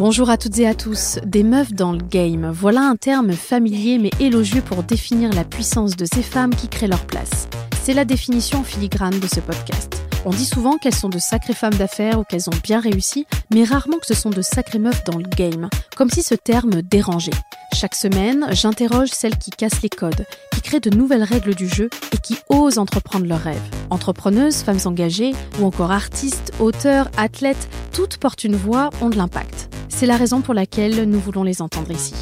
Bonjour 0.00 0.30
à 0.30 0.38
toutes 0.38 0.58
et 0.58 0.66
à 0.66 0.72
tous. 0.72 1.18
Des 1.26 1.42
meufs 1.42 1.74
dans 1.74 1.92
le 1.92 1.98
game. 1.98 2.50
Voilà 2.50 2.80
un 2.80 2.96
terme 2.96 3.32
familier 3.32 3.98
mais 3.98 4.08
élogieux 4.18 4.62
pour 4.62 4.82
définir 4.82 5.30
la 5.30 5.44
puissance 5.44 5.94
de 5.94 6.06
ces 6.06 6.22
femmes 6.22 6.54
qui 6.54 6.68
créent 6.68 6.88
leur 6.88 7.04
place. 7.04 7.48
C'est 7.82 7.92
la 7.92 8.06
définition 8.06 8.64
filigrane 8.64 9.20
de 9.20 9.26
ce 9.26 9.40
podcast. 9.40 10.00
On 10.24 10.30
dit 10.30 10.46
souvent 10.46 10.78
qu'elles 10.78 10.94
sont 10.94 11.10
de 11.10 11.18
sacrées 11.18 11.52
femmes 11.52 11.74
d'affaires 11.74 12.18
ou 12.18 12.24
qu'elles 12.24 12.48
ont 12.48 12.58
bien 12.64 12.80
réussi, 12.80 13.26
mais 13.52 13.62
rarement 13.62 13.98
que 13.98 14.06
ce 14.06 14.14
sont 14.14 14.30
de 14.30 14.40
sacrées 14.40 14.78
meufs 14.78 15.04
dans 15.04 15.18
le 15.18 15.28
game, 15.36 15.68
comme 15.98 16.08
si 16.08 16.22
ce 16.22 16.34
terme 16.34 16.80
dérangeait. 16.80 17.30
Chaque 17.74 17.94
semaine, 17.94 18.46
j'interroge 18.52 19.10
celles 19.10 19.36
qui 19.36 19.50
cassent 19.50 19.82
les 19.82 19.90
codes, 19.90 20.24
qui 20.54 20.62
créent 20.62 20.80
de 20.80 20.96
nouvelles 20.96 21.24
règles 21.24 21.54
du 21.54 21.68
jeu 21.68 21.90
et 22.14 22.16
qui 22.16 22.38
osent 22.48 22.78
entreprendre 22.78 23.26
leurs 23.26 23.42
rêves. 23.42 23.60
Entrepreneuses, 23.90 24.62
femmes 24.62 24.80
engagées 24.86 25.32
ou 25.60 25.66
encore 25.66 25.92
artistes, 25.92 26.52
auteurs, 26.58 27.10
athlètes, 27.18 27.68
toutes 27.92 28.16
portent 28.16 28.44
une 28.44 28.56
voix, 28.56 28.88
ont 29.02 29.10
de 29.10 29.18
l'impact. 29.18 29.68
C'est 29.90 30.06
la 30.06 30.16
raison 30.16 30.40
pour 30.40 30.54
laquelle 30.54 31.04
nous 31.04 31.20
voulons 31.20 31.42
les 31.42 31.60
entendre 31.60 31.90
ici. 31.90 32.14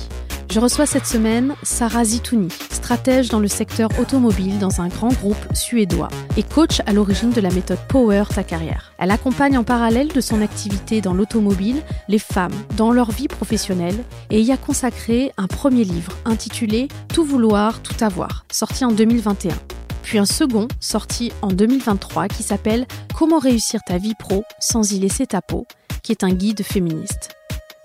Je 0.51 0.59
reçois 0.61 0.87
cette 0.87 1.07
semaine 1.07 1.55
Sarah 1.63 2.05
Zitouni, 2.05 2.49
stratège 2.71 3.29
dans 3.29 3.39
le 3.39 3.49
secteur 3.49 3.91
automobile 4.01 4.59
dans 4.59 4.81
un 4.81 4.89
grand 4.89 5.13
groupe 5.13 5.37
suédois 5.55 6.09
et 6.39 6.43
coach 6.43 6.81
à 6.87 6.93
l'origine 6.93 7.31
de 7.31 7.41
la 7.41 7.51
méthode 7.51 7.79
Power 7.89 8.25
Ta 8.35 8.43
carrière. 8.43 8.93
Elle 8.99 9.11
accompagne 9.11 9.59
en 9.59 9.63
parallèle 9.63 10.09
de 10.09 10.21
son 10.23 10.41
activité 10.41 11.03
dans 11.03 11.13
l'automobile 11.13 11.83
les 12.09 12.19
femmes 12.19 12.55
dans 12.77 12.91
leur 12.91 13.11
vie 13.11 13.29
professionnelle 13.29 14.03
et 14.31 14.41
y 14.41 14.51
a 14.51 14.57
consacré 14.57 15.33
un 15.37 15.47
premier 15.47 15.85
livre 15.85 16.13
intitulé 16.25 16.89
Tout 17.13 17.25
vouloir, 17.25 17.83
tout 17.83 18.03
avoir, 18.03 18.47
sorti 18.51 18.85
en 18.85 18.91
2021 18.91 19.55
puis 20.03 20.17
un 20.19 20.25
second 20.25 20.69
sorti 20.81 21.33
en 21.43 21.49
2023 21.49 22.29
qui 22.29 22.43
s'appelle 22.43 22.87
Comment 23.15 23.39
réussir 23.39 23.81
ta 23.87 23.99
vie 23.99 24.15
pro 24.19 24.43
sans 24.59 24.91
y 24.93 24.99
laisser 24.99 25.27
ta 25.27 25.43
peau, 25.43 25.67
qui 26.03 26.13
est 26.13 26.25
un 26.25 26.33
guide 26.33 26.63
féministe. 26.63 27.38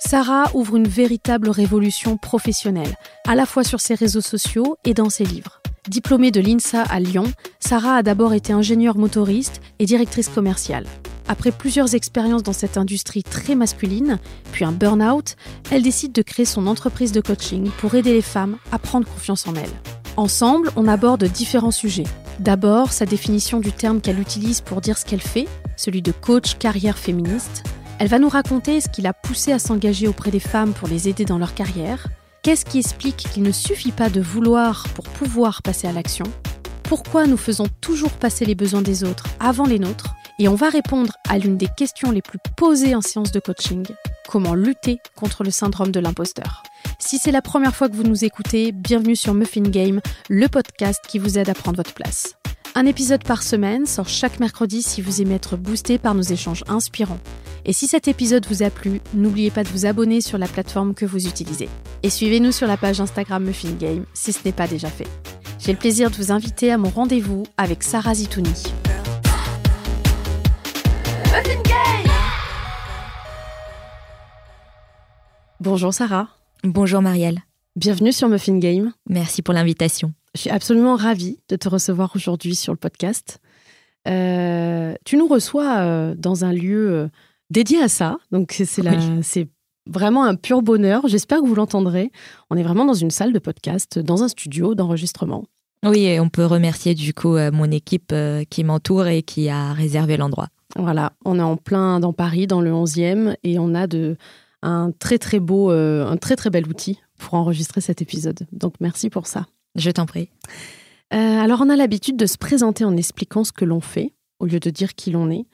Sarah 0.06 0.52
ouvre 0.54 0.76
une 0.76 0.88
véritable 0.88 1.50
révolution 1.50 2.18
professionnelle, 2.18 2.98
à 3.26 3.36
la 3.36 3.46
fois 3.46 3.64
sur 3.64 3.80
ses 3.80 3.96
réseaux 3.96 4.22
sociaux 4.22 4.76
et 4.84 4.94
dans 4.94 5.10
ses 5.10 5.24
livres. 5.24 5.62
Diplômée 5.88 6.30
de 6.30 6.42
l'INSA 6.42 6.82
à 6.84 7.00
Lyon, 7.00 7.26
Sarah 7.60 7.96
a 7.96 8.04
d'abord 8.04 8.34
été 8.34 8.52
ingénieure 8.54 8.98
motoriste 8.98 9.62
et 9.80 9.86
directrice 9.86 10.28
commerciale. 10.28 10.86
Après 11.28 11.52
plusieurs 11.52 11.96
expériences 11.96 12.44
dans 12.44 12.54
cette 12.54 12.78
industrie 12.78 13.24
très 13.24 13.56
masculine, 13.56 14.20
puis 14.52 14.66
un 14.66 14.74
burn-out, 14.74 15.36
elle 15.72 15.82
décide 15.82 16.12
de 16.12 16.22
créer 16.22 16.46
son 16.46 16.68
entreprise 16.68 17.14
de 17.14 17.22
coaching 17.22 17.70
pour 17.80 17.96
aider 17.96 18.14
les 18.14 18.22
femmes 18.22 18.58
à 18.72 18.80
prendre 18.80 19.08
confiance 19.08 19.48
en 19.48 19.56
elles. 19.56 19.70
Ensemble, 20.18 20.70
on 20.76 20.88
aborde 20.88 21.24
différents 21.24 21.72
sujets. 21.72 22.04
D'abord, 22.40 22.92
sa 22.92 23.06
définition 23.06 23.60
du 23.60 23.72
terme 23.72 24.02
qu'elle 24.02 24.20
utilise 24.20 24.62
pour 24.62 24.82
dire 24.82 24.98
ce 24.98 25.06
qu'elle 25.06 25.22
fait, 25.22 25.48
celui 25.78 26.02
de 26.02 26.12
coach 26.12 26.58
carrière 26.58 26.98
féministe. 26.98 27.64
Elle 28.00 28.08
va 28.08 28.20
nous 28.20 28.30
raconter 28.30 28.82
ce 28.82 28.90
qui 28.90 29.02
l'a 29.02 29.14
poussée 29.14 29.52
à 29.52 29.60
s'engager 29.60 30.08
auprès 30.08 30.32
des 30.32 30.40
femmes 30.40 30.74
pour 30.74 30.88
les 30.88 31.08
aider 31.08 31.26
dans 31.26 31.38
leur 31.38 31.54
carrière. 31.54 32.08
Qu'est-ce 32.42 32.66
qui 32.66 32.80
explique 32.80 33.18
qu'il 33.18 33.44
ne 33.44 33.52
suffit 33.52 33.92
pas 33.92 34.10
de 34.10 34.20
vouloir 34.20 34.88
pour 34.96 35.06
pouvoir 35.06 35.62
passer 35.62 35.88
à 35.88 35.94
l'action 35.94 36.26
Pourquoi 36.84 37.28
nous 37.28 37.38
faisons 37.38 37.68
toujours 37.82 38.12
passer 38.12 38.46
les 38.46 38.56
besoins 38.56 38.82
des 38.82 39.04
autres 39.04 39.28
avant 39.40 39.66
les 39.66 39.80
nôtres 39.80 40.16
Et 40.40 40.48
on 40.48 40.56
va 40.56 40.70
répondre 40.70 41.14
à 41.30 41.38
l'une 41.38 41.58
des 41.58 41.70
questions 41.78 42.12
les 42.12 42.22
plus 42.22 42.40
posées 42.58 42.96
en 42.96 43.02
séance 43.02 43.32
de 43.32 43.40
coaching. 43.40 43.86
Comment 44.28 44.56
lutter 44.56 45.00
contre 45.16 45.44
le 45.44 45.52
syndrome 45.52 45.92
de 45.92 46.00
l'imposteur 46.00 46.64
si 47.00 47.18
c'est 47.18 47.32
la 47.32 47.42
première 47.42 47.76
fois 47.76 47.90
que 47.90 47.96
vous 47.96 48.04
nous 48.04 48.24
écoutez, 48.24 48.72
bienvenue 48.72 49.18
sur 49.18 49.34
Muffin 49.34 49.64
Game, 49.64 50.00
le 50.30 50.48
podcast 50.48 51.04
qui 51.06 51.20
vous 51.20 51.38
aide 51.38 51.50
à 51.50 51.54
prendre 51.54 51.76
votre 51.76 51.94
place. 51.94 52.38
Un 52.76 52.88
épisode 52.88 53.24
par 53.24 53.44
semaine 53.44 53.86
sort 53.86 54.10
chaque 54.10 54.40
mercredi 54.40 54.82
si 54.82 55.04
vous 55.04 55.22
aimez 55.22 55.36
être 55.36 55.58
boosté 55.58 56.00
par 56.00 56.16
nos 56.16 56.24
échanges 56.24 56.64
inspirants. 56.68 57.20
Et 57.66 57.74
si 57.74 57.86
cet 57.86 58.08
épisode 58.08 58.48
vous 58.48 58.64
a 58.64 58.72
plu, 58.72 59.00
n'oubliez 59.14 59.52
pas 59.52 59.64
de 59.64 59.70
vous 59.70 59.86
abonner 59.86 60.22
sur 60.22 60.40
la 60.40 60.48
plateforme 60.48 60.96
que 60.96 61.06
vous 61.06 61.28
utilisez. 61.28 61.70
Et 62.02 62.10
suivez-nous 62.10 62.52
sur 62.52 62.66
la 62.66 62.76
page 62.76 63.00
Instagram 63.00 63.44
Muffin 63.44 63.74
Game 63.74 64.06
si 64.16 64.34
ce 64.34 64.40
n'est 64.44 64.54
pas 64.54 64.68
déjà 64.68 64.90
fait. 64.90 65.08
J'ai 65.60 65.72
le 65.72 65.78
plaisir 65.78 66.10
de 66.10 66.16
vous 66.16 66.32
inviter 66.32 66.72
à 66.72 66.80
mon 66.80 66.90
rendez-vous 66.90 67.44
avec 67.58 67.84
Sarah 67.84 68.16
Zitouni. 68.16 68.64
Muffin 71.26 71.62
Game 71.64 72.12
Bonjour 75.60 75.94
Sarah. 75.94 76.28
Bonjour 76.64 77.04
Marielle. 77.04 77.42
Bienvenue 77.76 78.12
sur 78.12 78.30
Muffin 78.30 78.58
Game. 78.58 78.94
Merci 79.08 79.44
pour 79.44 79.54
l'invitation. 79.54 80.12
Je 80.36 80.42
suis 80.42 80.50
absolument 80.50 80.96
ravie 80.96 81.38
de 81.50 81.56
te 81.56 81.70
recevoir 81.70 82.12
aujourd'hui 82.16 82.56
sur 82.56 82.74
le 82.74 82.78
podcast. 82.78 83.40
Euh, 84.08 84.96
tu 85.06 85.18
nous 85.18 85.28
reçois 85.28 85.78
euh, 85.80 86.16
dans 86.18 86.44
un 86.44 86.52
lieu 86.52 86.92
euh, 86.92 87.08
dédié 87.50 87.82
à 87.82 87.88
ça, 87.88 88.18
donc 88.32 88.52
c'est 88.52 89.48
vraiment 89.86 90.24
un 90.24 90.36
pur 90.36 90.62
bonheur. 90.62 91.08
J'espère 91.08 91.42
que 91.42 91.48
vous 91.48 91.56
l'entendrez. 91.56 92.12
On 92.50 92.58
est 92.58 92.64
vraiment 92.64 92.86
dans 92.86 92.94
une 92.94 93.12
salle 93.12 93.34
de 93.34 93.40
podcast, 93.40 94.00
dans 94.00 94.24
un 94.24 94.28
studio 94.28 94.76
d'enregistrement. 94.76 95.46
Oui, 95.86 96.06
et 96.06 96.20
on 96.20 96.30
peut 96.30 96.46
remercier 96.46 96.96
du 96.96 97.14
coup 97.14 97.38
mon 97.52 97.70
équipe 97.70 98.14
qui 98.50 98.64
m'entoure 98.64 99.08
et 99.08 99.22
qui 99.22 99.50
a 99.50 99.74
réservé 99.74 100.16
l'endroit. 100.16 100.48
Voilà, 100.78 101.14
on 101.26 101.38
est 101.38 101.44
en 101.44 101.58
plein 101.58 102.00
dans 102.00 102.14
Paris, 102.14 102.48
dans 102.48 102.62
le 102.62 102.72
11e, 102.72 103.36
et 103.44 103.60
on 103.60 103.76
a 103.76 103.86
de, 103.86 104.18
un 104.64 104.92
très 104.98 105.18
très 105.18 105.40
beau, 105.40 105.72
euh, 105.72 106.08
un 106.08 106.18
très 106.18 106.36
très 106.36 106.50
bel 106.50 106.68
outil 106.68 107.00
pour 107.20 107.36
enregistrer 107.36 107.82
cet 107.82 108.02
épisode. 108.02 108.48
Donc 108.52 108.76
merci 108.80 109.10
pour 109.10 109.28
ça. 109.28 109.46
Je 109.76 109.92
t'en 109.92 110.06
prie. 110.06 110.30
Euh, 111.14 111.40
alors 111.40 111.62
on 111.62 111.70
a 111.70 111.76
l'habitude 111.76 112.18
de 112.18 112.26
se 112.26 112.38
présenter 112.38 112.86
en 112.86 112.98
expliquant 112.98 113.44
ce 113.44 113.52
que 113.52 113.66
l'on 113.66 113.82
fait 113.82 114.14
au 114.40 114.46
lieu 114.46 114.60
de 114.60 114.70
dire 114.70 114.96
qui 114.96 115.12
l'on 115.12 115.30
est. 115.30 115.46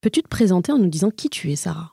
Peux-tu 0.00 0.22
te 0.22 0.28
présenter 0.28 0.72
en 0.72 0.78
nous 0.78 0.88
disant 0.88 1.10
qui 1.10 1.30
tu 1.30 1.50
es, 1.50 1.56
Sarah? 1.56 1.92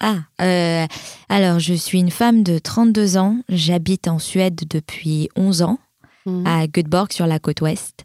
Ah, 0.00 0.18
euh, 0.40 0.86
alors 1.28 1.58
je 1.58 1.74
suis 1.74 2.00
une 2.00 2.10
femme 2.10 2.42
de 2.42 2.58
32 2.58 3.16
ans, 3.16 3.38
j'habite 3.48 4.08
en 4.08 4.18
Suède 4.18 4.60
depuis 4.68 5.28
11 5.36 5.62
ans, 5.62 5.78
mmh. 6.26 6.46
à 6.46 6.66
Göteborg 6.66 7.12
sur 7.12 7.26
la 7.26 7.38
côte 7.38 7.60
ouest. 7.60 8.04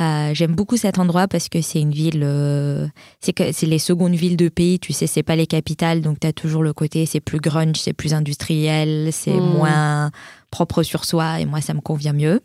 Euh, 0.00 0.32
j'aime 0.32 0.54
beaucoup 0.54 0.76
cet 0.76 0.98
endroit 0.98 1.26
parce 1.26 1.48
que 1.48 1.60
c'est 1.60 1.80
une 1.80 1.90
ville, 1.90 2.22
euh, 2.22 2.86
c'est 3.20 3.62
les 3.64 3.80
secondes 3.80 4.14
villes 4.14 4.36
de 4.36 4.48
pays, 4.48 4.78
tu 4.78 4.92
sais, 4.92 5.08
c'est 5.08 5.24
pas 5.24 5.34
les 5.34 5.48
capitales, 5.48 6.02
donc 6.02 6.20
tu 6.20 6.26
as 6.26 6.32
toujours 6.32 6.62
le 6.62 6.72
côté, 6.72 7.04
c'est 7.04 7.20
plus 7.20 7.40
grunge, 7.40 7.76
c'est 7.76 7.92
plus 7.92 8.14
industriel, 8.14 9.08
c'est 9.10 9.32
hmm. 9.32 9.52
moins 9.56 10.10
propre 10.52 10.84
sur 10.84 11.04
soi, 11.04 11.40
et 11.40 11.46
moi 11.46 11.60
ça 11.60 11.74
me 11.74 11.80
convient 11.80 12.12
mieux. 12.12 12.40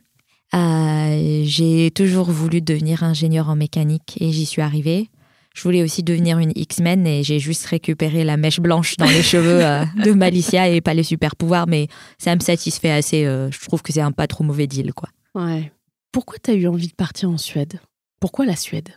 Euh, 0.55 1.43
j'ai 1.45 1.91
toujours 1.91 2.31
voulu 2.31 2.61
devenir 2.61 3.03
ingénieur 3.03 3.49
en 3.49 3.55
mécanique 3.55 4.17
et 4.19 4.31
j'y 4.31 4.47
suis 4.47 4.61
arrivée. 4.61 5.09
Je 5.53 5.61
voulais 5.61 5.83
aussi 5.83 6.01
devenir 6.01 6.39
une 6.39 6.53
X-Men 6.55 7.05
et 7.05 7.23
j'ai 7.23 7.37
juste 7.37 7.67
récupéré 7.67 8.23
la 8.23 8.37
mèche 8.37 8.59
blanche 8.59 8.97
dans 8.97 9.05
les 9.05 9.21
cheveux 9.21 9.61
de 10.03 10.11
Malicia 10.11 10.69
et 10.69 10.81
pas 10.81 10.95
les 10.95 11.03
super 11.03 11.35
pouvoirs, 11.35 11.67
mais 11.67 11.87
ça 12.17 12.35
me 12.35 12.39
satisfait 12.39 12.89
assez. 12.89 13.25
je 13.25 13.65
trouve 13.65 13.83
que 13.83 13.93
c'est 13.93 14.01
un 14.01 14.11
pas 14.11 14.25
trop 14.25 14.43
mauvais 14.43 14.65
deal, 14.65 14.93
quoi. 14.93 15.09
Ouais. 15.35 15.71
Pourquoi 16.13 16.37
tu 16.41 16.51
as 16.51 16.53
eu 16.53 16.67
envie 16.67 16.87
de 16.87 16.93
partir 16.93 17.29
en 17.29 17.37
Suède? 17.37 17.81
Pourquoi 18.21 18.45
la 18.45 18.55
Suède? 18.55 18.89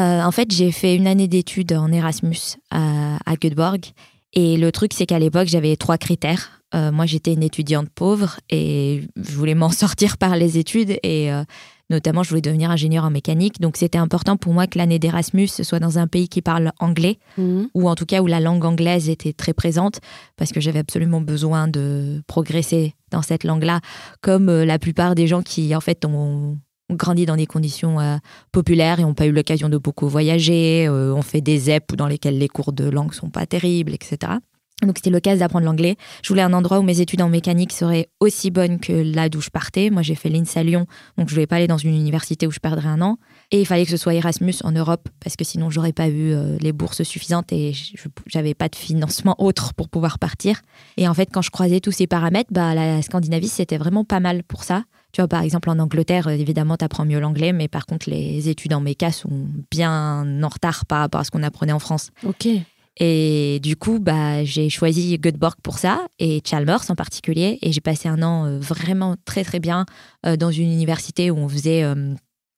Euh, 0.00 0.22
En 0.22 0.32
fait, 0.32 0.50
j'ai 0.50 0.72
fait 0.72 0.96
une 0.96 1.06
année 1.06 1.28
d'études 1.28 1.74
en 1.74 1.92
Erasmus 1.92 2.56
à, 2.70 3.18
Göteborg. 3.40 3.84
Et 4.32 4.56
le 4.56 4.72
truc, 4.72 4.94
c'est 4.94 5.04
qu'à 5.04 5.18
l'époque, 5.18 5.48
j'avais 5.48 5.76
trois 5.76 5.98
critères. 5.98 6.62
Euh, 6.74 6.90
moi, 6.90 7.04
j'étais 7.04 7.34
une 7.34 7.42
étudiante 7.42 7.90
pauvre 7.90 8.40
et 8.48 9.02
je 9.16 9.32
voulais 9.32 9.54
m'en 9.54 9.68
sortir 9.82 10.16
par 10.16 10.34
les 10.36 10.56
études. 10.56 10.98
Et 11.02 11.30
euh, 11.30 11.44
Notamment, 11.92 12.22
je 12.22 12.30
voulais 12.30 12.40
devenir 12.40 12.70
ingénieur 12.70 13.04
en 13.04 13.10
mécanique. 13.10 13.60
Donc, 13.60 13.76
c'était 13.76 13.98
important 13.98 14.38
pour 14.38 14.54
moi 14.54 14.66
que 14.66 14.78
l'année 14.78 14.98
d'Erasmus 14.98 15.48
soit 15.48 15.78
dans 15.78 15.98
un 15.98 16.06
pays 16.06 16.28
qui 16.28 16.40
parle 16.40 16.72
anglais, 16.80 17.18
mhm. 17.36 17.68
ou 17.74 17.86
en 17.88 17.94
tout 17.94 18.06
cas 18.06 18.22
où 18.22 18.26
la 18.26 18.40
langue 18.40 18.64
anglaise 18.64 19.10
était 19.10 19.34
très 19.34 19.52
présente, 19.52 20.00
parce 20.36 20.52
que 20.52 20.60
j'avais 20.60 20.78
absolument 20.78 21.20
besoin 21.20 21.68
de 21.68 22.22
progresser 22.26 22.94
dans 23.10 23.20
cette 23.20 23.44
langue-là, 23.44 23.80
comme 24.22 24.48
euh, 24.48 24.64
la 24.64 24.78
plupart 24.78 25.14
des 25.14 25.26
gens 25.26 25.42
qui, 25.42 25.76
en 25.76 25.80
fait, 25.80 26.06
ont, 26.06 26.56
grandi 26.90 27.26
dans 27.26 27.36
des 27.36 27.46
conditions 27.46 28.00
euh, 28.00 28.16
populaires 28.52 28.98
et 28.98 29.02
n'ont 29.02 29.14
pas 29.14 29.26
eu 29.26 29.32
l'occasion 29.32 29.68
de 29.68 29.78
beaucoup 29.78 30.08
voyager, 30.08 30.86
euh, 30.88 31.14
ont 31.14 31.22
fait 31.22 31.40
des 31.40 31.58
ZEP 31.58 31.94
dans 31.94 32.06
lesquels 32.06 32.38
les 32.38 32.48
cours 32.48 32.72
de 32.72 32.88
langue 32.88 33.12
sont 33.12 33.30
pas 33.30 33.46
terribles, 33.46 33.92
etc. 33.92 34.32
Donc 34.82 34.96
c'était 34.96 35.10
l'occasion 35.10 35.40
d'apprendre 35.40 35.64
l'anglais. 35.64 35.96
Je 36.22 36.28
voulais 36.28 36.42
un 36.42 36.52
endroit 36.52 36.78
où 36.78 36.82
mes 36.82 37.00
études 37.00 37.22
en 37.22 37.28
mécanique 37.28 37.72
seraient 37.72 38.08
aussi 38.20 38.50
bonnes 38.50 38.78
que 38.80 38.92
là 38.92 39.28
d'où 39.28 39.40
je 39.40 39.50
partais. 39.50 39.90
Moi 39.90 40.02
j'ai 40.02 40.14
fait 40.14 40.28
l'INSA 40.28 40.62
Lyon, 40.62 40.86
donc 41.16 41.28
je 41.28 41.34
voulais 41.34 41.46
pas 41.46 41.56
aller 41.56 41.66
dans 41.66 41.78
une 41.78 41.94
université 41.94 42.46
où 42.46 42.50
je 42.50 42.58
perdrais 42.58 42.88
un 42.88 43.00
an. 43.00 43.18
Et 43.50 43.60
il 43.60 43.66
fallait 43.66 43.84
que 43.84 43.90
ce 43.90 43.96
soit 43.96 44.14
Erasmus 44.14 44.54
en 44.64 44.72
Europe, 44.72 45.08
parce 45.22 45.36
que 45.36 45.44
sinon 45.44 45.70
j'aurais 45.70 45.92
pas 45.92 46.08
eu 46.08 46.32
euh, 46.32 46.56
les 46.60 46.72
bourses 46.72 47.02
suffisantes 47.02 47.52
et 47.52 47.72
j'avais 48.26 48.54
pas 48.54 48.68
de 48.68 48.76
financement 48.76 49.36
autre 49.38 49.74
pour 49.74 49.88
pouvoir 49.88 50.18
partir. 50.18 50.60
Et 50.96 51.06
en 51.08 51.14
fait 51.14 51.28
quand 51.32 51.42
je 51.42 51.50
croisais 51.50 51.80
tous 51.80 51.92
ces 51.92 52.06
paramètres, 52.06 52.50
bah, 52.52 52.74
la 52.74 53.02
Scandinavie 53.02 53.48
c'était 53.48 53.78
vraiment 53.78 54.04
pas 54.04 54.20
mal 54.20 54.42
pour 54.42 54.64
ça. 54.64 54.84
Tu 55.12 55.20
vois, 55.20 55.28
par 55.28 55.42
exemple, 55.42 55.68
en 55.68 55.78
Angleterre, 55.78 56.28
évidemment, 56.28 56.78
tu 56.78 56.86
apprends 56.86 57.04
mieux 57.04 57.20
l'anglais, 57.20 57.52
mais 57.52 57.68
par 57.68 57.84
contre, 57.84 58.08
les 58.08 58.48
études 58.48 58.72
en 58.72 58.80
méca 58.80 59.12
sont 59.12 59.46
bien 59.70 60.42
en 60.42 60.48
retard 60.48 60.86
par 60.86 61.00
rapport 61.00 61.20
à 61.20 61.24
ce 61.24 61.30
qu'on 61.30 61.42
apprenait 61.42 61.72
en 61.72 61.78
France. 61.78 62.12
Ok. 62.24 62.48
Et 62.98 63.58
du 63.62 63.76
coup, 63.76 63.98
bah, 64.00 64.44
j'ai 64.44 64.68
choisi 64.68 65.18
Göteborg 65.18 65.54
pour 65.62 65.78
ça, 65.78 66.06
et 66.18 66.42
Chalmers 66.44 66.90
en 66.90 66.94
particulier. 66.94 67.58
Et 67.62 67.72
j'ai 67.72 67.80
passé 67.80 68.08
un 68.08 68.22
an 68.22 68.46
euh, 68.46 68.58
vraiment 68.58 69.16
très 69.24 69.44
très 69.44 69.60
bien 69.60 69.86
euh, 70.26 70.36
dans 70.36 70.50
une 70.50 70.70
université 70.70 71.30
où 71.30 71.38
on 71.38 71.48
faisait, 71.48 71.84
euh, 71.84 72.14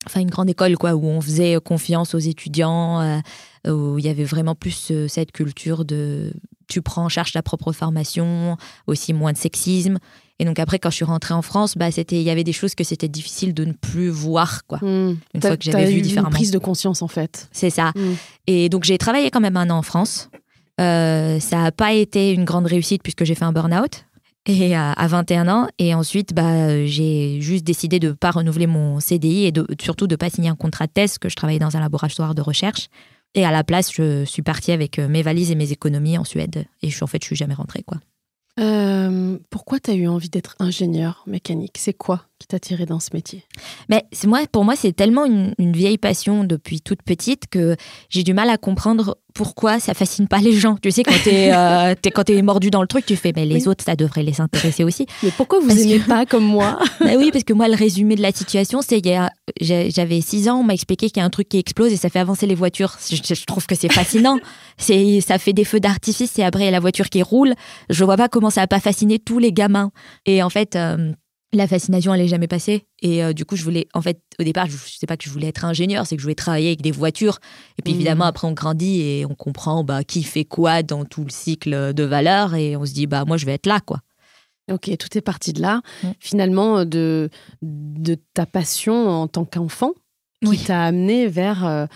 enfin 0.06 0.20
une 0.20 0.30
grande 0.30 0.50
école 0.50 0.76
quoi, 0.76 0.94
où 0.94 1.06
on 1.06 1.20
faisait 1.20 1.58
confiance 1.64 2.14
aux 2.14 2.18
étudiants, 2.18 3.20
où 3.66 3.98
il 3.98 4.04
y 4.04 4.08
avait 4.08 4.24
vraiment 4.24 4.54
plus 4.54 4.92
cette 5.08 5.32
culture 5.32 5.84
de 5.84 6.32
tu 6.68 6.82
prends 6.82 7.04
en 7.04 7.08
charge 7.08 7.32
ta 7.32 7.42
propre 7.42 7.72
formation, 7.72 8.56
aussi 8.86 9.12
moins 9.12 9.32
de 9.32 9.38
sexisme. 9.38 9.98
Et 10.38 10.44
donc 10.44 10.58
après, 10.58 10.78
quand 10.78 10.90
je 10.90 10.96
suis 10.96 11.04
rentrée 11.04 11.34
en 11.34 11.42
France, 11.42 11.76
bah, 11.76 11.90
c'était, 11.90 12.16
il 12.16 12.24
y 12.24 12.30
avait 12.30 12.44
des 12.44 12.52
choses 12.52 12.74
que 12.74 12.82
c'était 12.82 13.08
difficile 13.08 13.54
de 13.54 13.64
ne 13.64 13.72
plus 13.72 14.08
voir, 14.08 14.66
quoi. 14.66 14.78
Hmm. 14.78 15.16
Une 15.34 15.40
fois 15.40 15.56
que 15.56 15.64
j'avais 15.64 15.86
vu 15.86 16.00
différemment. 16.00 16.30
Une 16.30 16.34
prise 16.34 16.50
de 16.50 16.58
conscience, 16.58 17.02
en 17.02 17.08
fait. 17.08 17.48
C'est 17.52 17.70
ça. 17.70 17.92
Hmm. 17.94 18.14
Et 18.46 18.68
donc 18.68 18.84
j'ai 18.84 18.98
travaillé 18.98 19.30
quand 19.30 19.40
même 19.40 19.56
un 19.56 19.70
an 19.70 19.78
en 19.78 19.82
France. 19.82 20.30
Euh, 20.80 21.38
ça 21.38 21.62
n'a 21.62 21.72
pas 21.72 21.92
été 21.92 22.32
une 22.32 22.44
grande 22.44 22.66
réussite 22.66 23.02
puisque 23.02 23.24
j'ai 23.24 23.36
fait 23.36 23.44
un 23.44 23.52
burn-out 23.52 24.06
et 24.46 24.74
à, 24.74 24.94
21 25.06 25.48
ans. 25.48 25.68
Et 25.78 25.94
ensuite, 25.94 26.34
bah, 26.34 26.84
j'ai 26.84 27.40
juste 27.40 27.64
décidé 27.64 28.00
de 28.00 28.08
ne 28.08 28.12
pas 28.12 28.32
renouveler 28.32 28.66
mon 28.66 29.00
CDI 29.00 29.46
et 29.46 29.52
de, 29.52 29.66
surtout 29.80 30.06
de 30.06 30.14
ne 30.14 30.16
pas 30.16 30.30
signer 30.30 30.50
un 30.50 30.56
contrat 30.56 30.86
de 30.86 30.92
thèse, 30.92 31.18
que 31.18 31.28
je 31.28 31.36
travaillais 31.36 31.60
dans 31.60 31.76
un 31.76 31.80
laboratoire 31.80 32.34
de 32.34 32.42
recherche. 32.42 32.88
Et 33.34 33.44
à 33.44 33.50
la 33.50 33.64
place, 33.64 33.92
je 33.92 34.24
suis 34.24 34.42
partie 34.42 34.72
avec 34.72 34.98
euh, 34.98 35.08
mes 35.08 35.22
valises 35.22 35.50
et 35.50 35.56
mes 35.56 35.72
économies 35.72 36.18
en 36.18 36.24
Suède. 36.24 36.66
Et 36.82 36.90
je, 36.90 37.02
en 37.04 37.06
fait, 37.06 37.20
je 37.22 37.26
suis 37.26 37.36
jamais 37.36 37.54
rentrée, 37.54 37.82
quoi. 37.82 37.98
Euh, 38.60 39.38
pourquoi 39.50 39.80
tu 39.80 39.90
as 39.90 39.94
eu 39.94 40.06
envie 40.06 40.28
d'être 40.28 40.54
ingénieur 40.60 41.24
mécanique? 41.26 41.76
C'est 41.78 41.94
quoi? 41.94 42.26
Qui 42.38 42.46
t'a 42.48 42.58
tiré 42.58 42.84
dans 42.84 43.00
ce 43.00 43.10
métier 43.14 43.44
Mais 43.88 44.04
c'est 44.12 44.26
moi, 44.26 44.40
pour 44.50 44.64
moi, 44.64 44.74
c'est 44.76 44.92
tellement 44.92 45.24
une, 45.24 45.54
vieille 45.58 45.98
passion 45.98 46.44
depuis 46.44 46.80
toute 46.80 47.02
petite 47.02 47.48
que 47.48 47.76
j'ai 48.10 48.22
du 48.22 48.34
mal 48.34 48.50
à 48.50 48.58
comprendre 48.58 49.18
pourquoi 49.34 49.80
ça 49.80 49.94
fascine 49.94 50.28
pas 50.28 50.38
les 50.38 50.52
gens. 50.52 50.76
Tu 50.80 50.90
sais, 50.90 51.02
quand 51.02 51.20
tu 51.22 51.30
es, 51.30 51.52
euh, 51.56 51.94
quand 52.14 52.28
es 52.30 52.42
mordu 52.42 52.70
dans 52.70 52.82
le 52.82 52.86
truc, 52.86 53.06
tu 53.06 53.16
fais, 53.16 53.32
mais 53.34 53.44
les 53.44 53.66
autres, 53.66 53.84
ça 53.84 53.96
devrait 53.96 54.22
les 54.22 54.40
intéresser 54.40 54.84
aussi. 54.84 55.06
Mais 55.22 55.30
pourquoi 55.36 55.58
vous 55.60 55.72
n'aimez 55.72 55.98
pas 56.00 56.26
comme 56.26 56.44
moi 56.44 56.78
bah 57.00 57.12
Oui, 57.16 57.30
parce 57.32 57.44
que 57.44 57.52
moi, 57.52 57.68
le 57.68 57.74
résumé 57.74 58.14
de 58.14 58.22
la 58.22 58.32
situation, 58.32 58.80
c'est 58.82 59.02
j'avais 59.60 60.20
6 60.20 60.48
ans, 60.48 60.60
on 60.60 60.64
m'a 60.64 60.74
expliqué 60.74 61.10
qu'il 61.10 61.20
y 61.20 61.22
a 61.22 61.26
un 61.26 61.30
truc 61.30 61.48
qui 61.48 61.58
explose 61.58 61.92
et 61.92 61.96
ça 61.96 62.08
fait 62.08 62.20
avancer 62.20 62.46
les 62.46 62.54
voitures. 62.54 62.96
Je, 63.10 63.44
trouve 63.44 63.66
que 63.66 63.74
c'est 63.74 63.92
fascinant. 63.92 64.38
c'est 64.76 65.20
ça 65.20 65.38
fait 65.38 65.52
des 65.52 65.64
feux 65.64 65.80
d'artifice 65.80 66.38
et 66.38 66.44
après, 66.44 66.62
il 66.62 66.66
y 66.66 66.68
a 66.68 66.72
la 66.72 66.80
voiture 66.80 67.08
qui 67.08 67.22
roule. 67.22 67.54
Je 67.90 68.04
vois 68.04 68.16
pas 68.16 68.28
comment 68.28 68.50
ça 68.50 68.60
va 68.60 68.66
pas 68.66 68.80
fasciner 68.80 69.18
tous 69.18 69.38
les 69.38 69.52
gamins. 69.52 69.90
Et 70.26 70.42
en 70.42 70.50
fait... 70.50 70.76
Euh, 70.76 71.12
la 71.56 71.66
fascination, 71.66 72.14
elle 72.14 72.20
n'est 72.20 72.28
jamais 72.28 72.48
passée. 72.48 72.86
Et 73.02 73.22
euh, 73.22 73.32
du 73.32 73.44
coup, 73.44 73.56
je 73.56 73.64
voulais, 73.64 73.86
en 73.94 74.02
fait, 74.02 74.20
au 74.40 74.44
départ, 74.44 74.66
je 74.66 74.72
ne 74.72 74.78
sais 74.78 75.06
pas 75.06 75.16
que 75.16 75.24
je 75.24 75.30
voulais 75.30 75.48
être 75.48 75.64
ingénieur, 75.64 76.06
c'est 76.06 76.16
que 76.16 76.20
je 76.20 76.24
voulais 76.24 76.34
travailler 76.34 76.68
avec 76.68 76.82
des 76.82 76.90
voitures. 76.90 77.38
Et 77.78 77.82
puis, 77.82 77.92
mmh. 77.92 77.96
évidemment, 77.96 78.24
après, 78.24 78.46
on 78.46 78.52
grandit 78.52 79.00
et 79.00 79.26
on 79.26 79.34
comprend 79.34 79.84
bah, 79.84 80.04
qui 80.04 80.22
fait 80.22 80.44
quoi 80.44 80.82
dans 80.82 81.04
tout 81.04 81.24
le 81.24 81.30
cycle 81.30 81.94
de 81.94 82.04
valeur. 82.04 82.54
Et 82.54 82.76
on 82.76 82.84
se 82.84 82.92
dit, 82.92 83.06
bah, 83.06 83.24
moi, 83.26 83.36
je 83.36 83.46
vais 83.46 83.54
être 83.54 83.66
là, 83.66 83.80
quoi. 83.80 84.00
Ok, 84.70 84.90
tout 84.96 85.18
est 85.18 85.22
parti 85.22 85.52
de 85.52 85.60
là. 85.60 85.82
Mmh. 86.02 86.08
Finalement, 86.20 86.84
de, 86.84 87.28
de 87.62 88.16
ta 88.32 88.46
passion 88.46 89.08
en 89.08 89.28
tant 89.28 89.44
qu'enfant 89.44 89.92
qui 90.52 90.64
t'a 90.64 90.84
amené 90.84 91.26
vers 91.26 91.64
euh, 91.64 91.86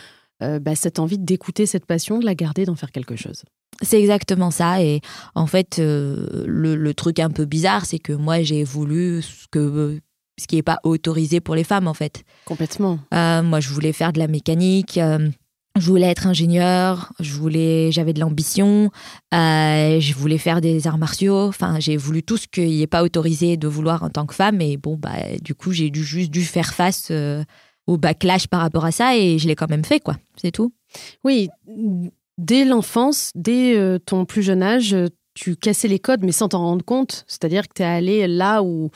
euh, 0.43 0.59
bah, 0.59 0.75
cette 0.75 0.99
envie 0.99 1.19
d'écouter 1.19 1.67
cette 1.67 1.87
passion, 1.87 2.19
de 2.19 2.25
la 2.25 2.35
garder, 2.35 2.65
d'en 2.65 2.77
faire 2.77 2.93
quelque 2.93 3.17
chose. 3.17 3.43
C'est 3.83 4.01
exactement 4.01 4.51
ça. 4.51 4.83
Et 4.83 5.01
en 5.35 5.47
fait, 5.47 5.79
euh, 5.79 6.45
le, 6.47 6.95
truc 6.95 7.21
un 7.21 7.31
peu 7.31 7.45
bizarre, 7.45 7.87
c'est 7.87 7.99
que 7.99 8.13
moi, 8.13 8.43
j'ai 8.43 8.65
voulu 8.65 9.23
ce, 9.23 9.47
que, 9.51 10.01
ce 10.39 10.47
qui 10.47 10.57
n'est 10.57 10.63
pas 10.63 10.81
autorisé 10.83 11.41
pour 11.41 11.55
les 11.55 11.65
femmes, 11.65 11.87
en 11.87 11.95
fait. 11.95 12.25
Complètement. 12.45 12.99
Euh, 13.15 13.43
moi, 13.43 13.61
je 13.61 13.69
voulais 13.69 13.93
faire 13.93 14.13
de 14.13 14.19
la 14.19 14.27
mécanique. 14.27 14.99
Euh, 14.99 15.29
je 15.79 15.87
voulais 15.87 16.07
être 16.07 16.27
ingénieur, 16.27 17.13
je 17.21 17.33
voulais, 17.35 17.93
j'avais 17.93 18.13
de 18.13 18.19
l'ambition, 18.19 18.91
je 19.31 20.13
voulais 20.15 20.39
faire 20.39 20.61
des 20.61 20.89
arts 20.89 20.99
martiaux. 20.99 21.47
Enfin, 21.47 21.79
j'ai 21.79 21.97
voulu 21.97 22.25
tout 22.25 22.37
ce 22.37 22.49
qui 22.49 22.81
n'est 22.81 22.89
pas 22.89 23.05
autorisé 23.05 23.57
de 23.57 23.69
vouloir 23.69 24.03
en 24.03 24.11
tant 24.11 24.27
que 24.27 24.35
femme. 24.35 24.61
Et 24.61 24.77
bon, 24.77 24.97
bah, 24.97 25.15
du 25.41 25.55
coup, 25.55 25.71
j'ai 25.71 25.91
dû, 25.91 26.03
juste 26.03 26.33
dû 26.33 26.43
faire 26.43 26.75
face 26.75 27.13
au 27.87 27.97
backlash 27.97 28.49
par 28.49 28.61
rapport 28.61 28.85
à 28.87 28.91
ça 28.91 29.17
et 29.17 29.39
je 29.39 29.47
l'ai 29.47 29.55
quand 29.55 29.71
même 29.71 29.85
fait, 29.85 30.01
quoi. 30.01 30.17
C'est 30.37 30.51
tout. 30.51 30.73
Oui, 31.23 31.49
dès 32.39 32.65
l'enfance, 32.65 33.31
dès 33.35 33.77
euh, 33.77 33.99
ton 33.99 34.25
plus 34.25 34.43
jeune 34.43 34.63
âge, 34.63 34.97
tu 35.35 35.57
cassais 35.57 35.89
les 35.89 35.99
codes, 35.99 36.25
mais 36.25 36.33
sans 36.33 36.49
t'en 36.49 36.61
rendre 36.61 36.85
compte. 36.85 37.25
C'est-à-dire 37.29 37.69
que 37.69 37.75
tu 37.75 37.83
es 37.83 37.87
allé 37.87 38.27
là 38.27 38.63
où, 38.63 38.91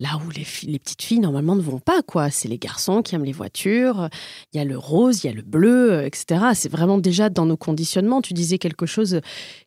là 0.00 0.10
où 0.24 0.30
les, 0.30 0.46
les, 0.64 0.78
petites 0.78 1.02
filles, 1.02 1.20
normalement, 1.20 1.56
ne 1.56 1.60
vont 1.60 1.80
pas. 1.80 2.02
quoi. 2.02 2.30
C'est 2.30 2.48
les 2.48 2.58
garçons 2.58 3.02
qui 3.02 3.14
aiment 3.14 3.24
les 3.24 3.32
voitures. 3.32 4.08
Il 4.52 4.58
y 4.58 4.60
a 4.60 4.64
le 4.64 4.78
rose, 4.78 5.24
il 5.24 5.26
y 5.26 5.30
a 5.30 5.32
le 5.32 5.42
bleu, 5.42 5.92
euh, 5.92 6.06
etc. 6.06 6.46
C'est 6.54 6.70
vraiment 6.70 6.98
déjà 6.98 7.30
dans 7.30 7.46
nos 7.46 7.56
conditionnements. 7.56 8.22
Tu 8.22 8.34
disais 8.34 8.58
quelque 8.58 8.86
chose 8.86 9.20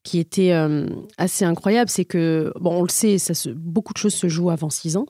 qui 0.04 0.20
était 0.20 0.54
euh, 0.54 0.88
assez 1.18 1.46
incroyable. 1.46 1.90
C'est 1.90 2.06
que, 2.06 2.54
bon, 2.60 2.80
on 2.80 2.84
le 2.84 2.90
sait, 2.90 3.18
ça 3.18 3.34
se, 3.34 3.50
beaucoup 3.50 3.94
de 3.94 3.98
choses 3.98 4.16
se 4.16 4.28
jouent 4.28 4.52
avant 4.52 4.70
6 4.70 4.98
ans. 4.98 5.06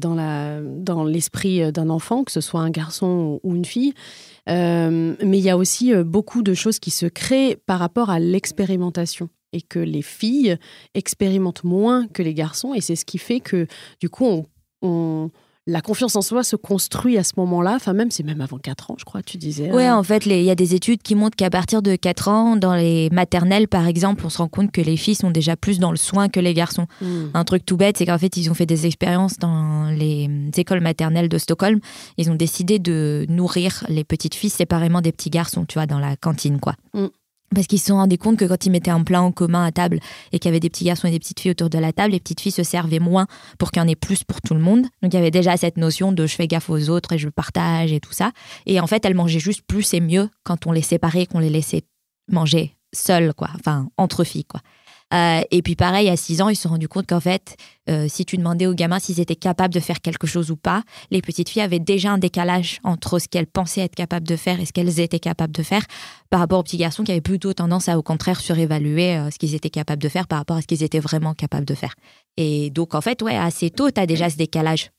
dans, 0.00 0.14
la, 0.14 0.60
dans 0.60 1.04
l'esprit 1.04 1.72
d'un 1.72 1.88
enfant, 1.88 2.24
que 2.24 2.32
ce 2.32 2.42
soit 2.42 2.60
un 2.60 2.70
garçon 2.70 3.40
ou 3.42 3.54
une 3.56 3.64
fille. 3.64 3.94
Euh, 4.48 5.14
mais 5.22 5.38
il 5.38 5.44
y 5.44 5.50
a 5.50 5.56
aussi 5.56 5.94
euh, 5.94 6.04
beaucoup 6.04 6.42
de 6.42 6.54
choses 6.54 6.78
qui 6.78 6.90
se 6.90 7.06
créent 7.06 7.56
par 7.56 7.78
rapport 7.78 8.10
à 8.10 8.18
l'expérimentation 8.18 9.28
et 9.52 9.62
que 9.62 9.78
les 9.78 10.02
filles 10.02 10.56
expérimentent 10.94 11.64
moins 11.64 12.06
que 12.08 12.22
les 12.22 12.34
garçons 12.34 12.74
et 12.74 12.80
c'est 12.80 12.96
ce 12.96 13.04
qui 13.04 13.18
fait 13.18 13.40
que 13.40 13.66
du 14.00 14.08
coup 14.08 14.46
on 14.82 15.30
la 15.66 15.80
confiance 15.80 16.16
en 16.16 16.22
soi 16.22 16.42
se 16.42 16.56
construit 16.56 17.16
à 17.18 17.22
ce 17.22 17.34
moment-là. 17.36 17.74
Enfin, 17.76 17.92
même, 17.92 18.10
c'est 18.10 18.24
même 18.24 18.40
avant 18.40 18.58
4 18.58 18.90
ans, 18.90 18.96
je 18.98 19.04
crois, 19.04 19.22
tu 19.22 19.36
disais. 19.36 19.70
Oui, 19.72 19.84
hein. 19.84 19.96
en 19.96 20.02
fait, 20.02 20.26
il 20.26 20.42
y 20.42 20.50
a 20.50 20.54
des 20.54 20.74
études 20.74 21.02
qui 21.02 21.14
montrent 21.14 21.36
qu'à 21.36 21.50
partir 21.50 21.82
de 21.82 21.94
4 21.94 22.28
ans, 22.28 22.56
dans 22.56 22.74
les 22.74 23.10
maternelles, 23.10 23.68
par 23.68 23.86
exemple, 23.86 24.26
on 24.26 24.28
se 24.28 24.38
rend 24.38 24.48
compte 24.48 24.72
que 24.72 24.80
les 24.80 24.96
filles 24.96 25.14
sont 25.14 25.30
déjà 25.30 25.56
plus 25.56 25.78
dans 25.78 25.92
le 25.92 25.96
soin 25.96 26.28
que 26.28 26.40
les 26.40 26.52
garçons. 26.52 26.86
Hmm. 27.00 27.26
Un 27.34 27.44
truc 27.44 27.64
tout 27.64 27.76
bête, 27.76 27.96
c'est 27.96 28.06
qu'en 28.06 28.18
fait, 28.18 28.36
ils 28.36 28.50
ont 28.50 28.54
fait 28.54 28.66
des 28.66 28.86
expériences 28.86 29.38
dans 29.38 29.86
les 29.96 30.28
écoles 30.56 30.80
maternelles 30.80 31.28
de 31.28 31.38
Stockholm. 31.38 31.78
Ils 32.18 32.30
ont 32.30 32.34
décidé 32.34 32.80
de 32.80 33.24
nourrir 33.28 33.84
les 33.88 34.02
petites 34.02 34.34
filles 34.34 34.50
séparément 34.50 35.00
des 35.00 35.12
petits 35.12 35.30
garçons, 35.30 35.64
tu 35.64 35.74
vois, 35.74 35.86
dans 35.86 36.00
la 36.00 36.16
cantine, 36.16 36.58
quoi. 36.58 36.74
Hmm 36.92 37.06
parce 37.54 37.66
qu'ils 37.66 37.78
se 37.78 37.86
sont 37.86 37.96
rendus 37.96 38.18
compte 38.18 38.38
que 38.38 38.44
quand 38.44 38.66
ils 38.66 38.70
mettaient 38.70 38.90
un 38.90 39.02
plat 39.02 39.22
en 39.22 39.32
commun 39.32 39.64
à 39.64 39.72
table 39.72 40.00
et 40.32 40.38
qu'il 40.38 40.48
y 40.48 40.52
avait 40.52 40.60
des 40.60 40.70
petits 40.70 40.84
garçons 40.84 41.08
et 41.08 41.10
des 41.10 41.18
petites 41.18 41.40
filles 41.40 41.52
autour 41.52 41.70
de 41.70 41.78
la 41.78 41.92
table, 41.92 42.12
les 42.12 42.20
petites 42.20 42.40
filles 42.40 42.52
se 42.52 42.62
servaient 42.62 42.98
moins 42.98 43.26
pour 43.58 43.70
qu'il 43.70 43.82
y 43.82 43.84
en 43.84 43.88
ait 43.88 43.96
plus 43.96 44.24
pour 44.24 44.40
tout 44.40 44.54
le 44.54 44.60
monde. 44.60 44.82
Donc 45.02 45.12
il 45.12 45.14
y 45.14 45.18
avait 45.18 45.30
déjà 45.30 45.56
cette 45.56 45.76
notion 45.76 46.12
de 46.12 46.26
je 46.26 46.34
fais 46.34 46.46
gaffe 46.46 46.70
aux 46.70 46.88
autres 46.88 47.12
et 47.12 47.18
je 47.18 47.28
partage 47.28 47.92
et 47.92 48.00
tout 48.00 48.12
ça. 48.12 48.32
Et 48.66 48.80
en 48.80 48.86
fait, 48.86 49.04
elles 49.04 49.14
mangeaient 49.14 49.38
juste 49.38 49.62
plus 49.66 49.94
et 49.94 50.00
mieux 50.00 50.28
quand 50.44 50.66
on 50.66 50.72
les 50.72 50.82
séparait, 50.82 51.26
qu'on 51.26 51.38
les 51.38 51.50
laissait 51.50 51.82
manger 52.30 52.76
seules, 52.94 53.34
quoi. 53.34 53.48
Enfin, 53.54 53.88
entre 53.96 54.24
filles, 54.24 54.44
quoi. 54.44 54.60
Euh, 55.12 55.42
et 55.50 55.62
puis 55.62 55.76
pareil, 55.76 56.08
à 56.08 56.16
6 56.16 56.40
ans, 56.40 56.48
ils 56.48 56.56
se 56.56 56.62
sont 56.62 56.70
rendus 56.70 56.88
compte 56.88 57.06
qu'en 57.06 57.20
fait, 57.20 57.56
euh, 57.90 58.06
si 58.08 58.24
tu 58.24 58.36
demandais 58.36 58.66
aux 58.66 58.74
gamins 58.74 58.98
s'ils 58.98 59.20
étaient 59.20 59.36
capables 59.36 59.74
de 59.74 59.80
faire 59.80 60.00
quelque 60.00 60.26
chose 60.26 60.50
ou 60.50 60.56
pas, 60.56 60.82
les 61.10 61.20
petites 61.20 61.48
filles 61.48 61.62
avaient 61.62 61.78
déjà 61.78 62.12
un 62.12 62.18
décalage 62.18 62.80
entre 62.82 63.18
ce 63.18 63.28
qu'elles 63.28 63.46
pensaient 63.46 63.82
être 63.82 63.94
capables 63.94 64.26
de 64.26 64.36
faire 64.36 64.60
et 64.60 64.64
ce 64.64 64.72
qu'elles 64.72 65.00
étaient 65.00 65.18
capables 65.18 65.52
de 65.52 65.62
faire 65.62 65.84
par 66.30 66.40
rapport 66.40 66.58
aux 66.58 66.62
petits 66.62 66.78
garçons 66.78 67.04
qui 67.04 67.12
avaient 67.12 67.20
plutôt 67.20 67.52
tendance 67.52 67.88
à, 67.88 67.98
au 67.98 68.02
contraire, 68.02 68.40
surévaluer 68.40 69.16
euh, 69.16 69.30
ce 69.30 69.38
qu'ils 69.38 69.54
étaient 69.54 69.70
capables 69.70 70.02
de 70.02 70.08
faire 70.08 70.26
par 70.26 70.38
rapport 70.38 70.56
à 70.56 70.62
ce 70.62 70.66
qu'ils 70.66 70.82
étaient 70.82 71.00
vraiment 71.00 71.34
capables 71.34 71.66
de 71.66 71.74
faire. 71.74 71.94
Et 72.38 72.70
donc, 72.70 72.94
en 72.94 73.00
fait, 73.02 73.20
ouais, 73.22 73.36
assez 73.36 73.70
tôt, 73.70 73.90
tu 73.90 74.00
as 74.00 74.06
déjà 74.06 74.30
ce 74.30 74.36
décalage 74.36 74.90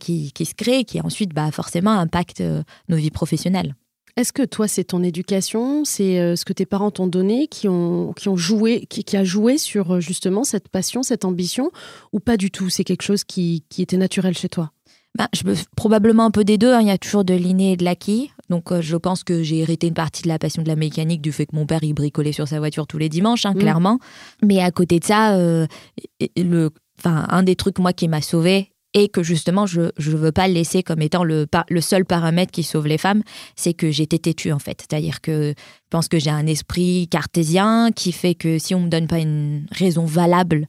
qui, 0.00 0.32
qui, 0.32 0.46
se 0.46 0.54
crée, 0.54 0.84
qui 0.84 0.98
ensuite, 1.00 1.34
bah, 1.34 1.50
forcément, 1.52 1.90
impacte 1.90 2.42
nos 2.88 2.96
vies 2.96 3.10
professionnelles. 3.10 3.74
Est-ce 4.18 4.32
que 4.32 4.42
toi, 4.42 4.66
c'est 4.66 4.82
ton 4.82 5.04
éducation, 5.04 5.84
c'est 5.84 6.18
euh, 6.18 6.34
ce 6.34 6.44
que 6.44 6.52
tes 6.52 6.66
parents 6.66 6.90
t'ont 6.90 7.06
donné 7.06 7.46
qui 7.46 7.68
ont, 7.68 8.12
qui 8.14 8.28
ont 8.28 8.36
joué, 8.36 8.84
qui, 8.86 9.16
a 9.16 9.22
joué 9.22 9.58
sur 9.58 9.94
euh, 9.94 10.00
justement 10.00 10.42
cette 10.42 10.68
passion, 10.68 11.04
cette 11.04 11.24
ambition, 11.24 11.70
ou 12.12 12.18
pas 12.18 12.36
du 12.36 12.50
tout? 12.50 12.68
C'est 12.68 12.82
quelque 12.82 13.02
chose 13.02 13.22
qui, 13.22 13.62
était 13.78 13.96
naturel 13.96 14.36
chez 14.36 14.48
toi? 14.48 14.72
Bah, 15.16 15.28
je 15.32 15.44
probablement 15.76 16.24
un 16.24 16.32
peu 16.32 16.42
des 16.42 16.58
deux. 16.58 16.72
Hein. 16.72 16.80
Il 16.80 16.88
y 16.88 16.90
a 16.90 16.98
toujours 16.98 17.22
de 17.22 17.32
l'inné 17.32 17.74
et 17.74 17.76
de 17.76 17.84
l'acquis. 17.84 18.32
Donc, 18.50 18.72
euh, 18.72 18.80
je 18.80 18.96
pense 18.96 19.22
que 19.22 19.44
j'ai 19.44 19.58
hérité 19.58 19.86
une 19.86 19.94
partie 19.94 20.24
de 20.24 20.28
la 20.28 20.40
passion 20.40 20.64
de 20.64 20.68
la 20.68 20.74
mécanique 20.74 21.22
du 21.22 21.30
fait 21.30 21.46
que 21.46 21.54
mon 21.54 21.66
père 21.66 21.84
il 21.84 21.94
bricolait 21.94 22.32
sur 22.32 22.48
sa 22.48 22.58
voiture 22.58 22.88
tous 22.88 22.98
les 22.98 23.08
dimanches, 23.08 23.46
hein, 23.46 23.54
mmh. 23.54 23.60
clairement. 23.60 24.00
Mais 24.42 24.60
à 24.60 24.72
côté 24.72 24.98
de 24.98 25.04
ça, 25.04 25.38
le, 25.38 26.70
un 27.04 27.42
des 27.44 27.54
trucs 27.54 27.78
moi 27.78 27.92
qui 27.92 28.08
m'a 28.08 28.20
sauvé 28.20 28.72
et 28.94 29.08
que 29.08 29.22
justement 29.22 29.66
je 29.66 29.82
ne 29.82 30.16
veux 30.16 30.32
pas 30.32 30.48
le 30.48 30.54
laisser 30.54 30.82
comme 30.82 31.02
étant 31.02 31.24
le, 31.24 31.46
le 31.68 31.80
seul 31.80 32.04
paramètre 32.04 32.52
qui 32.52 32.62
sauve 32.62 32.86
les 32.86 32.98
femmes, 32.98 33.22
c'est 33.56 33.74
que 33.74 33.90
j'étais 33.90 34.18
têtue 34.18 34.52
en 34.52 34.58
fait. 34.58 34.80
C'est-à-dire 34.80 35.20
que 35.20 35.54
je 35.56 35.88
pense 35.90 36.08
que 36.08 36.18
j'ai 36.18 36.30
un 36.30 36.46
esprit 36.46 37.08
cartésien 37.10 37.90
qui 37.92 38.12
fait 38.12 38.34
que 38.34 38.58
si 38.58 38.74
on 38.74 38.80
me 38.80 38.88
donne 38.88 39.06
pas 39.06 39.18
une 39.18 39.66
raison 39.70 40.04
valable 40.04 40.68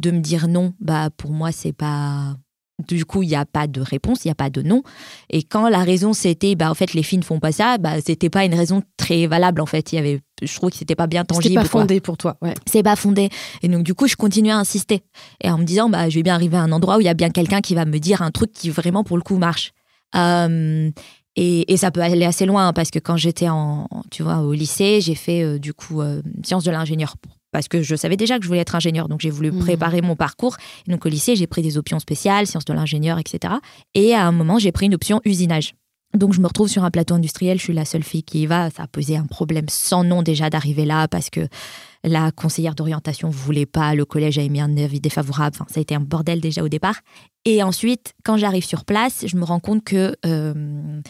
de 0.00 0.10
me 0.10 0.20
dire 0.20 0.48
non, 0.48 0.74
bah 0.80 1.10
pour 1.16 1.30
moi 1.30 1.52
c'est 1.52 1.72
pas 1.72 2.36
du 2.86 3.04
coup, 3.04 3.22
il 3.22 3.28
n'y 3.28 3.36
a 3.36 3.44
pas 3.44 3.66
de 3.66 3.80
réponse, 3.80 4.24
il 4.24 4.28
n'y 4.28 4.32
a 4.32 4.36
pas 4.36 4.50
de 4.50 4.62
non. 4.62 4.82
Et 5.28 5.42
quand 5.42 5.68
la 5.68 5.80
raison 5.80 6.12
c'était, 6.12 6.54
bah, 6.54 6.70
en 6.70 6.74
fait, 6.74 6.94
les 6.94 7.02
filles 7.02 7.18
ne 7.18 7.24
font 7.24 7.40
pas 7.40 7.52
ça, 7.52 7.78
bah, 7.78 8.00
c'était 8.04 8.30
pas 8.30 8.44
une 8.44 8.54
raison 8.54 8.82
très 8.96 9.26
valable, 9.26 9.60
en 9.60 9.66
fait. 9.66 9.92
Il 9.92 9.96
y 9.96 9.98
avait, 9.98 10.20
je 10.42 10.54
trouve 10.54 10.70
que 10.70 10.76
c'était 10.76 10.94
pas 10.94 11.06
bien 11.06 11.24
tangible. 11.24 11.54
C'est 11.54 11.54
pas 11.54 11.64
fondé 11.64 12.00
pour 12.00 12.16
toi, 12.16 12.36
ouais. 12.42 12.54
C'est 12.66 12.82
pas 12.82 12.96
fondé. 12.96 13.28
Et 13.62 13.68
donc, 13.68 13.82
du 13.82 13.94
coup, 13.94 14.06
je 14.06 14.16
continuais 14.16 14.52
à 14.52 14.58
insister. 14.58 15.02
Et 15.40 15.50
en 15.50 15.58
me 15.58 15.64
disant, 15.64 15.88
bah, 15.88 16.08
je 16.08 16.16
vais 16.16 16.22
bien 16.22 16.34
arriver 16.34 16.56
à 16.56 16.62
un 16.62 16.72
endroit 16.72 16.96
où 16.96 17.00
il 17.00 17.04
y 17.04 17.08
a 17.08 17.14
bien 17.14 17.30
quelqu'un 17.30 17.60
qui 17.60 17.74
va 17.74 17.84
me 17.84 17.98
dire 17.98 18.22
un 18.22 18.30
truc 18.30 18.52
qui 18.52 18.70
vraiment, 18.70 19.04
pour 19.04 19.16
le 19.16 19.22
coup, 19.22 19.38
marche. 19.38 19.72
Euh, 20.16 20.90
et, 21.36 21.76
ça 21.76 21.90
peut 21.90 22.02
aller 22.02 22.24
assez 22.24 22.44
loin, 22.44 22.72
parce 22.72 22.90
que 22.90 22.98
quand 22.98 23.16
j'étais 23.16 23.48
en, 23.48 23.88
tu 24.10 24.22
vois, 24.22 24.38
au 24.38 24.52
lycée, 24.52 25.00
j'ai 25.00 25.14
fait, 25.14 25.42
euh, 25.42 25.58
du 25.58 25.72
coup, 25.72 26.02
euh, 26.02 26.20
sciences 26.44 26.64
de 26.64 26.70
l'ingénieur 26.70 27.16
pour 27.16 27.39
parce 27.52 27.68
que 27.68 27.82
je 27.82 27.96
savais 27.96 28.16
déjà 28.16 28.38
que 28.38 28.44
je 28.44 28.48
voulais 28.48 28.60
être 28.60 28.74
ingénieur, 28.74 29.08
donc 29.08 29.20
j'ai 29.20 29.30
voulu 29.30 29.50
mmh. 29.50 29.58
préparer 29.58 30.02
mon 30.02 30.16
parcours. 30.16 30.56
donc 30.86 31.06
au 31.06 31.08
lycée, 31.08 31.36
j'ai 31.36 31.46
pris 31.46 31.62
des 31.62 31.78
options 31.78 31.98
spéciales, 31.98 32.46
sciences 32.46 32.64
de 32.64 32.72
l'ingénieur, 32.72 33.18
etc. 33.18 33.54
Et 33.94 34.14
à 34.14 34.26
un 34.26 34.32
moment, 34.32 34.58
j'ai 34.58 34.72
pris 34.72 34.86
une 34.86 34.94
option 34.94 35.20
usinage. 35.24 35.74
Donc 36.14 36.32
je 36.32 36.40
me 36.40 36.46
retrouve 36.48 36.68
sur 36.68 36.82
un 36.82 36.90
plateau 36.90 37.14
industriel, 37.14 37.58
je 37.58 37.64
suis 37.64 37.72
la 37.72 37.84
seule 37.84 38.02
fille 38.02 38.24
qui 38.24 38.42
y 38.42 38.46
va. 38.46 38.70
Ça 38.70 38.84
a 38.84 38.86
posé 38.88 39.16
un 39.16 39.26
problème 39.26 39.66
sans 39.68 40.02
nom 40.02 40.22
déjà 40.22 40.50
d'arriver 40.50 40.84
là 40.84 41.06
parce 41.06 41.30
que 41.30 41.46
la 42.02 42.32
conseillère 42.32 42.74
d'orientation 42.74 43.28
ne 43.28 43.32
voulait 43.32 43.66
pas, 43.66 43.94
le 43.94 44.04
collège 44.04 44.38
a 44.38 44.42
émis 44.42 44.60
un 44.60 44.76
avis 44.76 45.00
défavorable. 45.00 45.54
Enfin, 45.54 45.66
ça 45.68 45.78
a 45.78 45.82
été 45.82 45.94
un 45.94 46.00
bordel 46.00 46.40
déjà 46.40 46.64
au 46.64 46.68
départ. 46.68 46.96
Et 47.44 47.62
ensuite, 47.62 48.14
quand 48.24 48.36
j'arrive 48.36 48.64
sur 48.64 48.84
place, 48.84 49.24
je 49.26 49.36
me 49.36 49.44
rends 49.44 49.60
compte 49.60 49.84
que 49.84 50.16
euh, 50.26 51.00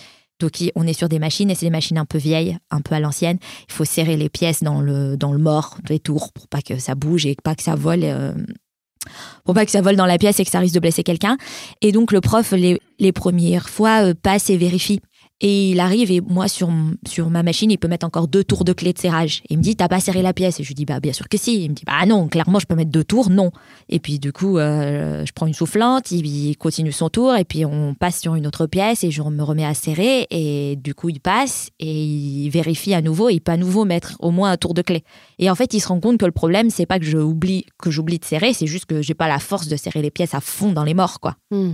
donc 0.41 0.53
on 0.75 0.87
est 0.87 0.93
sur 0.93 1.09
des 1.09 1.19
machines 1.19 1.51
et 1.51 1.55
c'est 1.55 1.67
des 1.67 1.71
machines 1.71 1.99
un 1.99 2.05
peu 2.05 2.19
vieilles, 2.19 2.59
un 2.71 2.81
peu 2.81 2.95
à 2.95 3.01
l'ancienne. 3.01 3.39
Il 3.69 3.73
faut 3.73 3.85
serrer 3.85 4.17
les 4.17 4.29
pièces 4.29 4.63
dans 4.63 4.81
le 4.81 5.17
dans 5.17 5.33
le 5.33 5.39
mort 5.39 5.77
des 5.85 6.01
tours 6.01 6.33
pour 6.33 6.49
pas 6.49 6.63
que 6.63 6.79
ça 6.79 6.95
bouge 6.95 7.27
et 7.27 7.37
pas 7.43 7.55
que 7.55 7.63
ça 7.63 7.75
vole. 7.75 8.01
Euh, 8.03 8.33
pour 9.45 9.55
pas 9.55 9.65
que 9.65 9.71
ça 9.71 9.81
vole 9.81 9.97
dans 9.97 10.07
la 10.07 10.19
pièce 10.19 10.41
et 10.41 10.45
que 10.45 10.51
ça 10.51 10.59
risque 10.59 10.75
de 10.75 10.81
blesser 10.81 11.03
quelqu'un. 11.03 11.37
Et 11.81 11.93
donc 11.93 12.13
le 12.13 12.21
prof, 12.21 12.53
les, 12.53 12.79
les 12.99 13.13
premières 13.13 13.71
fois, 13.71 14.05
euh, 14.05 14.15
passe 14.15 14.51
et 14.51 14.57
vérifie. 14.57 15.01
Et 15.43 15.71
il 15.71 15.81
arrive 15.81 16.11
et 16.11 16.21
moi 16.21 16.49
sur, 16.49 16.69
sur 17.09 17.31
ma 17.31 17.43
machine, 17.43 17.71
il 17.71 17.79
peut 17.79 17.89
mettre 17.89 18.07
encore 18.07 18.29
deux 18.29 18.45
tours 18.45 18.65
de 18.65 18.75
clé 18.75 18.93
de 18.93 18.99
serrage. 18.99 19.43
Il 19.49 19.57
me 19.57 19.63
dit, 19.63 19.75
t'as 19.75 19.89
pas 19.89 19.99
serré 19.99 20.21
la 20.21 20.35
pièce 20.35 20.61
Et 20.61 20.63
je 20.63 20.69
lui 20.69 20.75
dis, 20.75 20.85
bah 20.85 21.01
bien 21.01 21.15
sûr 21.15 21.29
que 21.29 21.39
si. 21.39 21.65
il 21.65 21.71
me 21.71 21.75
dit, 21.75 21.85
bah 21.87 22.05
non, 22.07 22.29
clairement, 22.29 22.59
je 22.59 22.67
peux 22.67 22.75
mettre 22.75 22.91
deux 22.91 23.05
tours, 23.05 23.31
non. 23.31 23.51
Et 23.89 24.01
puis 24.01 24.19
du 24.19 24.33
coup, 24.33 24.59
euh, 24.59 25.25
je 25.25 25.33
prends 25.33 25.47
une 25.47 25.55
soufflante, 25.55 26.11
il, 26.11 26.57
continue 26.59 26.93
son 26.93 27.09
tour 27.09 27.35
et 27.37 27.45
puis 27.45 27.65
on 27.65 27.95
passe 27.95 28.21
sur 28.21 28.35
une 28.35 28.47
autre 28.47 28.67
pièce 28.67 29.03
et 29.03 29.11
je 29.11 29.23
me 29.23 29.43
remets 29.43 29.65
à 29.65 29.73
serrer. 29.73 30.27
Et 30.31 30.77
du 30.77 30.95
coup, 30.95 31.09
il 31.09 31.21
passe 31.21 31.71
et 31.79 32.05
il 32.05 32.51
vérifie 32.51 32.93
à 32.93 33.01
nouveau 33.01 33.31
et 33.31 33.35
il 33.35 33.41
peut 33.41 33.53
à 33.53 33.57
nouveau 33.57 33.87
mettre 33.87 34.17
au 34.19 34.31
moins 34.31 34.51
un 34.51 34.57
tour 34.59 34.75
de 34.75 34.83
clé. 34.83 35.05
Et 35.39 35.51
en 35.51 35.55
fait, 35.55 35.73
il 35.73 35.81
se 35.81 35.89
rend 35.89 36.01
compte 36.01 36.19
que 36.19 36.27
le 36.27 36.33
problème, 36.33 36.69
c'est 36.69 36.87
pas 36.87 36.99
que 36.99 37.07
j'oublie 37.07 37.65
que 37.79 37.91
j'oublie 37.91 38.19
de 38.19 38.25
serrer, 38.25 38.53
c'est 38.53 38.67
juste 38.67 38.85
que 38.85 39.01
j'ai 39.01 39.15
pas 39.15 39.29
la 39.29 39.39
force 39.39 39.69
de 39.69 39.77
serrer 39.77 40.03
les 40.03 40.11
pièces 40.11 40.35
à 40.35 40.41
fond 40.41 40.73
dans 40.73 40.85
les 40.85 40.95
morts, 40.95 41.21
quoi. 41.21 41.37
Hmm. 41.51 41.73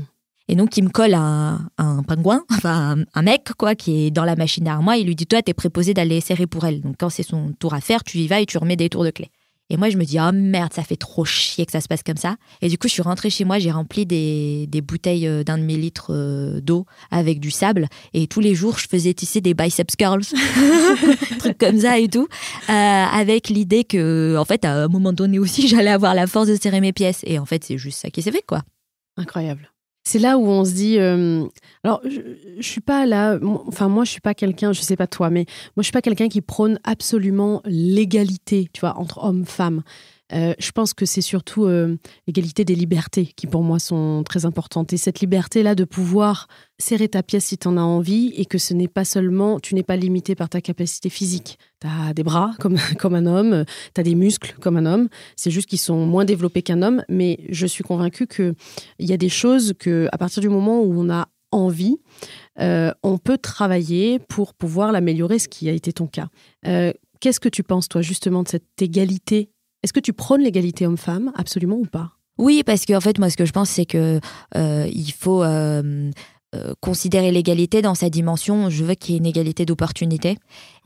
Et 0.49 0.55
donc, 0.55 0.77
il 0.77 0.85
me 0.85 0.91
colle 0.91 1.15
un, 1.15 1.69
un 1.79 2.03
pingouin, 2.03 2.45
enfin 2.53 2.97
un, 3.15 3.23
mec, 3.23 3.51
quoi, 3.59 3.75
qui 3.75 4.07
est 4.07 4.11
dans 4.11 4.25
la 4.25 4.37
machine 4.37 4.65
derrière 4.65 4.83
moi. 4.83 4.97
Il 4.97 5.07
lui 5.07 5.17
dit 5.17 5.27
Toi, 5.27 5.43
t'es 5.43 5.55
préposé 5.55 5.95
d'aller 5.95 6.21
serrer 6.21 6.47
pour 6.47 6.65
elle. 6.65 6.81
Donc, 6.81 6.97
quand 6.99 7.11
c'est 7.11 7.23
son 7.23 7.53
tour 7.59 7.75
à 7.75 7.81
faire, 7.81 8.05
tu 8.05 8.19
y 8.19 8.27
vas 8.27 8.41
et 8.41 8.47
tu 8.47 8.59
remets 8.59 8.77
des 8.77 8.89
tours 8.89 9.05
de 9.05 9.11
clé. 9.11 9.31
Et 9.69 9.77
moi, 9.77 9.91
je 9.91 9.97
me 9.97 10.05
dis 10.05 10.19
Oh 10.21 10.31
merde, 10.33 10.73
ça 10.73 10.85
fait 10.85 10.97
trop 10.97 11.25
chier 11.25 11.67
que 11.67 11.73
ça 11.73 11.81
se 11.81 11.89
passe 11.89 12.05
comme 12.05 12.17
ça. 12.17 12.37
Et 12.63 12.69
du 12.69 12.79
coup, 12.79 12.87
je 12.87 12.93
suis 12.93 13.03
rentrée 13.03 13.31
chez 13.31 13.45
moi, 13.45 13.59
j'ai 13.59 13.73
rempli 13.73 14.07
des, 14.07 14.67
des 14.69 14.81
bouteilles 14.81 15.27
euh, 15.27 15.43
d'un 15.43 15.59
demi-litre 15.59 16.13
euh, 16.15 16.61
d'eau 16.61 16.87
avec 17.11 17.41
du 17.41 17.51
sable. 17.51 17.89
Et 18.15 18.29
tous 18.29 18.41
les 18.41 18.55
jours, 18.55 18.79
je 18.79 18.87
faisais 18.89 19.13
tisser 19.15 19.41
des 19.41 19.55
biceps 19.55 19.97
curls, 19.97 20.23
trucs 21.41 21.59
comme 21.59 21.81
ça 21.81 21.99
et 21.99 22.09
tout, 22.09 22.29
euh, 22.71 22.73
avec 22.73 23.49
l'idée 23.49 23.83
que, 23.83 24.37
en 24.39 24.45
fait, 24.45 24.65
à 24.65 24.85
un 24.85 24.89
moment 24.89 25.13
donné 25.13 25.41
aussi, 25.41 25.67
j'allais 25.69 25.91
avoir 25.91 26.15
la 26.15 26.29
force 26.29 26.47
de 26.47 26.55
serrer 26.55 26.81
mes 26.81 26.93
pièces. 26.93 27.23
Et 27.25 27.41
en 27.41 27.47
fait, 27.47 27.65
c'est 27.65 27.79
juste 27.79 28.01
ça 28.01 28.11
qui 28.11 28.23
s'est 28.23 28.33
fait, 28.33 28.45
quoi. 28.47 28.63
Incroyable 29.17 29.71
c'est 30.07 30.21
là 30.21 30.39
où 30.39 30.47
on 30.47 30.65
se 30.65 30.73
dit. 30.73 30.99
Euh, 31.01 31.45
alors, 31.83 32.01
je, 32.05 32.21
je, 32.59 32.67
suis 32.67 32.81
pas 32.81 33.07
là. 33.07 33.41
Enfin, 33.67 33.89
moi, 33.89 34.05
je 34.05 34.13
suis 34.13 34.21
pas 34.21 34.35
quelqu'un. 34.35 34.73
Je 34.73 34.81
sais 34.81 34.95
pas 34.95 35.09
toi, 35.09 35.31
mais 35.31 35.47
moi, 35.77 35.83
je 35.83 35.87
suis 35.87 35.93
pas 35.93 36.01
quelqu'un 36.01 36.29
qui 36.29 36.41
prône 36.41 36.79
absolument 36.85 37.61
l'égalité, 37.65 38.71
tu 38.73 38.83
vois, 38.83 38.97
entre 38.99 39.19
hommes, 39.25 39.45
femmes. 39.45 39.83
Euh, 40.33 40.55
je 40.59 40.73
pense 40.73 40.93
que 40.93 41.07
c'est 41.07 41.21
surtout 41.21 41.67
euh, 41.67 41.97
l'égalité 42.27 42.65
des 42.65 42.75
libertés 42.75 43.27
qui, 43.37 43.47
pour 43.47 43.63
moi, 43.63 43.79
sont 43.79 44.25
très 44.25 44.45
importantes. 44.45 44.93
Et 44.93 44.97
cette 44.97 45.21
liberté-là 45.21 45.75
de 45.75 45.85
pouvoir 45.85 46.49
serrer 46.79 47.09
ta 47.09 47.23
pièce 47.23 47.47
si 47.47 47.59
tu 47.59 47.69
en 47.69 47.77
as 47.77 47.83
envie 47.83 48.33
et 48.37 48.45
que 48.45 48.59
ce 48.59 48.75
n'est 48.75 48.89
pas 48.89 49.05
seulement, 49.05 49.61
tu 49.61 49.75
n'es 49.75 49.85
pas 49.85 49.97
limité 49.97 50.35
par 50.35 50.49
ta 50.49 50.61
capacité 50.61 51.11
physique. 51.11 51.59
Tu 51.81 51.87
as 51.87 52.13
des 52.13 52.25
bras 52.25 52.55
comme, 52.61 52.77
comme 52.99 53.15
un 53.15 53.27
homme, 53.27 53.65
tu 53.95 54.01
as 54.01 54.05
des 54.05 54.15
muscles 54.15 54.57
comme 54.61 54.77
un 54.77 54.87
homme. 54.87 55.09
C'est 55.37 55.51
juste 55.51 55.69
qu'ils 55.69 55.79
sont 55.79 56.07
moins 56.07 56.25
développés 56.25 56.63
qu'un 56.63 56.83
homme. 56.83 57.05
Mais 57.09 57.39
je 57.49 57.67
suis 57.67 57.85
convaincue 57.85 58.27
qu'il 58.27 58.55
y 58.99 59.13
a 59.13 59.17
des 59.17 59.29
choses 59.29 59.75
que, 59.79 60.09
à 60.11 60.19
partir 60.19 60.41
du 60.41 60.49
moment 60.49 60.81
où 60.81 60.93
on 60.99 61.09
a 61.09 61.29
envie, 61.53 61.99
euh, 62.59 62.93
on 63.05 63.19
peut 63.19 63.39
travailler 63.39 64.19
pour 64.19 64.55
pouvoir 64.55 64.91
l'améliorer, 64.91 65.39
ce 65.39 65.47
qui 65.47 65.69
a 65.69 65.73
été 65.73 65.93
ton 65.93 66.09
cas. 66.09 66.29
Qu'est-ce 67.21 67.41
que 67.41 67.49
tu 67.49 67.63
penses, 67.63 67.89
toi, 67.89 68.03
justement, 68.03 68.43
de 68.43 68.49
cette 68.49 68.83
égalité 68.83 69.51
est-ce 69.83 69.93
que 69.93 70.01
tu 70.01 70.13
prônes 70.13 70.43
l'égalité 70.43 70.87
homme-femme, 70.87 71.33
absolument 71.37 71.77
ou 71.77 71.87
pas? 71.87 72.13
Oui, 72.39 72.63
parce 72.65 72.85
qu'en 72.85 73.01
fait, 73.01 73.19
moi, 73.19 73.31
ce 73.31 73.37
que 73.37 73.47
je 73.47 73.53
pense, 73.53 73.71
c'est 73.71 73.87
que 73.87 74.21
euh, 74.57 74.87
il 74.93 75.13
faut 75.13 75.43
euh, 75.43 76.11
euh, 76.57 76.75
considérer 76.81 77.31
l'égalité 77.31 77.83
dans 77.83 77.95
sa 77.95 78.11
dimension. 78.11 78.71
Je 78.71 78.85
veux 78.85 78.95
qu'il 78.95 79.15
y 79.15 79.17
ait 79.17 79.19
une 79.19 79.27
égalité 79.27 79.65
d'opportunité. 79.65 80.39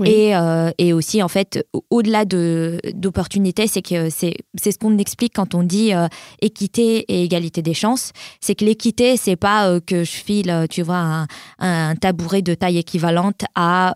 Et, 0.05 0.35
euh, 0.35 0.71
et, 0.79 0.95
aussi, 0.95 1.23
en 1.23 1.29
fait, 1.29 1.67
au-delà 1.91 2.25
d'opportunité, 2.25 3.67
c'est 3.67 3.83
que 3.83 4.09
c'est 4.09 4.35
ce 4.57 4.79
qu'on 4.79 4.97
explique 4.97 5.35
quand 5.35 5.55
on 5.55 5.63
dit 5.63 5.93
euh, 5.93 6.09
équité 6.41 7.05
et 7.09 7.23
égalité 7.23 7.61
des 7.61 7.75
chances. 7.75 8.13
C'est 8.41 8.55
que 8.55 8.65
l'équité, 8.65 9.19
c'est 9.19 9.37
pas 9.37 9.79
que 9.81 10.05
je 10.05 10.11
file, 10.11 10.67
tu 10.71 10.81
vois, 10.81 10.97
un, 10.97 11.27
un, 11.59 11.95
tabouret 11.97 12.41
de 12.41 12.55
taille 12.55 12.79
équivalente 12.79 13.45
à 13.55 13.95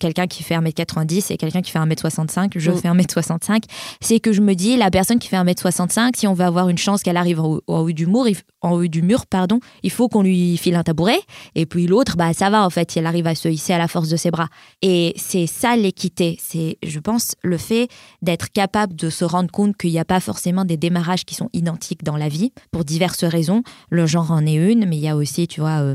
quelqu'un 0.00 0.26
qui 0.26 0.42
fait 0.42 0.56
1m90 0.56 1.32
et 1.32 1.36
quelqu'un 1.36 1.62
qui 1.62 1.70
fait 1.70 1.78
1m65. 1.78 2.50
Je 2.56 2.70
mm. 2.70 2.76
fais 2.76 2.88
1m65. 2.88 3.62
C'est 4.00 4.18
que 4.18 4.32
je 4.32 4.40
me 4.40 4.54
dis, 4.54 4.76
la 4.76 4.90
personne 4.90 5.18
qui 5.18 5.28
fait 5.28 5.36
1m65, 5.36 6.16
si 6.16 6.26
on 6.26 6.34
veut 6.34 6.44
avoir 6.44 6.68
une 6.68 6.78
chance 6.78 7.02
qu'elle 7.02 7.16
arrive 7.16 7.40
en 7.40 7.60
haut, 7.66 7.92
du 7.92 8.06
mur, 8.06 8.26
en 8.60 8.72
haut 8.72 8.86
du 8.86 9.02
mur, 9.02 9.26
pardon, 9.26 9.60
il 9.82 9.90
faut 9.90 10.08
qu'on 10.08 10.22
lui 10.22 10.56
file 10.56 10.74
un 10.74 10.82
tabouret 10.82 11.13
et 11.54 11.66
puis 11.66 11.86
l'autre, 11.86 12.16
bah, 12.16 12.32
ça 12.32 12.50
va, 12.50 12.64
en 12.64 12.70
fait, 12.70 12.96
elle 12.96 13.06
arrive 13.06 13.26
à 13.26 13.34
se 13.34 13.48
hisser 13.48 13.72
à 13.72 13.78
la 13.78 13.88
force 13.88 14.08
de 14.08 14.16
ses 14.16 14.30
bras. 14.30 14.48
Et 14.82 15.12
c'est 15.16 15.46
ça 15.46 15.76
l'équité. 15.76 16.38
C'est, 16.40 16.78
je 16.82 17.00
pense, 17.00 17.32
le 17.42 17.58
fait 17.58 17.88
d'être 18.22 18.50
capable 18.50 18.94
de 18.94 19.10
se 19.10 19.24
rendre 19.24 19.50
compte 19.50 19.76
qu'il 19.76 19.90
n'y 19.90 19.98
a 19.98 20.04
pas 20.04 20.20
forcément 20.20 20.64
des 20.64 20.76
démarrages 20.76 21.24
qui 21.24 21.34
sont 21.34 21.50
identiques 21.52 22.02
dans 22.02 22.16
la 22.16 22.28
vie, 22.28 22.52
pour 22.70 22.84
diverses 22.84 23.24
raisons. 23.24 23.62
Le 23.90 24.06
genre 24.06 24.30
en 24.30 24.46
est 24.46 24.54
une, 24.54 24.86
mais 24.86 24.96
il 24.96 25.02
y 25.02 25.08
a 25.08 25.16
aussi, 25.16 25.46
tu 25.46 25.60
vois, 25.60 25.80
euh, 25.80 25.94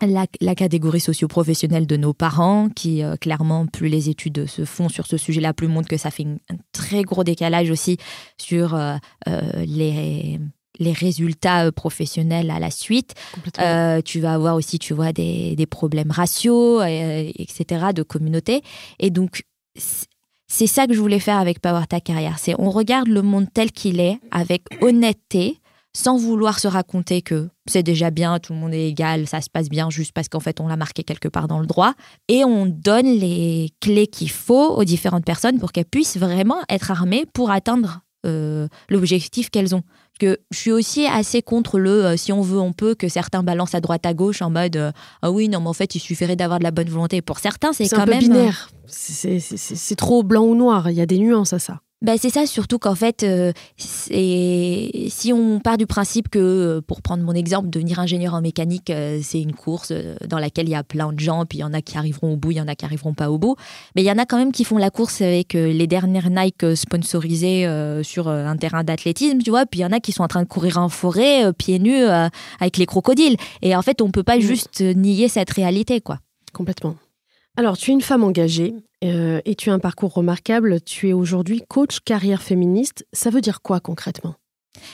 la, 0.00 0.54
catégorie 0.54 1.00
socio-professionnelle 1.00 1.86
de 1.86 1.96
nos 1.96 2.14
parents, 2.14 2.68
qui 2.68 3.02
euh, 3.02 3.16
clairement, 3.16 3.66
plus 3.66 3.88
les 3.88 4.08
études 4.08 4.46
se 4.46 4.64
font 4.64 4.88
sur 4.88 5.06
ce 5.06 5.16
sujet-là, 5.16 5.52
plus 5.52 5.68
montrent 5.68 5.88
que 5.88 5.96
ça 5.96 6.10
fait 6.10 6.24
un 6.24 6.56
très 6.72 7.02
gros 7.02 7.24
décalage 7.24 7.70
aussi 7.70 7.98
sur 8.38 8.74
euh, 8.74 8.96
les 9.56 10.40
les 10.80 10.92
résultats 10.92 11.66
euh, 11.66 11.70
professionnels 11.70 12.50
à 12.50 12.58
la 12.58 12.70
suite. 12.70 13.14
Euh, 13.60 14.00
tu 14.02 14.18
vas 14.18 14.34
avoir 14.34 14.56
aussi, 14.56 14.80
tu 14.80 14.94
vois, 14.94 15.12
des, 15.12 15.66
problèmes 15.70 16.10
raciaux, 16.10 16.80
euh, 16.80 17.30
etc., 17.36 17.86
de 17.94 18.02
communauté. 18.02 18.62
Et 18.98 19.10
donc, 19.10 19.44
c'est 20.48 20.66
ça 20.66 20.86
que 20.86 20.94
je 20.94 21.00
voulais 21.00 21.20
faire 21.20 21.38
avec 21.38 21.60
Power 21.60 21.84
Ta 21.88 22.00
Carrière. 22.00 22.38
C'est 22.38 22.54
on 22.58 22.70
regarde 22.70 23.08
le 23.08 23.22
monde 23.22 23.46
tel 23.52 23.70
qu'il 23.70 24.00
est, 24.00 24.18
avec 24.32 24.64
honnêteté, 24.80 25.58
sans 25.94 26.16
vouloir 26.16 26.58
se 26.58 26.68
raconter 26.68 27.20
que 27.20 27.48
c'est 27.66 27.82
déjà 27.82 28.10
bien, 28.10 28.38
tout 28.38 28.52
le 28.52 28.58
monde 28.58 28.72
est 28.72 28.88
égal, 28.88 29.26
ça 29.26 29.40
se 29.40 29.50
passe 29.50 29.68
bien 29.68 29.90
juste 29.90 30.12
parce 30.12 30.28
qu'en 30.28 30.38
fait 30.38 30.60
on 30.60 30.68
l'a 30.68 30.76
marqué 30.76 31.02
quelque 31.02 31.28
part 31.28 31.46
dans 31.46 31.60
le 31.60 31.66
droit. 31.66 31.94
Et 32.28 32.44
on 32.44 32.66
donne 32.66 33.06
les 33.06 33.70
clés 33.80 34.06
qu'il 34.06 34.30
faut 34.30 34.74
aux 34.76 34.84
différentes 34.84 35.24
personnes 35.24 35.58
pour 35.58 35.72
qu'elles 35.72 35.84
puissent 35.84 36.16
vraiment 36.16 36.58
être 36.68 36.90
armées 36.90 37.26
pour 37.32 37.50
atteindre 37.50 38.00
l'objectif 38.90 39.50
qu'elles 39.50 39.74
ont 39.74 39.82
que 40.20 40.38
je 40.50 40.58
suis 40.58 40.70
aussi 40.70 41.06
assez 41.06 41.42
contre 41.42 41.78
le 41.78 42.04
euh, 42.04 42.16
si 42.16 42.32
on 42.32 42.42
veut, 42.42 42.60
on 42.60 42.72
peut, 42.72 42.94
que 42.94 43.08
certains 43.08 43.42
balancent 43.42 43.74
à 43.74 43.80
droite 43.80 44.06
à 44.06 44.14
gauche 44.14 44.42
en 44.42 44.50
mode 44.50 44.76
euh, 44.76 44.92
ah 45.22 45.30
oui, 45.32 45.48
non, 45.48 45.60
mais 45.60 45.68
en 45.68 45.72
fait, 45.72 45.94
il 45.94 46.00
suffirait 46.00 46.36
d'avoir 46.36 46.58
de 46.60 46.64
la 46.64 46.70
bonne 46.70 46.88
volonté. 46.88 47.22
Pour 47.22 47.38
certains, 47.38 47.72
c'est 47.72 47.88
quand 47.88 48.02
un 48.02 48.06
même. 48.06 48.20
binaire. 48.20 48.70
C'est 48.86 49.96
trop 49.96 50.22
blanc 50.22 50.44
ou 50.44 50.54
noir. 50.54 50.90
Il 50.90 50.96
y 50.96 51.00
a 51.00 51.06
des 51.06 51.18
nuances 51.18 51.52
à 51.52 51.58
ça. 51.58 51.80
Ben 52.02 52.16
c'est 52.16 52.30
ça, 52.30 52.46
surtout 52.46 52.78
qu'en 52.78 52.94
fait, 52.94 53.22
euh, 53.24 53.52
si 53.76 55.32
on 55.34 55.60
part 55.60 55.76
du 55.76 55.86
principe 55.86 56.30
que, 56.30 56.38
euh, 56.38 56.80
pour 56.80 57.02
prendre 57.02 57.22
mon 57.22 57.34
exemple, 57.34 57.68
devenir 57.68 57.98
ingénieur 57.98 58.32
en 58.32 58.40
mécanique, 58.40 58.88
euh, 58.88 59.20
c'est 59.22 59.42
une 59.42 59.52
course 59.52 59.92
dans 60.26 60.38
laquelle 60.38 60.66
il 60.66 60.70
y 60.70 60.74
a 60.74 60.82
plein 60.82 61.12
de 61.12 61.20
gens, 61.20 61.44
puis 61.44 61.58
il 61.58 61.60
y 61.60 61.64
en 61.64 61.74
a 61.74 61.82
qui 61.82 61.98
arriveront 61.98 62.32
au 62.32 62.36
bout, 62.36 62.52
il 62.52 62.56
y 62.56 62.60
en 62.60 62.68
a 62.68 62.74
qui 62.74 62.86
arriveront 62.86 63.12
pas 63.12 63.30
au 63.30 63.36
bout, 63.36 63.54
mais 63.94 64.02
il 64.02 64.06
y 64.06 64.10
en 64.10 64.16
a 64.16 64.24
quand 64.24 64.38
même 64.38 64.50
qui 64.50 64.64
font 64.64 64.78
la 64.78 64.88
course 64.88 65.20
avec 65.20 65.52
les 65.52 65.86
dernières 65.86 66.30
Nike 66.30 66.74
sponsorisées 66.74 67.68
sur 68.02 68.28
un 68.28 68.56
terrain 68.56 68.82
d'athlétisme, 68.82 69.38
tu 69.42 69.50
vois, 69.50 69.66
puis 69.66 69.80
il 69.80 69.82
y 69.82 69.86
en 69.86 69.92
a 69.92 70.00
qui 70.00 70.12
sont 70.12 70.22
en 70.22 70.28
train 70.28 70.42
de 70.42 70.48
courir 70.48 70.78
en 70.78 70.88
forêt, 70.88 71.52
pieds 71.52 71.78
nus, 71.78 72.04
avec 72.60 72.78
les 72.78 72.86
crocodiles. 72.86 73.36
Et 73.60 73.76
en 73.76 73.82
fait, 73.82 74.00
on 74.00 74.10
peut 74.10 74.22
pas 74.22 74.40
juste 74.40 74.80
nier 74.80 75.28
cette 75.28 75.50
réalité, 75.50 76.00
quoi. 76.00 76.18
Complètement. 76.54 76.96
Alors, 77.56 77.76
tu 77.76 77.90
es 77.90 77.94
une 77.94 78.00
femme 78.00 78.24
engagée 78.24 78.74
euh, 79.04 79.40
et 79.44 79.54
tu 79.54 79.70
as 79.70 79.72
un 79.72 79.78
parcours 79.78 80.14
remarquable. 80.14 80.80
Tu 80.82 81.08
es 81.08 81.12
aujourd'hui 81.12 81.62
coach 81.68 82.00
carrière 82.00 82.42
féministe. 82.42 83.06
Ça 83.12 83.30
veut 83.30 83.40
dire 83.40 83.60
quoi 83.62 83.80
concrètement? 83.80 84.34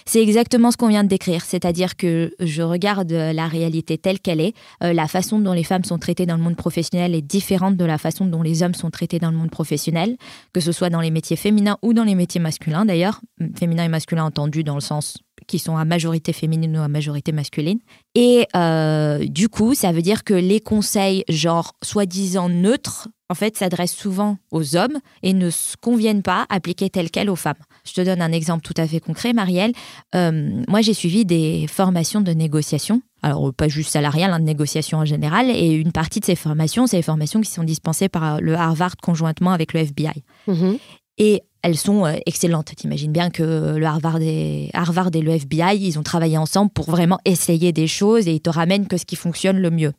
C'est 0.04 0.22
exactement 0.22 0.70
ce 0.70 0.76
qu'on 0.76 0.88
vient 0.88 1.04
de 1.04 1.08
décrire, 1.08 1.44
c'est-à-dire 1.44 1.96
que 1.96 2.34
je 2.40 2.62
regarde 2.62 3.12
la 3.12 3.46
réalité 3.46 3.98
telle 3.98 4.20
qu'elle 4.20 4.40
est. 4.40 4.54
Euh, 4.82 4.92
la 4.92 5.06
façon 5.06 5.38
dont 5.38 5.52
les 5.52 5.64
femmes 5.64 5.84
sont 5.84 5.98
traitées 5.98 6.26
dans 6.26 6.36
le 6.36 6.42
monde 6.42 6.56
professionnel 6.56 7.14
est 7.14 7.22
différente 7.22 7.76
de 7.76 7.84
la 7.84 7.98
façon 7.98 8.24
dont 8.24 8.42
les 8.42 8.62
hommes 8.62 8.74
sont 8.74 8.90
traités 8.90 9.18
dans 9.18 9.30
le 9.30 9.36
monde 9.36 9.50
professionnel, 9.50 10.16
que 10.52 10.60
ce 10.60 10.72
soit 10.72 10.90
dans 10.90 11.00
les 11.00 11.10
métiers 11.10 11.36
féminins 11.36 11.78
ou 11.82 11.92
dans 11.92 12.04
les 12.04 12.14
métiers 12.14 12.40
masculins 12.40 12.86
d'ailleurs, 12.86 13.20
féminin 13.58 13.84
et 13.84 13.88
masculin 13.88 14.24
entendu 14.24 14.64
dans 14.64 14.74
le 14.74 14.80
sens 14.80 15.18
qui 15.46 15.58
sont 15.58 15.76
à 15.76 15.84
majorité 15.84 16.32
féminine 16.32 16.76
ou 16.76 16.80
à 16.80 16.88
majorité 16.88 17.32
masculine. 17.32 17.78
Et 18.14 18.46
euh, 18.54 19.24
du 19.26 19.48
coup, 19.48 19.74
ça 19.74 19.92
veut 19.92 20.02
dire 20.02 20.24
que 20.24 20.34
les 20.34 20.60
conseils, 20.60 21.24
genre 21.28 21.74
soi-disant 21.82 22.48
neutres, 22.48 23.08
en 23.28 23.34
fait, 23.34 23.56
s'adressent 23.56 23.96
souvent 23.96 24.38
aux 24.52 24.76
hommes 24.76 24.98
et 25.22 25.32
ne 25.32 25.50
conviennent 25.80 26.22
pas 26.22 26.46
appliquer 26.48 26.90
tel 26.90 27.10
quel 27.10 27.28
aux 27.28 27.36
femmes. 27.36 27.54
Je 27.84 27.92
te 27.92 28.00
donne 28.00 28.22
un 28.22 28.32
exemple 28.32 28.62
tout 28.62 28.74
à 28.76 28.86
fait 28.86 29.00
concret, 29.00 29.32
Marielle. 29.32 29.72
Euh, 30.14 30.62
moi, 30.68 30.80
j'ai 30.80 30.94
suivi 30.94 31.24
des 31.24 31.66
formations 31.68 32.20
de 32.20 32.32
négociation 32.32 33.02
alors 33.22 33.52
pas 33.52 33.66
juste 33.66 33.90
salariales, 33.90 34.32
hein, 34.32 34.38
de 34.38 34.44
négociation 34.44 34.98
en 34.98 35.04
général. 35.04 35.50
Et 35.50 35.72
une 35.72 35.90
partie 35.90 36.20
de 36.20 36.24
ces 36.24 36.36
formations, 36.36 36.86
c'est 36.86 36.96
les 36.96 37.02
formations 37.02 37.40
qui 37.40 37.50
sont 37.50 37.64
dispensées 37.64 38.08
par 38.08 38.40
le 38.40 38.54
Harvard 38.54 38.96
conjointement 39.02 39.50
avec 39.50 39.72
le 39.72 39.80
FBI. 39.80 40.22
Mhm. 40.46 40.78
Et 41.18 41.42
elles 41.66 41.76
sont 41.76 42.06
euh, 42.06 42.14
excellentes. 42.26 42.72
T'imagines 42.76 43.10
bien 43.10 43.28
que 43.28 43.74
le 43.76 43.86
Harvard 43.86 44.22
et, 44.22 44.70
le 44.72 45.30
FBI, 45.30 45.76
ils 45.80 45.98
ont 45.98 46.04
travaillé 46.04 46.38
ensemble 46.38 46.70
pour 46.70 46.88
vraiment 46.88 47.18
essayer 47.24 47.72
des 47.72 47.88
choses 47.88 48.28
et 48.28 48.34
ils 48.34 48.40
te 48.40 48.50
ramènent 48.50 48.86
que 48.86 48.96
ce 48.96 49.04
qui 49.04 49.16
fonctionne 49.16 49.58
le 49.58 49.70
mieux. 49.70 49.92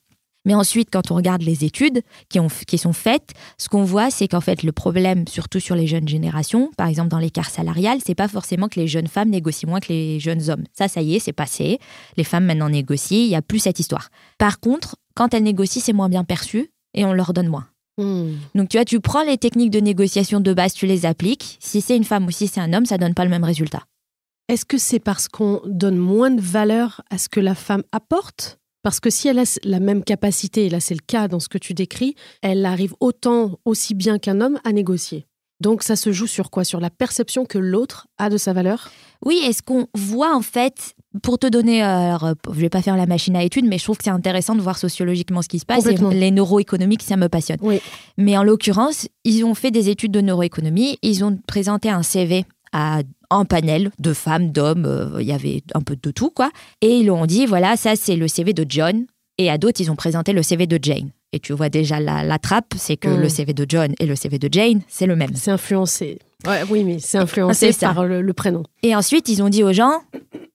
Mais 0.46 0.56
ensuite, 0.56 0.88
quand 0.90 1.12
on 1.12 1.16
regarde 1.16 1.42
les 1.42 1.66
études 1.66 2.04
qui, 2.30 2.40
qui 2.68 2.78
sont 2.78 2.94
faites, 2.94 3.34
ce 3.58 3.68
qu'on 3.68 3.84
voit, 3.84 4.10
c'est 4.10 4.30
qu'en 4.30 4.40
fait, 4.40 4.64
le 4.64 4.72
problème, 4.72 5.28
surtout 5.28 5.60
sur 5.60 5.76
les 5.76 5.88
jeunes 5.88 6.08
générations, 6.08 6.72
par 6.78 6.88
exemple 6.88 7.10
dans 7.10 7.20
l'écart 7.20 7.50
salarial, 7.50 8.00
c'est 8.06 8.16
pas 8.16 8.30
forcément 8.30 8.70
que 8.70 8.80
les 8.80 8.88
jeunes 8.88 9.08
femmes 9.08 9.30
négocient 9.30 9.68
moins 9.68 9.82
que 9.82 9.90
les 9.90 10.22
jeunes 10.22 10.50
hommes. 10.50 10.64
Ça, 10.72 10.88
ça 10.88 11.02
y 11.02 11.16
est, 11.16 11.20
c'est 11.20 11.34
passé. 11.34 11.80
Les 12.16 12.24
femmes 12.24 12.46
maintenant 12.46 12.70
négocient, 12.70 13.18
il 13.18 13.28
n'y 13.28 13.36
a 13.36 13.42
plus 13.42 13.60
cette 13.60 13.82
histoire. 13.82 14.08
Par 14.38 14.62
contre, 14.62 14.96
quand 15.16 15.34
elles 15.34 15.44
négocient, 15.44 15.82
c'est 15.84 15.92
moins 15.92 16.08
bien 16.08 16.24
perçu 16.24 16.72
et 16.94 17.04
on 17.04 17.12
leur 17.12 17.34
donne 17.34 17.50
moins. 17.50 17.68
Hmm. 17.98 18.34
Donc 18.54 18.70
tu 18.70 18.78
vois, 18.78 18.86
tu 18.86 19.00
prends 19.00 19.24
les 19.24 19.38
techniques 19.38 19.72
de 19.72 19.80
négociation 19.80 20.40
de 20.40 20.54
base, 20.54 20.74
tu 20.74 20.86
les 20.86 21.06
appliques. 21.06 21.58
Si 21.60 21.82
c'est 21.82 21.98
une 21.98 22.04
femme 22.04 22.26
ou 22.26 22.32
si 22.32 22.48
c'est 22.48 22.62
un 22.62 22.74
homme, 22.74 22.86
ça 22.86 22.98
donne 22.98 23.14
pas 23.14 23.24
le 23.24 23.32
même 23.32 23.44
résultat. 23.44 23.84
Est-ce 24.48 24.66
que 24.66 24.78
c'est 24.78 25.00
parce 25.00 25.28
qu'on 25.28 25.62
donne 25.66 25.98
moins 25.98 26.30
de 26.30 26.40
valeur 26.40 27.02
à 27.10 27.18
ce 27.18 27.28
que 27.28 27.40
la 27.40 27.56
femme 27.56 27.84
apporte? 27.92 28.60
Parce 28.84 29.00
que 29.00 29.10
si 29.10 29.28
elle 29.28 29.40
a 29.40 29.60
la 29.64 29.80
même 29.80 30.04
capacité, 30.04 30.68
et 30.68 30.70
là 30.70 30.80
c'est 30.80 30.94
le 30.94 31.02
cas 31.06 31.28
dans 31.28 31.42
ce 31.42 31.50
que 31.50 31.58
tu 31.58 31.74
décris, 31.74 32.16
elle 32.42 32.66
arrive 32.66 32.94
autant, 33.02 33.60
aussi 33.66 33.96
bien 33.96 34.20
qu'un 34.20 34.40
homme 34.40 34.60
à 34.64 34.72
négocier. 34.72 35.26
Donc 35.60 35.84
ça 35.84 35.96
se 35.96 36.12
joue 36.12 36.28
sur 36.28 36.52
quoi? 36.52 36.64
Sur 36.64 36.80
la 36.80 36.90
perception 36.90 37.46
que 37.46 37.58
l'autre 37.58 38.08
a 38.18 38.30
de 38.30 38.38
sa 38.38 38.54
valeur? 38.54 38.92
Oui, 39.26 39.40
est-ce 39.44 39.64
qu'on 39.64 39.88
voit 39.96 40.36
en 40.36 40.42
fait, 40.42 40.94
pour 41.24 41.40
te 41.40 41.48
donner, 41.48 41.82
alors 41.82 42.26
euh, 42.26 42.34
je 42.54 42.60
vais 42.60 42.70
pas 42.70 42.82
faire 42.82 42.96
la 42.96 43.08
machine 43.08 43.36
à 43.36 43.44
études, 43.44 43.66
mais 43.66 43.78
je 43.80 43.84
trouve 43.84 43.98
que 43.98 44.04
c'est 44.04 44.12
intéressant 44.12 44.56
de 44.56 44.62
voir 44.62 44.78
sociologiquement 44.78 45.42
ce 45.42 45.48
qui 45.48 45.60
se 45.60 45.66
passe. 45.66 45.86
Et 45.88 45.96
les 45.96 46.32
neuroéconomiques, 46.32 47.02
ça 47.02 47.18
me 47.18 47.28
passionne. 47.28 47.58
Oui. 47.62 47.82
Mais 48.18 48.38
en 48.38 48.44
l'occurrence, 48.44 49.08
ils 49.24 49.44
ont 49.44 49.56
fait 49.56 49.72
des 49.72 49.90
études 49.90 50.12
de 50.12 50.22
neuroéconomie, 50.22 51.00
ils 51.02 51.24
ont 51.24 51.38
présenté 51.48 51.90
un 51.90 52.04
CV 52.04 52.46
à 52.72 53.02
un 53.30 53.46
panel 53.46 53.92
de 54.00 54.14
femmes, 54.14 54.52
d'hommes, 54.52 54.86
euh, 54.86 55.22
il 55.22 55.28
y 55.28 55.32
avait 55.32 55.64
un 55.74 55.82
peu 55.82 55.96
de 55.96 56.12
tout, 56.12 56.30
quoi. 56.30 56.52
Et 56.82 56.98
ils 57.00 57.10
ont 57.10 57.26
dit, 57.26 57.46
voilà, 57.46 57.76
ça 57.78 57.96
c'est 57.96 58.16
le 58.16 58.28
CV 58.28 58.54
de 58.54 58.66
John. 58.68 59.06
Et 59.40 59.50
à 59.50 59.58
d'autres, 59.58 59.82
ils 59.82 59.92
ont 59.92 59.96
présenté 59.96 60.34
le 60.34 60.42
CV 60.44 60.66
de 60.68 60.80
Jane. 60.82 61.12
Et 61.34 61.40
tu 61.40 61.54
vois 61.54 61.70
déjà 61.70 62.00
la, 62.00 62.24
la 62.24 62.40
trappe, 62.40 62.74
c'est 62.78 62.98
que 62.98 63.10
Mm. 63.10 63.22
le 63.22 63.30
CV 63.30 63.54
de 63.54 63.66
John 63.68 63.94
et 64.00 64.06
le 64.06 64.16
CV 64.16 64.40
de 64.40 64.50
Jane, 64.52 64.82
c'est 64.88 65.06
le 65.08 65.16
même. 65.16 65.36
C'est 65.36 65.52
influencé. 65.52 66.20
Ouais, 66.48 66.62
oui, 66.70 66.84
mais 66.84 67.00
c'est 67.00 67.18
influencé 67.18 67.72
C'est 67.74 67.80
ça. 67.80 67.94
par 67.94 68.06
le, 68.06 68.22
le 68.22 68.34
prénom. 68.34 68.64
Et 68.84 68.96
ensuite, 68.96 69.28
ils 69.28 69.42
ont 69.44 69.50
dit 69.50 69.64
aux 69.64 69.74
gens, 69.74 70.02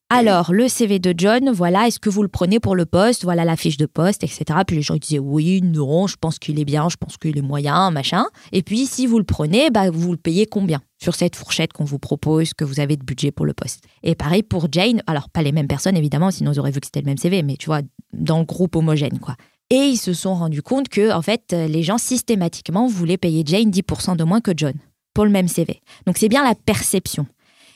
alors, 0.09 0.53
le 0.53 0.69
CV 0.69 0.99
de 0.99 1.15
John, 1.17 1.51
voilà, 1.51 1.87
est-ce 1.87 1.99
que 1.99 2.11
vous 2.11 2.23
le 2.23 2.29
prenez 2.29 2.61
pour 2.61 2.77
le 2.77 2.85
poste? 2.85 3.25
Voilà 3.25 3.47
la 3.47 3.57
fiche 3.57 3.79
de 3.79 3.87
poste, 3.87 4.23
etc. 4.25 4.45
Puis 4.67 4.77
les 4.77 4.83
gens 4.83 4.95
ils 4.95 5.01
disaient, 5.01 5.19
oui, 5.19 5.63
non, 5.63 6.07
je 6.07 6.17
pense 6.21 6.39
qu'il 6.39 6.61
est 6.61 6.67
bien, 6.67 6.89
je 6.91 6.97
pense 6.97 7.17
qu'il 7.17 7.37
est 7.39 7.43
moyen, 7.43 7.91
machin. 7.91 8.27
Et 8.53 8.63
puis, 8.63 8.85
si 8.85 9.07
vous 9.07 9.17
le 9.19 9.25
prenez, 9.25 9.71
bah, 9.71 9.91
vous 9.91 10.11
le 10.13 10.19
payez 10.19 10.45
combien 10.47 10.83
Sur 11.03 11.15
cette 11.15 11.35
fourchette 11.35 11.73
qu'on 11.73 11.85
vous 11.85 11.99
propose, 11.99 12.53
que 12.53 12.65
vous 12.65 12.79
avez 12.79 12.97
de 12.99 13.05
budget 13.05 13.31
pour 13.33 13.47
le 13.47 13.55
poste? 13.55 13.85
Et 14.03 14.15
pareil 14.15 14.43
pour 14.43 14.69
Jane, 14.71 15.03
alors 15.07 15.31
pas 15.31 15.41
les 15.43 15.53
mêmes 15.53 15.67
personnes, 15.67 15.97
évidemment, 15.97 16.31
sinon 16.31 16.53
ils 16.53 16.61
auraient 16.61 16.73
vu 16.73 16.81
que 16.81 16.87
c'était 16.87 17.01
le 17.01 17.07
même 17.07 17.17
CV, 17.19 17.43
mais 17.43 17.57
tu 17.57 17.67
vois, 17.67 17.81
dans 18.13 18.39
le 18.39 18.45
groupe 18.45 18.77
homogène, 18.77 19.19
quoi. 19.19 19.37
Et 19.73 19.87
ils 19.87 19.97
se 19.97 20.13
sont 20.13 20.35
rendus 20.35 20.61
compte 20.61 20.91
que, 20.91 21.11
en 21.13 21.23
fait, 21.23 21.53
les 21.53 21.83
gens 21.83 21.97
systématiquement 21.97 22.87
voulaient 22.87 23.17
payer 23.17 23.43
Jane 23.45 23.71
10% 23.71 24.17
de 24.17 24.23
moins 24.23 24.43
que 24.43 24.53
John 24.55 24.75
pour 25.15 25.25
le 25.25 25.31
même 25.31 25.49
CV. 25.49 25.81
Donc 26.07 26.19
c'est 26.19 26.29
bien 26.29 26.45
la 26.45 26.55
perception. 26.55 27.27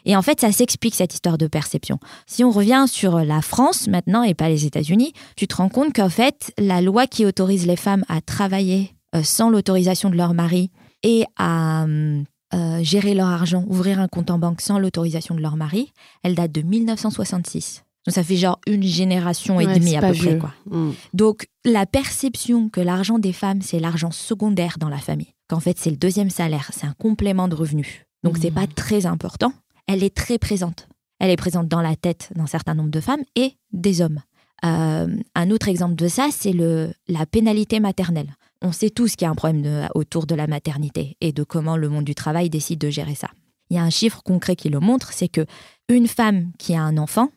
Et 0.05 0.15
en 0.15 0.23
fait, 0.23 0.41
ça 0.41 0.53
s'explique 0.53 0.95
cette 0.95 1.15
histoire 1.15 1.39
de 1.39 1.47
perception. 1.47 1.99
Si 2.27 2.45
on 2.45 2.51
revient 2.51 2.85
sur 2.87 3.19
la 3.19 3.43
France 3.43 3.89
maintenant 3.89 4.23
et 4.23 4.35
pas 4.35 4.49
les 4.49 4.67
États-Unis, 4.67 5.13
tu 5.37 5.49
te 5.49 5.57
rends 5.57 5.69
compte 5.69 5.95
qu'en 5.95 6.09
fait, 6.09 6.53
la 6.59 6.81
loi 6.81 7.07
qui 7.07 7.27
autorise 7.27 7.67
les 7.67 7.77
femmes 7.77 8.05
à 8.09 8.21
travailler 8.21 8.95
euh, 9.15 9.23
sans 9.23 9.51
l'autorisation 9.51 10.11
de 10.11 10.17
leur 10.17 10.35
mari 10.35 10.71
et 11.03 11.25
à 11.37 11.85
euh, 11.85 12.23
euh, 12.55 12.83
gérer 12.83 13.15
leur 13.15 13.29
argent, 13.29 13.65
ouvrir 13.67 13.99
un 13.99 14.07
compte 14.07 14.31
en 14.31 14.39
banque 14.39 14.61
sans 14.61 14.79
l'autorisation 14.79 15.35
de 15.35 15.41
leur 15.41 15.57
mari, 15.57 15.93
elle 16.23 16.37
date 16.37 16.53
de 16.53 16.63
1966. 16.63 17.86
Donc 18.07 18.15
ça 18.15 18.23
fait 18.23 18.37
genre 18.37 18.61
une 18.67 18.83
génération 18.83 19.61
et 19.61 19.67
Ouais, 19.67 19.79
demie 19.79 19.97
à 19.97 20.01
peu 20.01 20.13
près. 20.17 20.39
Quoi. 20.39 20.53
Hmm. 20.71 20.93
Donc, 21.13 21.47
la 21.65 21.87
perception 21.87 22.69
que 22.69 22.81
l'argent 22.81 23.19
des 23.19 23.33
femmes, 23.33 23.63
c'est 23.63 23.81
l'argent 23.81 24.11
secondaire 24.13 24.77
dans 24.79 24.89
la 24.89 24.99
famille, 24.99 25.35
qu'en 25.49 25.59
fait, 25.61 25.77
c'est 25.79 25.91
le 25.91 25.97
deuxième 25.97 26.31
salaire, 26.31 26.71
c'est 26.73 26.87
un 26.87 26.95
complément 26.99 27.49
de 27.49 27.55
revenu. 27.57 28.07
Donc, 28.23 28.39
c'est 28.39 28.51
Mhm. 28.51 28.55
pas 28.55 28.67
très 28.69 29.07
important. 29.07 29.53
Elle 29.89 30.03
est 30.05 30.15
très 30.15 30.39
présente. 30.39 30.89
Elle 31.19 31.31
est 31.31 31.37
présente 31.37 31.67
dans 31.69 31.81
la 31.83 31.97
tête 31.97 32.31
d'un 32.37 32.47
certain 32.47 32.75
nombre 32.75 32.91
de 32.91 33.01
femmes 33.01 33.23
et 33.35 33.55
des 33.73 34.01
hommes. 34.03 34.21
Euh, 34.65 35.09
un 35.35 35.51
autre 35.51 35.69
exemple 35.69 35.97
de 35.97 36.09
ça, 36.09 36.29
c'est 36.33 36.53
le, 36.53 36.93
la 37.09 37.27
pénalité 37.27 37.81
maternelle. 37.81 38.35
On 38.63 38.73
sait 38.73 38.91
tous 38.91 39.17
qu'il 39.17 39.25
y 39.27 39.29
a 39.29 39.31
un 39.31 39.35
problème 39.35 39.63
de- 39.63 39.85
autour 39.95 40.27
de 40.27 40.35
la 40.35 40.47
maternité 40.47 41.17
et 41.21 41.33
de 41.33 41.43
comment 41.43 41.77
le 41.77 41.89
monde 41.89 42.05
du 42.05 42.15
travail 42.15 42.51
décide 42.51 42.79
de 42.79 42.89
gérer 42.91 43.15
ça. 43.15 43.29
Il 43.71 43.77
y 43.77 43.79
a 43.79 43.83
un 43.83 43.91
chiffre 43.91 44.23
concret 44.23 44.57
qui 44.57 44.69
le 44.69 44.81
montre, 44.81 45.13
c'est 45.13 45.29
que 45.29 45.45
une 45.89 46.07
femme 46.07 46.53
qui 46.59 46.75
a 46.75 46.83
un 46.83 46.97
enfant, 46.99 47.31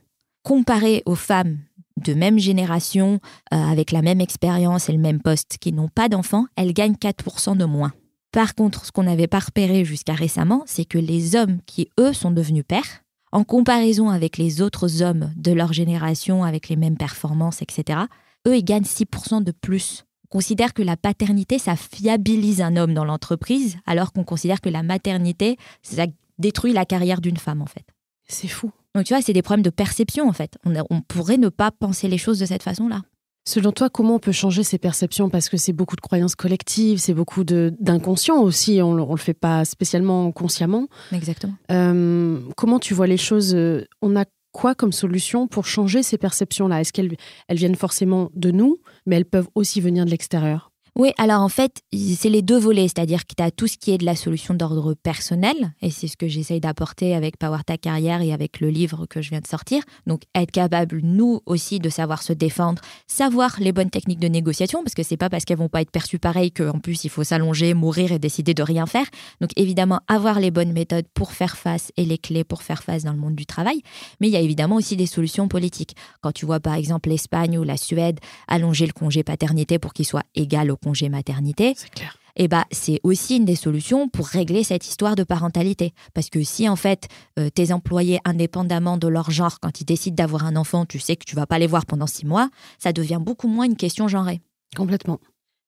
comparée 0.44 1.04
aux 1.06 1.16
femmes 1.16 1.60
de 2.00 2.14
même 2.14 2.40
génération, 2.40 3.20
euh, 3.54 3.58
avec 3.58 3.92
la 3.92 4.02
même 4.02 4.22
expérience 4.22 4.90
et 4.90 4.94
le 4.94 5.00
même 5.00 5.22
poste, 5.22 5.58
qui 5.60 5.74
n'ont 5.74 5.90
pas 5.90 6.10
d'enfants, 6.10 6.46
elle 6.56 6.74
gagne 6.74 6.94
4% 6.94 7.58
de 7.58 7.66
moins. 7.66 7.92
Par 8.32 8.56
contre, 8.56 8.86
ce 8.86 8.92
qu'on 8.92 9.04
n'avait 9.04 9.28
pas 9.28 9.40
repéré 9.40 9.86
jusqu'à 9.86 10.14
récemment, 10.14 10.64
c'est 10.66 10.86
que 10.86 10.98
les 10.98 11.36
hommes 11.36 11.60
qui, 11.66 11.90
eux, 12.00 12.14
sont 12.14 12.32
devenus 12.32 12.64
pères, 12.68 13.04
en 13.32 13.44
comparaison 13.44 14.10
avec 14.10 14.38
les 14.38 14.62
autres 14.62 15.02
hommes 15.02 15.32
de 15.36 15.52
leur 15.52 15.74
génération, 15.74 16.44
avec 16.44 16.70
les 16.70 16.76
mêmes 16.76 16.98
performances, 16.98 17.62
etc., 17.62 18.02
eux, 18.48 18.58
ils 18.58 18.64
gagnent 18.64 18.84
6% 18.84 19.44
de 19.44 19.52
plus. 19.52 20.06
On 20.26 20.38
considère 20.38 20.74
que 20.74 20.84
la 20.84 20.96
paternité, 20.96 21.60
ça 21.60 21.76
fiabilise 21.76 22.62
un 22.62 22.76
homme 22.76 22.94
dans 22.94 23.06
l'entreprise, 23.06 23.78
alors 23.86 24.14
qu'on 24.14 24.24
considère 24.24 24.62
que 24.62 24.70
la 24.70 24.84
maternité, 24.84 25.58
ça 25.82 26.06
détruit 26.38 26.74
la 26.74 26.86
carrière 26.86 27.22
d'une 27.22 27.38
femme, 27.38 27.62
en 27.62 27.66
fait. 27.66 27.86
C'est 28.28 28.48
fou. 28.48 28.72
Donc, 28.96 29.06
tu 29.06 29.14
vois, 29.14 29.22
c'est 29.22 29.34
des 29.34 29.42
problèmes 29.42 29.64
de 29.64 29.70
perception, 29.70 30.28
en 30.28 30.34
fait. 30.34 30.58
On, 30.66 30.76
a- 30.76 30.84
on 30.90 31.02
pourrait 31.02 31.38
ne 31.38 31.50
pas 31.50 31.72
penser 31.72 32.08
les 32.08 32.18
choses 32.18 32.40
de 32.40 32.46
cette 32.46 32.64
façon-là. 32.64 33.02
Selon 33.48 33.72
toi, 33.72 33.90
comment 33.90 34.16
on 34.16 34.20
peut 34.20 34.32
changer 34.32 34.64
ces 34.64 34.78
perceptions? 34.78 35.30
Parce 35.30 35.50
que 35.50 35.58
c'est 35.58 35.74
beaucoup 35.74 35.96
de 35.96 36.02
croyances 36.02 36.36
collectives, 36.36 37.00
c'est 37.00 37.14
beaucoup 37.14 37.44
d'inconscient 37.44 38.38
aussi, 38.42 38.80
on 38.84 38.94
ne 38.94 39.04
le 39.04 39.18
fait 39.18 39.34
pas 39.34 39.66
spécialement 39.66 40.32
consciemment. 40.32 40.88
Exactement. 41.12 41.54
Euh, 41.72 42.40
comment 42.58 42.80
tu 42.80 42.94
vois 42.94 43.08
les 43.08 43.18
choses 43.18 43.56
euh, 43.56 43.86
On 44.02 44.16
a 44.16 44.26
quoi 44.52 44.76
comme 44.76 44.92
solution 44.92 45.48
pour 45.48 45.66
changer 45.66 46.04
ces 46.04 46.18
perceptions-là? 46.18 46.82
Est-ce 46.82 46.92
qu'elles 46.94 47.16
elles 47.48 47.58
viennent 47.58 47.76
forcément 47.76 48.30
de 48.36 48.52
nous, 48.52 48.78
mais 49.06 49.16
elles 49.16 49.26
peuvent 49.26 49.48
aussi 49.56 49.82
venir 49.82 50.06
de 50.06 50.12
l'extérieur? 50.12 50.69
Oui, 51.00 51.14
alors 51.18 51.40
en 51.40 51.48
fait, 51.48 51.82
c'est 51.94 52.28
les 52.28 52.42
deux 52.42 52.60
volets, 52.60 52.90
c'est-à-dire 52.90 53.26
que 53.26 53.34
tu 53.34 53.42
as 53.42 53.52
tout 53.52 53.68
ce 53.68 53.78
qui 53.78 53.92
est 53.92 53.98
de 53.98 54.04
la 54.04 54.18
solution 54.18 54.54
d'ordre 54.54 54.96
personnel, 54.96 55.72
et 55.82 55.92
c'est 55.92 56.10
ce 56.10 56.18
que 56.18 56.28
j'essaye 56.28 56.60
d'apporter 56.60 57.16
avec 57.16 57.38
Power 57.38 57.60
Ta 57.66 57.78
Carrière 57.78 58.22
et 58.22 58.34
avec 58.34 58.60
le 58.60 58.70
livre 58.70 59.06
que 59.06 59.22
je 59.22 59.30
viens 59.30 59.40
de 59.40 59.48
sortir. 59.48 59.82
Donc, 60.08 60.24
être 60.36 60.52
capable, 60.52 61.00
nous 61.02 61.40
aussi, 61.46 61.80
de 61.80 61.88
savoir 61.88 62.22
se 62.22 62.34
défendre, 62.34 62.82
savoir 63.08 63.56
les 63.62 63.72
bonnes 63.72 63.90
techniques 63.90 64.20
de 64.20 64.28
négociation, 64.28 64.84
parce 64.84 64.94
que 64.94 65.04
c'est 65.04 65.16
pas 65.16 65.30
parce 65.30 65.46
qu'elles 65.46 65.58
vont 65.58 65.70
pas 65.70 65.80
être 65.80 65.90
perçues 65.90 66.20
pareil 66.20 66.52
qu'en 66.52 66.80
plus 66.80 67.06
il 67.06 67.10
faut 67.10 67.24
s'allonger, 67.24 67.74
mourir 67.74 68.12
et 68.12 68.20
décider 68.20 68.54
de 68.54 68.62
rien 68.62 68.86
faire. 68.86 69.06
Donc, 69.40 69.52
évidemment, 69.56 70.02
avoir 70.10 70.42
les 70.42 70.52
bonnes 70.52 70.74
méthodes 70.74 71.08
pour 71.14 71.32
faire 71.32 71.56
face 71.56 71.94
et 71.96 72.04
les 72.04 72.18
clés 72.18 72.44
pour 72.44 72.62
faire 72.62 72.84
face 72.84 73.06
dans 73.06 73.14
le 73.14 73.20
monde 73.20 73.36
du 73.36 73.46
travail. 73.46 73.84
Mais 74.20 74.28
il 74.28 74.34
y 74.34 74.38
a 74.38 74.42
évidemment 74.42 74.76
aussi 74.76 74.98
des 74.98 75.06
solutions 75.06 75.48
politiques. 75.48 75.96
Quand 76.20 76.34
tu 76.34 76.46
vois 76.46 76.60
par 76.60 76.74
exemple 76.74 77.08
l'Espagne 77.08 77.58
ou 77.58 77.64
la 77.64 77.78
Suède 77.78 78.20
allonger 78.50 78.86
le 78.86 78.92
congé 78.92 79.24
paternité 79.24 79.80
pour 79.80 79.94
qu'il 79.94 80.06
soit 80.06 80.26
égal 80.36 80.70
au 80.72 80.76
congé 80.76 80.89
maternité, 81.10 81.74
C'est 81.78 81.90
clair. 81.92 82.18
eh 82.36 82.48
ben, 82.48 82.64
c'est 82.72 83.00
aussi 83.04 83.38
une 83.38 83.46
des 83.46 83.56
solutions 83.56 84.10
pour 84.10 84.28
régler 84.28 84.64
cette 84.64 84.88
histoire 84.88 85.16
de 85.16 85.24
parentalité. 85.24 85.94
Parce 86.14 86.30
que 86.30 86.44
si 86.44 86.68
en 86.70 86.76
fait 86.76 87.08
euh, 87.38 87.50
tes 87.50 87.72
employés, 87.72 88.20
indépendamment 88.26 88.98
de 88.98 89.08
leur 89.08 89.32
genre, 89.32 89.60
quand 89.60 89.82
ils 89.82 89.86
décident 89.86 90.16
d'avoir 90.16 90.46
un 90.46 90.56
enfant, 90.56 90.86
tu 90.86 91.00
sais 91.00 91.16
que 91.16 91.26
tu 91.26 91.36
vas 91.36 91.46
pas 91.48 91.60
les 91.60 91.68
voir 91.68 91.86
pendant 91.86 92.08
six 92.08 92.26
mois, 92.26 92.50
ça 92.78 92.94
devient 92.94 93.20
beaucoup 93.22 93.48
moins 93.48 93.66
une 93.66 93.76
question 93.78 94.08
genrée. 94.08 94.42
Complètement. 94.76 95.20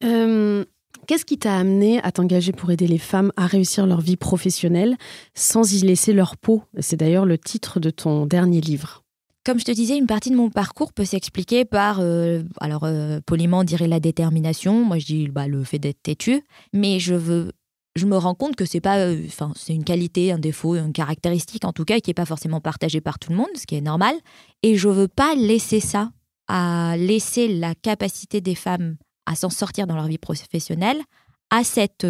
Euh, 0.03 0.65
Qu'est-ce 1.07 1.25
qui 1.25 1.37
t'a 1.37 1.57
amené 1.57 2.01
à 2.03 2.11
t'engager 2.11 2.51
pour 2.51 2.69
aider 2.69 2.85
les 2.85 2.97
femmes 2.99 3.31
à 3.35 3.47
réussir 3.47 3.87
leur 3.87 4.01
vie 4.01 4.17
professionnelle 4.17 4.97
sans 5.33 5.73
y 5.73 5.79
laisser 5.85 6.13
leur 6.13 6.37
peau? 6.37 6.63
C'est 6.79 6.97
d'ailleurs 6.97 7.25
le 7.25 7.37
titre 7.37 7.79
de 7.79 7.89
ton 7.89 8.25
dernier 8.25 8.61
livre. 8.61 9.00
Comme 9.43 9.59
je 9.59 9.65
te 9.65 9.71
disais, 9.71 9.97
une 9.97 10.05
partie 10.05 10.29
de 10.29 10.35
mon 10.35 10.51
parcours 10.51 10.93
peut 10.93 11.05
s'expliquer 11.05 11.65
par, 11.65 11.99
euh, 11.99 12.43
alors 12.59 12.83
euh, 12.83 13.19
poliment 13.25 13.59
on 13.59 13.63
dirait 13.63 13.87
la 13.87 13.99
détermination, 13.99 14.85
moi 14.85 14.99
je 14.99 15.05
dis 15.07 15.27
bah, 15.29 15.47
le 15.47 15.63
fait 15.63 15.79
d'être 15.79 16.01
têtu, 16.03 16.43
mais 16.73 16.99
je 16.99 17.15
veux, 17.15 17.51
je 17.95 18.05
me 18.05 18.17
rends 18.17 18.35
compte 18.35 18.55
que 18.55 18.65
c'est 18.65 18.81
pas, 18.81 18.99
euh, 18.99 19.23
enfin 19.25 19.51
c'est 19.55 19.73
une 19.73 19.83
qualité, 19.83 20.31
un 20.31 20.37
défaut, 20.37 20.75
une 20.75 20.93
caractéristique 20.93 21.65
en 21.65 21.73
tout 21.73 21.85
cas 21.85 21.99
qui 21.99 22.11
est 22.11 22.15
pas 22.15 22.25
forcément 22.25 22.61
partagée 22.61 23.01
par 23.01 23.17
tout 23.17 23.31
le 23.31 23.37
monde, 23.37 23.49
ce 23.55 23.65
qui 23.65 23.73
est 23.73 23.81
normal, 23.81 24.13
et 24.61 24.77
je 24.77 24.87
veux 24.89 25.07
pas 25.07 25.33
laisser 25.33 25.79
ça, 25.79 26.11
à 26.47 26.95
laisser 26.97 27.47
la 27.47 27.73
capacité 27.73 28.41
des 28.41 28.55
femmes 28.55 28.95
à 29.25 29.33
s'en 29.33 29.49
sortir 29.49 29.87
dans 29.87 29.95
leur 29.95 30.05
vie 30.05 30.19
professionnelle 30.19 31.01
à 31.49 31.63
cette, 31.63 32.05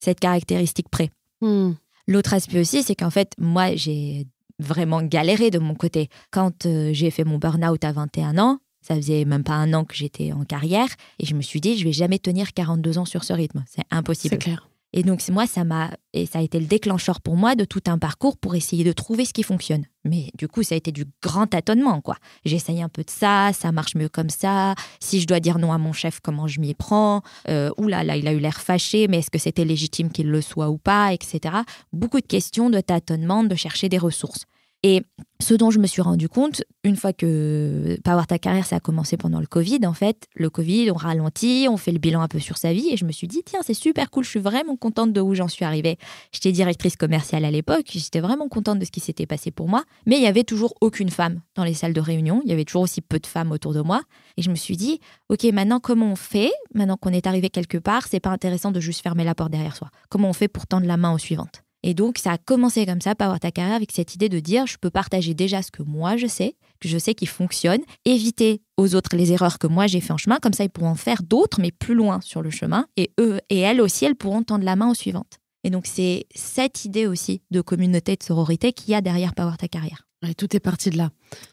cette 0.00 0.20
caractéristique 0.20 0.88
près. 0.88 1.10
Hmm. 1.40 1.72
L'autre 2.08 2.34
aspect 2.34 2.60
aussi, 2.60 2.82
c'est 2.82 2.94
qu'en 2.94 3.10
fait, 3.10 3.32
moi, 3.38 3.74
j'ai 3.76 4.26
vraiment 4.62 5.02
galéré 5.02 5.50
de 5.50 5.58
mon 5.58 5.74
côté. 5.74 6.08
Quand 6.30 6.66
euh, 6.66 6.90
j'ai 6.92 7.10
fait 7.10 7.24
mon 7.24 7.38
burn-out 7.38 7.84
à 7.84 7.92
21 7.92 8.38
ans, 8.38 8.58
ça 8.80 8.96
faisait 8.96 9.24
même 9.24 9.44
pas 9.44 9.54
un 9.54 9.72
an 9.74 9.84
que 9.84 9.94
j'étais 9.94 10.32
en 10.32 10.44
carrière 10.44 10.88
et 11.18 11.26
je 11.26 11.34
me 11.34 11.42
suis 11.42 11.60
dit, 11.60 11.78
je 11.78 11.84
vais 11.84 11.92
jamais 11.92 12.18
tenir 12.18 12.52
42 12.52 12.98
ans 12.98 13.04
sur 13.04 13.24
ce 13.24 13.32
rythme. 13.32 13.64
C'est 13.68 13.84
impossible. 13.90 14.34
C'est 14.34 14.38
clair. 14.38 14.68
Et 14.94 15.02
donc, 15.02 15.26
moi, 15.30 15.46
ça 15.46 15.64
m'a, 15.64 15.90
et 16.12 16.26
ça 16.26 16.40
a 16.40 16.42
été 16.42 16.60
le 16.60 16.66
déclencheur 16.66 17.22
pour 17.22 17.36
moi 17.36 17.54
de 17.54 17.64
tout 17.64 17.80
un 17.86 17.98
parcours 17.98 18.36
pour 18.36 18.54
essayer 18.54 18.84
de 18.84 18.92
trouver 18.92 19.24
ce 19.24 19.32
qui 19.32 19.42
fonctionne. 19.42 19.86
Mais 20.04 20.30
du 20.36 20.48
coup, 20.48 20.62
ça 20.62 20.74
a 20.74 20.78
été 20.78 20.92
du 20.92 21.06
grand 21.22 21.46
tâtonnement, 21.46 22.02
quoi. 22.02 22.16
J'essaye 22.44 22.82
un 22.82 22.90
peu 22.90 23.02
de 23.02 23.08
ça, 23.10 23.52
ça 23.54 23.72
marche 23.72 23.94
mieux 23.94 24.10
comme 24.10 24.28
ça. 24.28 24.74
Si 25.00 25.20
je 25.20 25.26
dois 25.26 25.40
dire 25.40 25.58
non 25.58 25.72
à 25.72 25.78
mon 25.78 25.94
chef, 25.94 26.20
comment 26.20 26.46
je 26.46 26.60
m'y 26.60 26.74
prends? 26.74 27.22
Euh, 27.48 27.70
Ouh 27.78 27.88
là, 27.88 28.04
là, 28.04 28.16
il 28.16 28.28
a 28.28 28.32
eu 28.32 28.38
l'air 28.38 28.60
fâché, 28.60 29.08
mais 29.08 29.20
est-ce 29.20 29.30
que 29.30 29.38
c'était 29.38 29.64
légitime 29.64 30.10
qu'il 30.10 30.28
le 30.28 30.42
soit 30.42 30.68
ou 30.68 30.76
pas, 30.76 31.14
etc. 31.14 31.54
Beaucoup 31.94 32.20
de 32.20 32.26
questions, 32.26 32.68
de 32.68 32.80
tâtonnement, 32.80 33.44
de 33.44 33.54
chercher 33.54 33.88
des 33.88 33.98
ressources. 33.98 34.44
Et 34.84 35.02
ce 35.40 35.54
dont 35.54 35.70
je 35.70 35.78
me 35.78 35.86
suis 35.86 36.02
rendu 36.02 36.28
compte, 36.28 36.64
une 36.82 36.96
fois 36.96 37.12
que 37.12 37.96
Power 38.02 38.24
Ta 38.26 38.38
Carrière, 38.38 38.66
ça 38.66 38.76
a 38.76 38.80
commencé 38.80 39.16
pendant 39.16 39.38
le 39.38 39.46
Covid, 39.46 39.80
en 39.86 39.92
fait, 39.92 40.26
le 40.34 40.50
Covid, 40.50 40.90
on 40.90 40.94
ralentit, 40.94 41.66
on 41.70 41.76
fait 41.76 41.92
le 41.92 41.98
bilan 41.98 42.20
un 42.20 42.28
peu 42.28 42.40
sur 42.40 42.58
sa 42.58 42.72
vie, 42.72 42.88
et 42.90 42.96
je 42.96 43.04
me 43.04 43.12
suis 43.12 43.28
dit, 43.28 43.42
tiens, 43.44 43.60
c'est 43.62 43.74
super 43.74 44.10
cool, 44.10 44.24
je 44.24 44.30
suis 44.30 44.40
vraiment 44.40 44.76
contente 44.76 45.12
de 45.12 45.20
où 45.20 45.34
j'en 45.34 45.46
suis 45.46 45.64
arrivée. 45.64 45.98
J'étais 46.32 46.50
directrice 46.50 46.96
commerciale 46.96 47.44
à 47.44 47.50
l'époque, 47.50 47.86
j'étais 47.90 48.20
vraiment 48.20 48.48
contente 48.48 48.80
de 48.80 48.84
ce 48.84 48.90
qui 48.90 49.00
s'était 49.00 49.26
passé 49.26 49.52
pour 49.52 49.68
moi, 49.68 49.84
mais 50.06 50.16
il 50.16 50.22
y 50.22 50.26
avait 50.26 50.44
toujours 50.44 50.74
aucune 50.80 51.10
femme 51.10 51.40
dans 51.54 51.64
les 51.64 51.74
salles 51.74 51.92
de 51.92 52.00
réunion, 52.00 52.40
il 52.44 52.50
y 52.50 52.52
avait 52.52 52.64
toujours 52.64 52.82
aussi 52.82 53.00
peu 53.00 53.20
de 53.20 53.26
femmes 53.26 53.52
autour 53.52 53.74
de 53.74 53.82
moi, 53.82 54.02
et 54.36 54.42
je 54.42 54.50
me 54.50 54.56
suis 54.56 54.76
dit, 54.76 54.98
ok, 55.28 55.44
maintenant 55.52 55.78
comment 55.80 56.10
on 56.10 56.16
fait 56.16 56.52
Maintenant 56.74 56.96
qu'on 56.96 57.10
est 57.10 57.26
arrivé 57.26 57.50
quelque 57.50 57.78
part, 57.78 58.08
c'est 58.08 58.20
pas 58.20 58.30
intéressant 58.30 58.72
de 58.72 58.80
juste 58.80 59.02
fermer 59.02 59.24
la 59.24 59.34
porte 59.34 59.52
derrière 59.52 59.76
soi. 59.76 59.90
Comment 60.08 60.30
on 60.30 60.32
fait 60.32 60.48
pour 60.48 60.66
tendre 60.66 60.86
la 60.86 60.96
main 60.96 61.12
aux 61.12 61.18
suivantes? 61.18 61.62
Et 61.82 61.94
donc, 61.94 62.18
ça 62.18 62.32
a 62.32 62.38
commencé 62.38 62.86
comme 62.86 63.00
ça, 63.00 63.14
Power 63.14 63.38
Ta 63.40 63.50
Carrière, 63.50 63.74
avec 63.74 63.92
cette 63.92 64.14
idée 64.14 64.28
de 64.28 64.38
dire, 64.38 64.66
je 64.66 64.76
peux 64.78 64.90
partager 64.90 65.34
déjà 65.34 65.62
ce 65.62 65.70
que 65.70 65.82
moi 65.82 66.16
je 66.16 66.26
sais, 66.26 66.56
que 66.80 66.88
je 66.88 66.98
sais 66.98 67.14
qui 67.14 67.26
fonctionne, 67.26 67.80
éviter 68.04 68.62
aux 68.76 68.94
autres 68.94 69.16
les 69.16 69.32
erreurs 69.32 69.58
que 69.58 69.66
moi 69.66 69.86
j'ai 69.86 70.00
fait 70.00 70.12
en 70.12 70.16
chemin, 70.16 70.38
comme 70.38 70.52
ça 70.52 70.64
ils 70.64 70.70
pourront 70.70 70.90
en 70.90 70.94
faire 70.94 71.22
d'autres, 71.22 71.60
mais 71.60 71.70
plus 71.72 71.94
loin 71.94 72.20
sur 72.20 72.42
le 72.42 72.50
chemin, 72.50 72.86
et 72.96 73.12
eux 73.18 73.40
et 73.50 73.58
elles 73.58 73.80
aussi, 73.80 74.04
elles 74.04 74.16
pourront 74.16 74.42
tendre 74.42 74.64
la 74.64 74.76
main 74.76 74.90
aux 74.90 74.94
suivantes. 74.94 75.38
Et 75.64 75.70
donc, 75.70 75.86
c'est 75.86 76.26
cette 76.34 76.84
idée 76.84 77.06
aussi 77.06 77.40
de 77.50 77.60
communauté, 77.60 78.16
de 78.16 78.22
sororité 78.22 78.72
qu'il 78.72 78.92
y 78.92 78.94
a 78.96 79.00
derrière 79.00 79.34
Power 79.34 79.54
Ta 79.58 79.68
Carrière. 79.68 80.08
Tout 80.36 80.56
est 80.56 80.60
parti 80.60 80.90
de 80.90 80.98
là. 80.98 81.10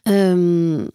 Euh, 0.07 0.87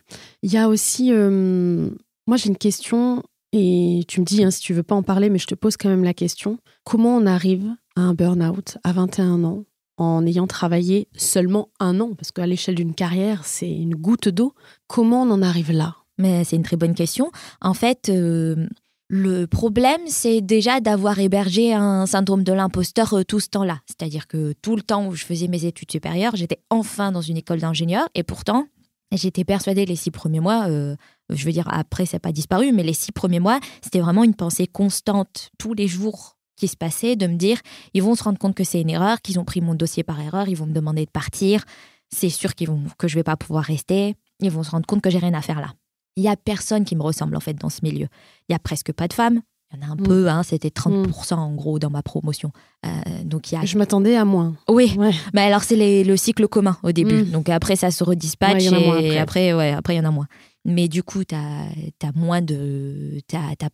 Il 0.43 0.53
y 0.53 0.57
a 0.57 0.69
aussi, 0.69 1.13
euh, 1.13 1.91
moi 2.27 2.37
j'ai 2.37 2.49
une 2.49 2.57
question, 2.57 3.23
et 3.53 4.05
tu 4.09 4.21
me 4.21 4.25
dis 4.25 4.45
hein, 4.45 4.51
si 4.51 4.61
tu 4.61 4.75
veux 4.75 4.83
pas 4.83 4.95
en 4.95 5.03
parler, 5.03 5.31
mais 5.31 5.39
je 5.39 5.47
te 5.47 5.55
pose 5.55 5.77
quand 5.77 5.89
même 5.89 6.05
la 6.05 6.15
question. 6.15 6.59
Comment 6.85 7.17
on 7.17 7.27
arrive 7.27 7.75
un 7.97 8.15
burn-out 8.15 8.79
à 8.85 8.93
21 8.93 9.45
ans 9.45 9.65
en 9.97 10.27
ayant 10.27 10.47
travaillé 10.47 11.09
seulement 11.17 11.69
un 11.79 12.01
an 12.01 12.15
Parce 12.15 12.33
qu'à 12.33 12.47
l'échelle 12.47 12.75
d'une 12.75 12.95
carrière, 12.95 13.45
c'est 13.45 13.71
une 13.71 13.95
goutte 13.95 14.29
d'eau. 14.29 14.55
Comment 14.89 15.23
on 15.23 15.31
en 15.31 15.43
arrive 15.43 15.71
là? 15.71 15.97
Mais 16.19 16.45
c'est 16.45 16.57
une 16.57 16.63
très 16.63 16.77
bonne 16.77 16.95
question. 16.95 17.31
En 17.61 17.75
fait, 17.75 18.09
euh, 18.09 18.67
le 19.09 19.47
problème, 19.47 20.01
c'est 20.07 20.41
déjà 20.41 20.81
d'avoir 20.81 21.19
hébergé 21.19 21.75
un 21.75 22.07
syndrome 22.07 22.43
de 22.43 22.53
l'imposteur 22.53 23.15
euh, 23.15 23.25
tout 23.25 23.41
ce 23.41 23.49
temps-là. 23.49 23.81
C'est-à-dire 23.87 24.27
que 24.27 24.55
tout 24.63 24.77
le 24.77 24.83
temps 24.83 25.07
où 25.07 25.15
je 25.15 25.25
faisais 25.25 25.49
mes 25.49 25.65
études 25.65 25.91
supérieures, 25.91 26.37
j'étais 26.37 26.61
enfin 26.71 27.13
dans 27.13 27.21
une 27.21 27.37
école 27.37 27.61
d'ingénieur 27.61 28.09
et 28.15 28.23
pourtant, 28.23 28.67
j'étais 29.13 29.45
persuadée 29.45 29.87
les 29.87 29.97
six 29.97 30.11
premiers 30.11 30.41
mois, 30.41 30.67
euh, 30.69 30.97
je 31.31 31.45
veux 31.45 31.53
dire, 31.53 31.69
après, 31.71 32.07
ça 32.07 32.17
n'a 32.17 32.21
pas 32.21 32.33
disparu, 32.33 32.73
mais 32.73 32.83
les 32.83 32.93
six 32.93 33.13
premiers 33.13 33.41
mois, 33.41 33.61
c'était 33.83 34.01
vraiment 34.01 34.25
une 34.25 34.35
pensée 34.35 34.67
constante 34.67 35.51
tous 35.59 35.75
les 35.75 35.87
jours 35.87 36.37
qui 36.57 36.69
se 36.69 36.77
passait 36.77 37.17
de 37.17 37.27
me 37.27 37.37
dire, 37.37 37.59
ils 37.95 38.03
vont 38.03 38.15
se 38.15 38.23
rendre 38.25 38.39
compte 38.39 38.55
que 38.55 38.65
c'est 38.65 38.81
une 38.81 38.91
erreur, 38.91 39.21
qu'ils 39.23 39.39
ont 39.39 39.45
pris 39.45 39.61
mon 39.61 39.75
dossier 39.75 40.03
par 40.03 40.21
erreur, 40.21 40.49
ils 40.49 40.57
vont 40.57 40.67
me 40.67 40.73
demander 40.73 41.05
de 41.07 41.11
partir, 41.11 41.65
c'est 42.11 42.29
sûr 42.31 42.55
qu'ils 42.55 42.69
vont, 42.69 42.83
que 42.99 43.09
je 43.09 43.15
vais 43.17 43.23
pas 43.25 43.37
pouvoir 43.37 43.65
rester, 43.65 44.15
ils 44.41 44.51
vont 44.51 44.63
se 44.63 44.71
rendre 44.71 44.87
compte 44.87 45.01
que 45.03 45.11
j'ai 45.11 45.19
rien 45.19 45.35
à 45.35 45.43
faire 45.43 45.61
là. 45.61 45.73
Il 46.17 46.23
y 46.23 46.29
a 46.29 46.37
personne 46.37 46.85
qui 46.85 46.95
me 46.95 47.03
ressemble 47.03 47.35
en 47.37 47.41
fait 47.41 47.55
dans 47.55 47.69
ce 47.71 47.81
milieu. 47.83 48.07
Il 48.49 48.53
y 48.53 48.55
a 48.55 48.59
presque 48.61 48.93
pas 48.93 49.09
de 49.09 49.13
femmes. 49.13 49.41
Il 49.73 49.81
y 49.81 49.85
en 49.85 49.89
a 49.89 49.91
un 49.93 49.97
Mm. 49.97 50.03
peu, 50.05 50.29
hein, 50.29 50.45
c'était 50.45 50.71
30% 50.71 51.35
en 51.35 51.53
gros 51.57 51.81
dans 51.81 51.91
ma 51.91 52.03
promotion. 52.05 52.53
Euh, 52.87 52.91
donc 53.25 53.51
il 53.51 53.57
y 53.57 53.59
a. 53.59 53.65
Je 53.65 53.77
m'attendais 53.77 54.15
à 54.15 54.25
moins. 54.25 54.55
Oui, 54.69 54.97
mais 55.33 55.41
alors 55.41 55.65
c'est 55.65 56.05
le 56.05 56.17
cycle 56.17 56.47
commun 56.47 56.77
au 56.85 56.93
début. 56.93 57.23
Mm. 57.25 57.31
Donc 57.33 57.49
après 57.49 57.75
ça 57.75 57.91
se 57.91 58.05
redispatche 58.05 58.71
Ouais, 58.71 58.81
et 59.07 59.19
après. 59.19 59.19
après 59.19 59.53
ouais, 59.55 59.73
après 59.73 59.95
il 59.95 59.97
y 59.97 60.01
en 60.01 60.05
a 60.05 60.13
moins. 60.13 60.29
Mais 60.65 60.89
du 60.89 61.03
coup, 61.03 61.25
tu 61.25 61.35
as, 61.35 62.13
moins 62.15 62.41
de 62.41 63.21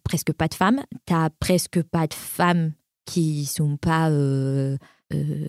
presque 0.03 0.33
pas 0.33 0.48
de 0.48 0.55
femmes, 0.55 0.83
tu 1.07 1.14
presque 1.38 1.83
pas 1.83 2.07
de 2.07 2.14
femmes 2.14 2.72
qui 3.05 3.46
sont 3.46 3.76
pas 3.76 4.11
euh, 4.11 4.76
euh, 5.12 5.46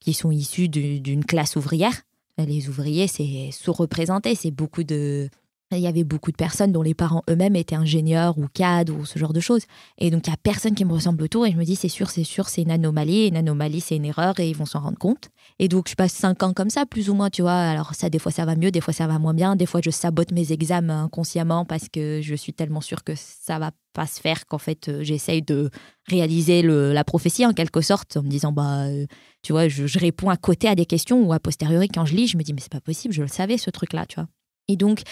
qui 0.00 0.12
sont 0.12 0.30
issues 0.30 0.68
du- 0.68 1.00
d'une 1.00 1.24
classe 1.24 1.56
ouvrière. 1.56 2.02
Les 2.38 2.68
ouvriers, 2.68 3.08
c'est 3.08 3.50
sous-représenté, 3.52 4.34
c'est 4.34 4.50
beaucoup 4.50 4.84
de 4.84 5.28
il 5.76 5.82
y 5.82 5.86
avait 5.86 6.04
beaucoup 6.04 6.30
de 6.30 6.36
personnes 6.36 6.72
dont 6.72 6.82
les 6.82 6.94
parents 6.94 7.22
eux-mêmes 7.30 7.56
étaient 7.56 7.76
ingénieurs 7.76 8.36
ou 8.38 8.46
cadres 8.52 8.94
ou 8.94 9.04
ce 9.06 9.18
genre 9.18 9.32
de 9.32 9.40
choses. 9.40 9.62
Et 9.98 10.10
donc, 10.10 10.26
il 10.26 10.30
n'y 10.30 10.34
a 10.34 10.38
personne 10.42 10.74
qui 10.74 10.84
me 10.84 10.92
ressemble 10.92 11.22
autour. 11.22 11.46
Et 11.46 11.52
je 11.52 11.56
me 11.56 11.64
dis, 11.64 11.76
c'est 11.76 11.88
sûr, 11.88 12.10
c'est 12.10 12.24
sûr, 12.24 12.48
c'est 12.48 12.62
une 12.62 12.70
anomalie. 12.70 13.28
Une 13.28 13.36
anomalie, 13.36 13.80
c'est 13.80 13.96
une 13.96 14.04
erreur 14.04 14.38
et 14.38 14.48
ils 14.48 14.56
vont 14.56 14.66
s'en 14.66 14.80
rendre 14.80 14.98
compte. 14.98 15.30
Et 15.62 15.68
donc, 15.68 15.88
je 15.88 15.94
passe 15.94 16.12
cinq 16.12 16.42
ans 16.42 16.52
comme 16.52 16.70
ça, 16.70 16.86
plus 16.86 17.08
ou 17.08 17.14
moins, 17.14 17.30
tu 17.30 17.42
vois. 17.42 17.54
Alors, 17.54 17.94
ça, 17.94 18.10
des 18.10 18.18
fois, 18.18 18.32
ça 18.32 18.44
va 18.44 18.56
mieux, 18.56 18.72
des 18.72 18.80
fois, 18.80 18.92
ça 18.92 19.06
va 19.06 19.20
moins 19.20 19.32
bien. 19.32 19.54
Des 19.54 19.64
fois, 19.64 19.80
je 19.80 19.90
sabote 19.90 20.32
mes 20.32 20.50
examens 20.50 21.04
inconsciemment 21.04 21.64
parce 21.64 21.88
que 21.88 22.18
je 22.20 22.34
suis 22.34 22.52
tellement 22.52 22.80
sûre 22.80 23.04
que 23.04 23.12
ça 23.14 23.60
va 23.60 23.70
pas 23.92 24.08
se 24.08 24.20
faire 24.20 24.44
qu'en 24.46 24.58
fait, 24.58 24.88
euh, 24.88 25.04
j'essaye 25.04 25.40
de 25.40 25.70
réaliser 26.08 26.62
le- 26.62 26.92
la 26.92 27.04
prophétie 27.04 27.46
en 27.46 27.52
quelque 27.52 27.80
sorte 27.80 28.16
en 28.16 28.24
me 28.24 28.28
disant, 28.28 28.50
bah, 28.50 28.86
euh, 28.86 29.06
tu 29.42 29.52
vois, 29.52 29.68
je, 29.68 29.98
réponds 30.00 30.30
à 30.30 30.36
côté 30.36 30.66
à 30.66 30.74
des 30.74 30.84
questions 30.84 31.22
ou 31.22 31.32
a 31.32 31.38
posteriori, 31.38 31.86
quand 31.86 32.06
je 32.06 32.16
lis, 32.16 32.26
je 32.26 32.36
me 32.36 32.42
dis, 32.42 32.52
mais 32.52 32.60
c'est 32.60 32.72
pas 32.72 32.80
possible, 32.80 33.14
je 33.14 33.22
le 33.22 33.28
savais, 33.28 33.56
ce 33.56 33.70
truc-là, 33.70 34.04
tu 34.06 34.16
vois. 34.16 34.26
Et 34.66 34.76
donc, 34.76 35.02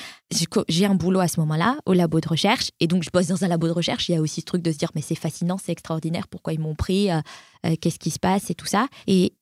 j'ai 0.69 0.87
un 0.87 0.95
boulot 0.95 1.21
à 1.21 1.29
ce 1.29 1.39
moment-là, 1.41 1.77
au 1.87 1.93
labo 1.93 2.19
de 2.21 2.29
recherche. 2.29 2.71
Et 2.81 2.87
donc, 2.89 3.03
je 3.05 3.11
bosse 3.13 3.27
dans 3.29 3.45
un 3.45 3.49
labo 3.49 3.67
de 3.67 3.73
recherche. 3.73 4.09
Il 4.09 4.13
y 4.13 4.17
a 4.17 4.21
aussi 4.21 4.41
ce 4.41 4.47
truc 4.47 4.63
de 4.63 4.73
se 4.73 4.79
dire, 4.79 4.91
mais 4.95 5.01
c'est 5.01 5.17
fascinant, 5.17 5.59
c'est 5.59 5.73
extraordinaire, 5.73 6.29
pourquoi 6.29 6.53
ils 6.53 6.61
m'ont 6.61 6.75
pris, 6.77 7.11
euh, 7.11 7.21
qu'est-ce 7.81 7.99
qui 7.99 8.11
se 8.11 8.19
passe 8.19 8.51
et 8.51 8.55
tout 8.55 8.67
ça. 8.67 8.87
Et, 9.07 9.35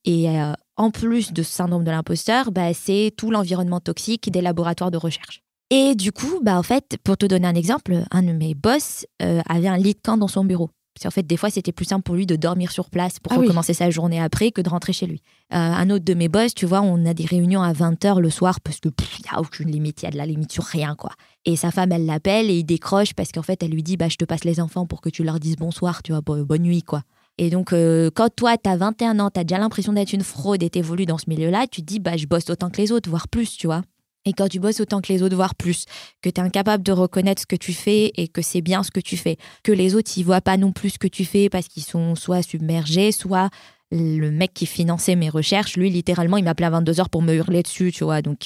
en 0.79 0.91
plus 0.91 1.33
de 1.35 1.43
ce 1.43 1.53
syndrome 1.53 1.85
de 1.85 1.91
l'imposteur, 1.91 2.51
bah, 2.53 2.73
c'est 2.73 3.13
tout 3.17 3.31
l'environnement 3.31 3.81
toxique 3.81 4.31
des 4.33 4.41
laboratoires 4.41 4.91
de 4.91 4.97
recherche. 4.97 5.41
Et 5.71 5.95
du 5.95 6.13
coup, 6.13 6.41
bah, 6.43 6.59
en 6.59 6.63
fait, 6.63 6.97
pour 7.05 7.19
te 7.19 7.27
donner 7.27 7.47
un 7.47 7.55
exemple, 7.55 8.05
un 8.11 8.23
de 8.23 8.33
mes 8.33 8.55
boss 8.55 9.05
euh, 9.21 9.43
avait 9.49 9.69
un 9.69 9.77
lit 9.77 9.93
de 9.93 10.01
camp 10.03 10.17
dans 10.17 10.29
son 10.29 10.45
bureau. 10.45 10.71
Qu'en 11.01 11.11
fait, 11.11 11.23
des 11.25 11.37
fois, 11.37 11.49
c'était 11.51 11.71
plus 11.71 11.85
simple 11.85 12.03
pour 12.03 12.17
lui 12.17 12.27
de 12.27 12.35
dormir 12.35 12.73
sur 12.73 12.91
place 12.91 13.21
pour 13.21 13.33
Ah 13.33 13.37
oui. 13.39 13.47
recommencer 13.47 13.73
sa 13.73 13.89
journée 13.89 14.21
après 14.21 14.51
que 14.51 14.61
de 14.61 14.69
rentrer 14.69 14.93
chez 14.93 15.07
lui. 15.07 15.23
Euh, 15.53 15.57
un 15.57 15.91
autre 15.91 16.05
de 16.05 16.15
mes 16.15 16.27
boss, 16.29 16.55
tu 16.55 16.67
vois, 16.67 16.81
on 16.81 17.07
a 17.07 17.15
des 17.15 17.25
réunions 17.25 17.63
à 17.63 17.73
20h 17.73 18.19
le 18.19 18.31
soir 18.31 18.61
parce 18.61 18.81
que 18.81 18.89
il 18.89 19.23
n'y 19.23 19.31
a 19.37 19.41
aucune 19.41 19.71
limite, 19.71 20.03
il 20.03 20.07
y 20.07 20.09
a 20.09 20.11
de 20.11 20.17
la 20.17 20.27
limite 20.27 20.51
sur 20.51 20.65
rien, 20.65 20.97
quoi. 20.97 21.11
Et 21.45 21.55
sa 21.55 21.71
femme, 21.71 21.93
elle 21.93 22.05
l'appelle 22.07 22.51
et 22.51 22.59
il 22.59 22.65
décroche 22.65 23.15
parce 23.15 23.31
qu'en 23.31 23.43
fait, 23.43 23.63
elle 23.63 23.71
lui 23.71 23.85
dit 23.85 23.97
bah, 23.97 24.09
Je 24.09 24.17
te 24.17 24.25
passe 24.25 24.43
les 24.43 24.59
enfants 24.59 24.87
pour 24.87 25.01
que 25.01 25.09
tu 25.09 25.23
leur 25.23 25.39
dises 25.39 25.55
bonsoir, 25.57 26.03
tu 26.03 26.11
vois, 26.11 26.21
bo- 26.21 26.45
bonne 26.45 26.63
nuit, 26.63 26.83
quoi. 26.83 27.03
Et 27.39 27.51
donc, 27.51 27.73
euh, 27.73 28.11
quand 28.13 28.29
toi, 28.35 28.57
tu 28.59 28.69
as 28.69 28.77
21 28.77 29.21
ans, 29.21 29.31
tu 29.31 29.41
as 29.41 29.45
déjà 29.45 29.59
l'impression 29.59 29.93
d'être 29.93 30.13
une 30.13 30.25
fraude 30.25 30.63
et 30.63 30.71
t'évolues 30.71 31.07
dans 31.07 31.19
ce 31.19 31.29
milieu-là, 31.29 31.67
tu 31.71 31.83
te 31.83 31.87
dis 31.87 32.01
bah, 32.01 32.17
Je 32.17 32.27
bosse 32.27 32.51
autant 32.51 32.69
que 32.69 32.81
les 32.81 32.93
autres, 32.93 33.09
voire 33.09 33.29
plus, 33.29 33.57
tu 33.57 33.67
vois. 33.67 33.83
Et 34.25 34.33
quand 34.33 34.49
tu 34.49 34.59
bosses 34.59 34.81
autant 34.81 35.01
que 35.01 35.13
les 35.13 35.23
autres, 35.23 35.37
voire 35.37 35.55
plus, 35.55 35.85
que 36.21 36.29
tu 36.29 36.41
es 36.41 36.45
incapable 36.45 36.83
de 36.83 36.93
reconnaître 36.93 37.41
ce 37.41 37.47
que 37.47 37.57
tu 37.57 37.73
fais 37.73 38.13
et 38.17 38.29
que 38.29 38.43
c'est 38.43 38.61
bien 38.61 38.83
ce 38.83 38.91
que 38.91 39.01
tu 39.01 39.17
fais, 39.17 39.37
que 39.63 39.73
les 39.73 39.95
autres, 39.95 40.11
ils 40.17 40.25
voient 40.25 40.41
pas 40.41 40.57
non 40.57 40.73
plus 40.73 40.91
ce 40.91 40.99
que 40.99 41.09
tu 41.09 41.25
fais 41.25 41.49
parce 41.49 41.69
qu'ils 41.69 41.85
sont 41.85 42.15
soit 42.15 42.43
submergés, 42.43 43.13
soit 43.13 43.49
le 43.91 44.31
mec 44.31 44.53
qui 44.53 44.67
finançait 44.67 45.17
mes 45.17 45.31
recherches, 45.31 45.77
lui, 45.77 45.89
littéralement, 45.89 46.37
il 46.37 46.45
m'appelait 46.45 46.67
à 46.67 46.71
22h 46.71 47.09
pour 47.09 47.23
me 47.23 47.35
hurler 47.35 47.63
dessus, 47.63 47.93
tu 47.93 48.05
vois. 48.05 48.21
Donc, 48.21 48.41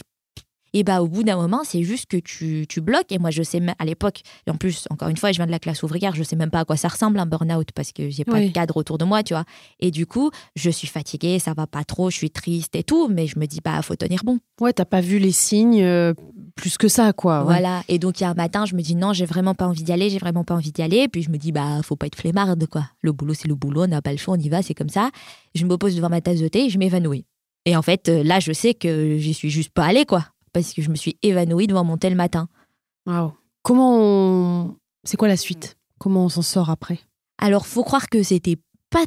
et 0.72 0.84
bah, 0.84 1.02
au 1.02 1.08
bout 1.08 1.22
d'un 1.22 1.36
moment, 1.36 1.60
c'est 1.64 1.82
juste 1.82 2.06
que 2.06 2.16
tu, 2.16 2.66
tu 2.68 2.80
bloques. 2.80 3.10
Et 3.12 3.18
moi, 3.18 3.30
je 3.30 3.42
sais, 3.42 3.60
même- 3.60 3.74
à 3.78 3.84
l'époque, 3.84 4.22
et 4.46 4.50
en 4.50 4.56
plus, 4.56 4.86
encore 4.90 5.08
une 5.08 5.16
fois, 5.16 5.32
je 5.32 5.36
viens 5.36 5.46
de 5.46 5.50
la 5.50 5.58
classe 5.58 5.82
ouvrière, 5.82 6.14
je 6.14 6.22
sais 6.22 6.36
même 6.36 6.50
pas 6.50 6.60
à 6.60 6.64
quoi 6.64 6.76
ça 6.76 6.88
ressemble 6.88 7.18
un 7.18 7.26
burn-out 7.26 7.68
parce 7.74 7.92
que 7.92 8.08
j'ai 8.10 8.24
pas 8.24 8.34
Oui. 8.38 8.48
de 8.48 8.52
cadre 8.52 8.76
autour 8.76 8.98
de 8.98 9.04
moi, 9.04 9.22
tu 9.22 9.34
vois. 9.34 9.44
Et 9.80 9.90
du 9.90 10.06
coup, 10.06 10.30
je 10.56 10.70
suis 10.70 10.88
fatiguée, 10.88 11.38
ça 11.38 11.52
va 11.54 11.66
pas 11.66 11.84
trop, 11.84 12.10
je 12.10 12.16
suis 12.16 12.30
triste 12.30 12.74
et 12.76 12.82
tout, 12.82 13.08
mais 13.08 13.26
je 13.26 13.38
me 13.38 13.46
dis, 13.46 13.60
bah, 13.64 13.80
faut 13.82 13.96
tenir 13.96 14.20
bon. 14.24 14.38
Ouais, 14.60 14.72
t'as 14.72 14.84
pas 14.84 15.00
vu 15.00 15.18
les 15.18 15.32
signes 15.32 15.82
euh, 15.82 16.14
plus 16.54 16.78
que 16.78 16.88
ça, 16.88 17.12
quoi. 17.12 17.40
ouais. 17.40 17.44
Voilà. 17.44 17.82
Et 17.88 17.98
donc, 17.98 18.20
il 18.20 18.24
y 18.24 18.26
a 18.26 18.30
un 18.30 18.34
matin, 18.34 18.64
je 18.64 18.74
me 18.74 18.80
dis 18.82 18.94
non, 18.94 19.12
j'ai 19.12 19.26
vraiment 19.26 19.54
pas 19.54 19.66
envie 19.66 19.82
d'y 19.82 19.92
aller, 19.92 20.08
j'ai 20.10 20.18
vraiment 20.18 20.44
pas 20.44 20.54
envie 20.54 20.72
d'y 20.72 20.82
aller. 20.82 21.08
Puis 21.08 21.22
je 21.22 21.30
me 21.30 21.36
dis, 21.38 21.52
bah, 21.52 21.80
faut 21.82 21.96
pas 21.96 22.06
être 22.06 22.16
flemmarde, 22.16 22.66
quoi. 22.66 22.84
Le 23.02 23.12
boulot, 23.12 23.34
c'est 23.34 23.48
le 23.48 23.54
boulot, 23.54 23.84
on 23.84 23.88
n'a 23.88 24.00
pas 24.02 24.12
le 24.12 24.18
choix, 24.18 24.34
on 24.38 24.40
y 24.40 24.48
va, 24.48 24.62
c'est 24.62 24.74
comme 24.74 24.88
ça. 24.88 25.10
Je 25.54 25.64
me 25.66 25.76
pose 25.76 25.96
devant 25.96 26.08
ma 26.08 26.20
tasse 26.20 26.40
de 26.40 26.48
thé 26.48 26.66
et 26.66 26.70
je 26.70 26.78
m'évanouis. 26.78 27.24
Et 27.64 27.76
en 27.76 27.82
fait, 27.82 28.08
euh, 28.08 28.24
là, 28.24 28.40
je 28.40 28.52
sais 28.52 28.74
que 28.74 29.18
j'y 29.18 29.34
suis 29.34 29.50
juste 29.50 29.70
pas 29.70 29.84
allée, 29.84 30.04
quoi. 30.04 30.26
Parce 30.52 30.72
que 30.72 30.82
je 30.82 30.90
me 30.90 30.96
suis 30.96 31.16
évanouie 31.22 31.66
devant 31.66 31.84
mon 31.84 31.96
thé 31.96 32.10
le 32.10 32.16
matin. 32.16 32.48
Waouh. 33.06 33.32
Comment 33.62 33.96
on... 34.00 34.76
C'est 35.04 35.16
quoi 35.16 35.28
la 35.28 35.36
suite? 35.36 35.76
Comment 35.98 36.24
on 36.24 36.28
s'en 36.28 36.42
sort 36.42 36.70
après? 36.70 37.00
Alors, 37.38 37.66
faut 37.66 37.82
croire 37.84 38.08
que 38.08 38.22
c'était 38.22 38.56
pas 38.90 39.04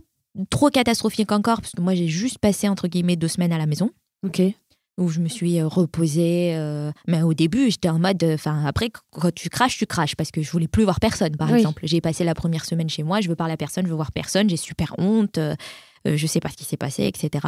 trop 0.49 0.69
catastrophique 0.69 1.31
encore, 1.31 1.61
parce 1.61 1.71
que 1.73 1.81
moi, 1.81 1.93
j'ai 1.95 2.07
juste 2.07 2.39
passé, 2.39 2.67
entre 2.67 2.87
guillemets, 2.87 3.15
deux 3.15 3.27
semaines 3.27 3.53
à 3.53 3.57
la 3.57 3.65
maison. 3.65 3.91
Ok. 4.25 4.41
où 4.97 5.09
je 5.09 5.19
me 5.19 5.27
suis 5.27 5.59
euh, 5.59 5.67
reposée. 5.67 6.55
euh, 6.55 6.89
Mais 7.05 7.21
au 7.21 7.33
début, 7.33 7.69
j'étais 7.69 7.89
en 7.89 7.99
mode. 7.99 8.23
Enfin, 8.23 8.63
après, 8.65 8.89
quand 9.11 9.33
tu 9.33 9.49
craches, 9.49 9.77
tu 9.77 9.85
craches 9.85 10.15
parce 10.15 10.31
que 10.31 10.41
je 10.41 10.49
voulais 10.51 10.69
plus 10.69 10.83
voir 10.85 10.99
personne, 11.01 11.35
par 11.35 11.51
Oui. 11.51 11.57
exemple. 11.59 11.81
J'ai 11.85 11.99
passé 12.01 12.23
la 12.23 12.33
première 12.33 12.63
semaine 12.65 12.89
chez 12.89 13.03
moi, 13.03 13.19
je 13.21 13.27
veux 13.27 13.35
parler 13.35 13.53
à 13.53 13.57
personne, 13.57 13.83
je 13.85 13.89
veux 13.89 13.95
voir 13.95 14.11
personne, 14.13 14.49
j'ai 14.49 14.55
super 14.57 14.95
honte. 14.97 15.37
Euh, 16.05 16.15
euh, 16.15 16.17
je 16.17 16.27
sais 16.27 16.39
pas 16.39 16.49
ce 16.49 16.57
qui 16.57 16.63
s'est 16.63 16.77
passé, 16.77 17.03
etc. 17.03 17.45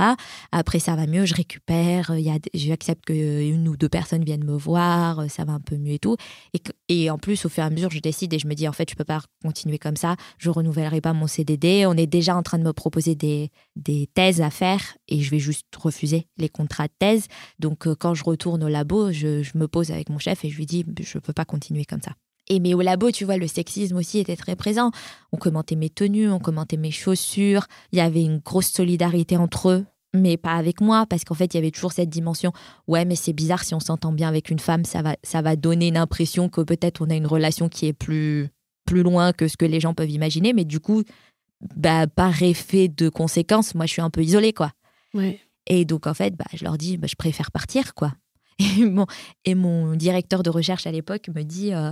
Après, 0.51 0.79
ça 0.79 0.95
va 0.95 1.07
mieux, 1.07 1.25
je 1.25 1.33
récupère, 1.33 2.13
il 2.15 2.23
y 2.23 2.29
a, 2.29 2.37
j'accepte 2.53 3.05
qu'une 3.05 3.67
ou 3.67 3.77
deux 3.77 3.89
personnes 3.89 4.23
viennent 4.23 4.43
me 4.43 4.55
voir, 4.55 5.29
ça 5.29 5.45
va 5.45 5.53
un 5.53 5.59
peu 5.59 5.77
mieux 5.77 5.93
et 5.93 5.99
tout. 5.99 6.17
Et, 6.53 6.61
et 6.89 7.09
en 7.09 7.17
plus, 7.17 7.45
au 7.45 7.49
fur 7.49 7.63
et 7.63 7.67
à 7.67 7.69
mesure, 7.69 7.89
je 7.89 7.99
décide 7.99 8.33
et 8.33 8.39
je 8.39 8.47
me 8.47 8.53
dis, 8.53 8.67
en 8.67 8.73
fait, 8.73 8.89
je 8.89 8.95
peux 8.95 9.03
pas 9.03 9.21
continuer 9.41 9.77
comme 9.77 9.95
ça, 9.95 10.15
je 10.37 10.49
renouvellerai 10.49 11.01
pas 11.01 11.13
mon 11.13 11.27
CDD. 11.27 11.85
On 11.87 11.95
est 11.95 12.07
déjà 12.07 12.35
en 12.35 12.43
train 12.43 12.59
de 12.59 12.63
me 12.63 12.73
proposer 12.73 13.15
des, 13.15 13.51
des 13.75 14.07
thèses 14.13 14.41
à 14.41 14.49
faire 14.49 14.97
et 15.07 15.21
je 15.21 15.31
vais 15.31 15.39
juste 15.39 15.67
refuser 15.75 16.27
les 16.37 16.49
contrats 16.49 16.87
de 16.87 16.93
thèse. 16.99 17.27
Donc, 17.59 17.87
quand 17.95 18.13
je 18.13 18.23
retourne 18.23 18.63
au 18.63 18.67
labo, 18.67 19.11
je, 19.11 19.43
je 19.43 19.57
me 19.57 19.67
pose 19.67 19.91
avec 19.91 20.09
mon 20.09 20.19
chef 20.19 20.45
et 20.45 20.49
je 20.49 20.57
lui 20.57 20.65
dis, 20.65 20.85
je 20.99 21.19
peux 21.19 21.33
pas 21.33 21.45
continuer 21.45 21.85
comme 21.85 22.01
ça. 22.01 22.13
Et 22.49 22.59
mais 22.59 22.73
au 22.73 22.81
labo, 22.81 23.11
tu 23.11 23.25
vois, 23.25 23.37
le 23.37 23.47
sexisme 23.47 23.97
aussi 23.97 24.19
était 24.19 24.35
très 24.35 24.55
présent. 24.55 24.91
On 25.31 25.37
commentait 25.37 25.75
mes 25.75 25.89
tenues, 25.89 26.29
on 26.29 26.39
commentait 26.39 26.77
mes 26.77 26.91
chaussures. 26.91 27.67
Il 27.91 27.97
y 27.97 28.01
avait 28.01 28.23
une 28.23 28.39
grosse 28.39 28.69
solidarité 28.69 29.35
entre 29.35 29.69
eux, 29.69 29.85
mais 30.13 30.37
pas 30.37 30.53
avec 30.53 30.79
moi, 30.79 31.05
parce 31.05 31.25
qu'en 31.25 31.35
fait, 31.35 31.53
il 31.53 31.57
y 31.57 31.59
avait 31.59 31.71
toujours 31.71 31.91
cette 31.91 32.09
dimension. 32.09 32.53
Ouais, 32.87 33.03
mais 33.03 33.15
c'est 33.15 33.33
bizarre 33.33 33.63
si 33.63 33.73
on 33.73 33.79
s'entend 33.79 34.13
bien 34.13 34.29
avec 34.29 34.49
une 34.49 34.59
femme, 34.59 34.85
ça 34.85 35.01
va, 35.01 35.17
ça 35.23 35.41
va 35.41 35.55
donner 35.55 35.87
une 35.87 35.97
impression 35.97 36.47
que 36.47 36.61
peut-être 36.61 37.01
on 37.01 37.09
a 37.09 37.15
une 37.15 37.27
relation 37.27 37.67
qui 37.67 37.85
est 37.85 37.93
plus, 37.93 38.49
plus 38.85 39.03
loin 39.03 39.33
que 39.33 39.47
ce 39.49 39.57
que 39.57 39.65
les 39.65 39.81
gens 39.81 39.93
peuvent 39.93 40.09
imaginer. 40.09 40.53
Mais 40.53 40.65
du 40.65 40.79
coup, 40.79 41.03
bah, 41.75 42.07
par 42.07 42.41
effet 42.43 42.87
de 42.87 43.09
conséquence, 43.09 43.75
moi, 43.75 43.85
je 43.85 43.91
suis 43.91 44.01
un 44.01 44.09
peu 44.09 44.23
isolée, 44.23 44.53
quoi. 44.53 44.71
Ouais. 45.13 45.41
Et 45.65 45.83
donc, 45.83 46.07
en 46.07 46.13
fait, 46.13 46.33
bah, 46.35 46.45
je 46.53 46.63
leur 46.63 46.77
dis, 46.77 46.97
bah, 46.97 47.07
je 47.09 47.15
préfère 47.15 47.51
partir, 47.51 47.93
quoi. 47.93 48.13
Et 48.59 48.85
mon, 48.85 49.05
et 49.45 49.53
mon 49.53 49.93
directeur 49.95 50.41
de 50.41 50.49
recherche 50.49 50.87
à 50.87 50.91
l'époque 50.91 51.29
me 51.35 51.43
dit. 51.43 51.73
Euh, 51.73 51.91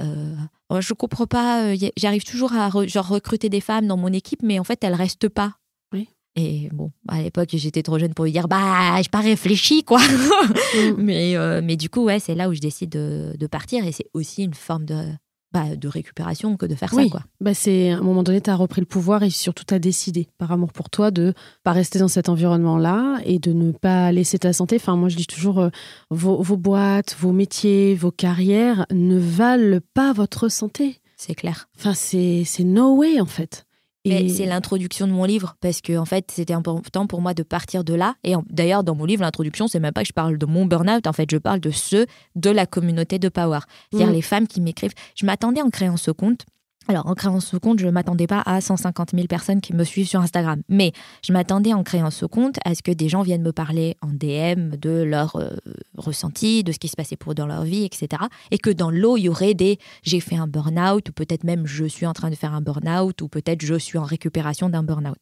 euh, 0.00 0.80
je 0.80 0.94
comprends 0.94 1.26
pas, 1.26 1.64
euh, 1.64 1.76
j'arrive 1.96 2.24
toujours 2.24 2.52
à 2.52 2.70
genre, 2.86 3.08
recruter 3.08 3.48
des 3.48 3.60
femmes 3.60 3.86
dans 3.86 3.96
mon 3.96 4.12
équipe, 4.12 4.42
mais 4.42 4.58
en 4.58 4.64
fait, 4.64 4.82
elles 4.82 4.94
restent 4.94 5.28
pas. 5.28 5.54
Oui. 5.92 6.08
Et 6.36 6.68
bon, 6.72 6.92
à 7.08 7.22
l'époque, 7.22 7.48
j'étais 7.52 7.82
trop 7.82 7.98
jeune 7.98 8.14
pour 8.14 8.24
lui 8.24 8.32
dire, 8.32 8.48
bah, 8.48 9.00
je 9.02 9.08
pas 9.08 9.20
réfléchi, 9.20 9.84
quoi. 9.84 10.00
Mm. 10.00 10.94
mais, 10.98 11.36
euh, 11.36 11.60
mais 11.62 11.76
du 11.76 11.90
coup, 11.90 12.04
ouais, 12.04 12.20
c'est 12.20 12.34
là 12.34 12.48
où 12.48 12.54
je 12.54 12.60
décide 12.60 12.90
de, 12.90 13.34
de 13.38 13.46
partir 13.46 13.86
et 13.86 13.92
c'est 13.92 14.08
aussi 14.14 14.44
une 14.44 14.54
forme 14.54 14.84
de, 14.84 15.04
bah, 15.52 15.76
de 15.76 15.88
récupération 15.88 16.56
que 16.56 16.66
de 16.66 16.74
faire 16.74 16.92
ça. 16.92 17.04
Quoi. 17.10 17.22
Bah 17.40 17.54
c'est 17.54 17.90
à 17.90 17.98
un 17.98 18.02
moment 18.02 18.22
donné, 18.22 18.40
tu 18.40 18.50
as 18.50 18.56
repris 18.56 18.80
le 18.80 18.86
pouvoir 18.86 19.22
et 19.22 19.30
surtout 19.30 19.64
tu 19.66 19.74
as 19.74 19.78
décidé, 19.78 20.28
par 20.38 20.52
amour 20.52 20.72
pour 20.72 20.90
toi, 20.90 21.10
de 21.10 21.34
pas 21.64 21.72
rester 21.72 21.98
dans 21.98 22.08
cet 22.08 22.28
environnement-là 22.28 23.18
et 23.24 23.38
de 23.38 23.52
ne 23.52 23.72
pas 23.72 24.12
laisser 24.12 24.38
ta 24.38 24.52
santé. 24.52 24.76
Enfin, 24.76 24.96
moi, 24.96 25.08
je 25.08 25.16
dis 25.16 25.26
toujours, 25.26 25.58
euh, 25.58 25.70
vos, 26.10 26.40
vos, 26.42 26.56
boîtes, 26.56 27.16
vos 27.18 27.32
métiers, 27.32 27.94
vos 27.94 28.12
carrières 28.12 28.86
ne 28.92 29.18
valent 29.18 29.80
pas 29.94 30.12
votre 30.12 30.48
santé. 30.48 31.00
C'est 31.16 31.34
clair. 31.34 31.68
Enfin, 31.76 31.94
c'est 31.94 32.46
no 32.60 32.96
way, 32.96 33.20
en 33.20 33.26
fait. 33.26 33.66
C'est 34.06 34.46
l'introduction 34.46 35.06
de 35.06 35.12
mon 35.12 35.24
livre 35.24 35.56
parce 35.60 35.82
que 35.82 35.96
en 35.98 36.06
fait 36.06 36.30
c'était 36.30 36.54
important 36.54 37.06
pour 37.06 37.20
moi 37.20 37.34
de 37.34 37.42
partir 37.42 37.84
de 37.84 37.94
là. 37.94 38.14
Et 38.24 38.34
d'ailleurs 38.48 38.82
dans 38.82 38.94
mon 38.94 39.04
livre 39.04 39.22
l'introduction 39.22 39.68
c'est 39.68 39.80
même 39.80 39.92
pas 39.92 40.02
que 40.02 40.08
je 40.08 40.12
parle 40.12 40.38
de 40.38 40.46
mon 40.46 40.64
burn-out, 40.64 41.06
en 41.06 41.12
fait 41.12 41.30
je 41.30 41.36
parle 41.36 41.60
de 41.60 41.70
ceux 41.70 42.06
de 42.34 42.50
la 42.50 42.66
communauté 42.66 43.18
de 43.18 43.28
Power, 43.28 43.60
c'est-à-dire 43.90 44.10
mm. 44.10 44.14
les 44.14 44.22
femmes 44.22 44.46
qui 44.46 44.60
m'écrivent. 44.60 44.94
Je 45.16 45.26
m'attendais 45.26 45.60
en 45.60 45.70
créant 45.70 45.98
ce 45.98 46.10
compte 46.10 46.46
alors, 46.90 47.06
en 47.06 47.14
créant 47.14 47.38
ce 47.38 47.56
compte, 47.56 47.78
je 47.78 47.86
ne 47.86 47.92
m'attendais 47.92 48.26
pas 48.26 48.42
à 48.44 48.60
150 48.60 49.12
000 49.14 49.28
personnes 49.28 49.60
qui 49.60 49.76
me 49.76 49.84
suivent 49.84 50.08
sur 50.08 50.18
Instagram. 50.18 50.60
Mais 50.68 50.90
je 51.24 51.32
m'attendais 51.32 51.72
en 51.72 51.84
créant 51.84 52.10
ce 52.10 52.26
compte 52.26 52.58
à 52.64 52.74
ce 52.74 52.82
que 52.82 52.90
des 52.90 53.08
gens 53.08 53.22
viennent 53.22 53.44
me 53.44 53.52
parler 53.52 53.96
en 54.02 54.08
DM 54.08 54.74
de 54.76 55.00
leur 55.04 55.36
euh, 55.36 55.50
ressenti, 55.96 56.64
de 56.64 56.72
ce 56.72 56.80
qui 56.80 56.88
se 56.88 56.96
passait 56.96 57.14
pour 57.14 57.36
dans 57.36 57.46
leur 57.46 57.62
vie, 57.62 57.84
etc. 57.84 58.24
Et 58.50 58.58
que 58.58 58.70
dans 58.70 58.90
l'eau, 58.90 59.16
il 59.16 59.22
y 59.22 59.28
aurait 59.28 59.54
des 59.54 59.78
j'ai 60.02 60.18
fait 60.18 60.34
un 60.34 60.48
burn-out, 60.48 61.08
ou 61.08 61.12
peut-être 61.12 61.44
même 61.44 61.64
je 61.64 61.84
suis 61.84 62.06
en 62.06 62.12
train 62.12 62.28
de 62.28 62.34
faire 62.34 62.54
un 62.54 62.60
burn-out, 62.60 63.22
ou 63.22 63.28
peut-être 63.28 63.64
je 63.64 63.76
suis 63.76 63.96
en 63.96 64.02
récupération 64.02 64.68
d'un 64.68 64.82
burn-out. 64.82 65.18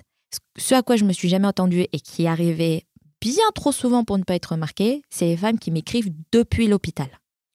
Ce 0.57 0.74
à 0.74 0.81
quoi 0.81 0.96
je 0.96 1.04
me 1.04 1.12
suis 1.12 1.28
jamais 1.28 1.48
entendue 1.48 1.85
et 1.92 2.00
qui 2.00 2.26
arrivait 2.26 2.87
bien 3.20 3.44
trop 3.54 3.72
souvent 3.72 4.04
pour 4.04 4.16
ne 4.16 4.24
pas 4.24 4.37
être 4.37 4.52
remarqué, 4.52 5.02
c'est 5.11 5.26
les 5.26 5.37
femmes 5.37 5.59
qui 5.59 5.70
m'écrivent 5.70 6.14
depuis 6.33 6.66
l'hôpital. 6.66 7.09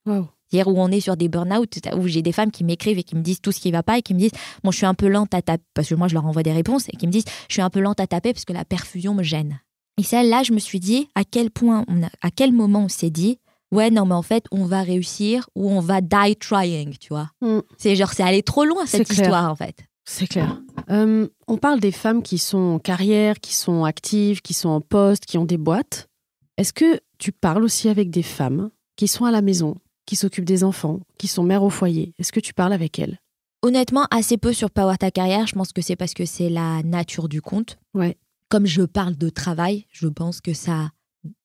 Wow 0.06 0.28
où 0.62 0.76
on 0.78 0.90
est 0.90 1.00
sur 1.00 1.18
des 1.18 1.28
burn-out, 1.28 1.80
où 1.98 2.08
j'ai 2.08 2.22
des 2.22 2.32
femmes 2.32 2.52
qui 2.52 2.64
m'écrivent 2.64 3.00
et 3.00 3.04
qui 3.04 3.16
me 3.16 3.22
disent 3.22 3.42
tout 3.42 3.52
ce 3.52 3.60
qui 3.60 3.72
va 3.72 3.84
pas 3.84 3.98
et 3.98 4.02
qui 4.02 4.14
me 4.14 4.20
disent 4.20 4.32
Bon, 4.64 4.72
je 4.72 4.78
suis 4.78 4.86
un 4.86 4.94
peu 4.94 5.08
lente 5.08 5.34
à 5.34 5.42
taper, 5.42 5.64
parce 5.74 5.90
que 5.90 5.96
moi 5.96 6.08
je 6.08 6.14
leur 6.14 6.26
envoie 6.26 6.44
des 6.44 6.52
réponses, 6.52 6.88
et 6.90 6.98
qui 6.98 7.08
me 7.08 7.12
disent 7.12 7.26
Je 7.50 7.54
suis 7.54 7.62
un 7.62 7.70
peu 7.70 7.80
lente 7.80 8.00
à 8.00 8.08
taper 8.08 8.34
parce 8.34 8.46
que 8.46 8.54
la 8.54 8.66
perfusion 8.66 9.14
me 9.14 9.24
gêne. 9.24 9.60
Et 10.00 10.04
celle-là, 10.04 10.44
je 10.44 10.54
me 10.54 10.60
suis 10.60 10.80
dit 10.80 11.08
à 11.16 11.24
quel 11.24 11.52
point, 11.52 11.86
à 12.22 12.32
quel 12.32 12.52
moment 12.52 12.86
on 12.86 12.90
s'est 12.90 13.10
dit 13.10 13.40
Ouais, 13.72 13.90
non, 13.90 14.06
mais 14.06 14.14
en 14.14 14.22
fait, 14.22 14.46
on 14.52 14.66
va 14.66 14.84
réussir 14.84 15.50
ou 15.56 15.72
on 15.72 15.80
va 15.80 16.00
die 16.02 16.36
trying, 16.36 16.96
tu 17.00 17.10
vois. 17.10 17.32
Mm. 17.42 17.60
C'est 17.78 17.96
genre, 17.96 18.14
c'est 18.14 18.22
aller 18.22 18.44
trop 18.44 18.66
loin 18.66 18.86
cette 18.86 19.10
histoire, 19.10 19.50
en 19.50 19.56
fait. 19.56 19.76
C'est 20.06 20.28
clair. 20.28 20.62
Euh, 20.92 21.28
on 21.48 21.58
parle 21.58 21.80
des 21.80 21.92
femmes 21.92 22.22
qui 22.22 22.38
sont 22.38 22.58
en 22.58 22.80
carrière, 22.80 23.40
qui 23.40 23.56
sont 23.56 23.84
actives, 23.84 24.42
qui 24.42 24.54
sont 24.54 24.70
en 24.70 24.82
poste, 24.82 25.26
qui 25.26 25.38
ont 25.38 25.46
des 25.46 25.58
boîtes. 25.58 26.10
Est-ce 26.58 26.74
que 26.74 27.00
tu 27.18 27.32
parles 27.32 27.64
aussi 27.64 27.90
avec 27.90 28.12
des 28.12 28.22
femmes 28.22 28.70
qui 28.96 29.08
sont 29.08 29.26
à 29.26 29.32
la 29.32 29.42
maison, 29.42 29.76
qui 30.06 30.16
s'occupent 30.16 30.46
des 30.46 30.64
enfants, 30.64 31.00
qui 31.18 31.28
sont 31.28 31.44
mères 31.44 31.64
au 31.64 31.70
foyer. 31.70 32.14
Est-ce 32.20 32.32
que 32.32 32.40
tu 32.40 32.54
parles 32.54 32.74
avec 32.74 33.00
elles 33.00 33.20
Honnêtement, 33.62 34.08
assez 34.12 34.38
peu 34.38 34.52
sur 34.52 34.70
Power 34.70 34.98
Ta 34.98 35.10
Carrière. 35.10 35.48
Je 35.48 35.54
pense 35.54 35.72
que 35.72 35.82
c'est 35.82 35.96
parce 35.96 36.14
que 36.14 36.26
c'est 36.26 36.50
la 36.50 36.84
nature 36.84 37.30
du 37.30 37.42
compte. 37.42 37.78
Ouais. 37.94 38.18
Comme 38.50 38.66
je 38.66 38.82
parle 38.82 39.16
de 39.16 39.30
travail, 39.30 39.86
je 39.90 40.08
pense 40.08 40.42
que 40.42 40.54
ça 40.54 40.90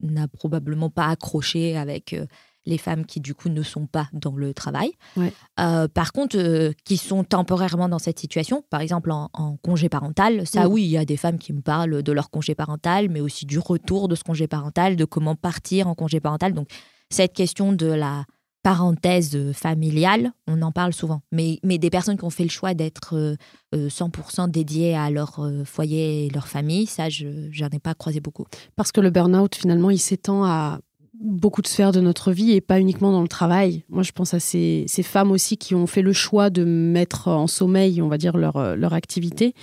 n'a 0.01 0.27
probablement 0.27 0.91
pas 0.91 1.07
accroché 1.07 1.77
avec 1.77 2.13
euh, 2.13 2.27
les 2.67 2.79
femmes 2.79 3.07
qui 3.07 3.21
du 3.21 3.35
coup 3.35 3.49
ne 3.49 3.63
sont 3.63 3.87
pas 3.87 4.09
dans 4.13 4.35
le 4.35 4.53
travail. 4.53 4.93
Ouais. 5.17 5.33
Euh, 5.61 5.89
par 5.89 6.13
contre, 6.13 6.37
euh, 6.37 6.73
qui 6.85 6.97
sont 6.97 7.23
temporairement 7.25 7.89
dans 7.89 7.99
cette 7.99 8.19
situation, 8.19 8.65
par 8.69 8.81
exemple 8.81 9.11
en, 9.11 9.57
congé 9.63 9.89
parental, 9.89 10.47
ça 10.47 10.69
mm. 10.69 10.73
oui, 10.73 10.83
il 10.83 10.91
y 10.91 10.99
a 10.99 11.05
des 11.05 11.17
femmes 11.17 11.39
qui 11.39 11.53
me 11.53 11.61
parlent 11.61 12.03
de 12.03 12.13
leur 12.13 12.31
congé 12.31 12.55
parental, 12.55 13.09
mais 13.09 13.21
aussi 13.21 13.47
du 13.47 13.59
retour 13.59 14.09
de 14.09 14.15
ce 14.15 14.25
congé 14.25 14.47
parental, 14.47 14.97
de 14.97 15.05
comment 15.05 15.35
partir 15.37 15.89
en 15.89 15.95
congé 15.95 16.21
parental. 16.21 16.53
Donc 16.53 16.69
cette 17.11 17.33
question 17.33 17.73
de 17.73 17.87
la 17.87 18.25
parenthèse 18.63 19.35
euh, 19.35 19.53
familiale, 19.53 20.33
on 20.47 20.63
en 20.63 20.73
parle 20.73 20.93
souvent. 20.93 21.23
Mais, 21.33 21.59
mais 21.63 21.79
des 21.79 21.91
personnes 21.91 22.17
qui 22.17 22.25
ont 22.25 22.31
fait 22.31 22.45
le 22.45 22.51
choix 22.51 22.75
d'être 22.75 23.37
100% 23.73 23.75
euh, 23.75 24.45
euh, 24.45 24.47
dédiées 24.49 24.95
à 24.95 25.11
leur 25.11 25.41
foyer 25.65 26.27
et 26.27 26.31
leur 26.31 26.49
famille, 26.49 26.87
ça, 26.87 27.09
je 27.09 27.27
n'en 27.27 27.69
ai 27.69 27.79
pas 27.79 27.95
croisé 27.95 28.21
beaucoup. 28.21 28.47
Parce 28.77 28.93
que 28.93 29.01
le 29.01 29.11
burn-out, 29.11 29.55
finalement, 29.55 29.91
il 29.91 29.99
s'étend 29.99 30.45
à 30.45 30.81
beaucoup 31.21 31.63
de 31.63 31.67
sphères 31.67 31.93
de 31.93 32.01
notre 32.01 32.31
vie 32.31 32.53
et 32.53 32.61
pas 32.61 32.79
uniquement 32.79 33.11
dans 33.11 33.23
le 33.23 33.29
travail. 33.29 33.85
Moi, 33.89 34.03
je 34.03 34.13
pense 34.13 34.35
à 34.35 34.41
ces, 34.41 34.85
ces 34.87 35.03
femmes 35.03 35.33
aussi 35.33 35.57
qui 35.57 35.75
ont 35.75 35.87
fait 35.87 36.03
le 36.03 36.13
choix 36.13 36.49
de 36.51 36.65
mettre 36.65 37.29
en 37.29 37.47
sommeil, 37.47 38.01
on 38.03 38.09
va 38.09 38.19
dire, 38.19 38.37
leur, 38.37 38.77
leur 38.77 38.93
activité 38.93 39.55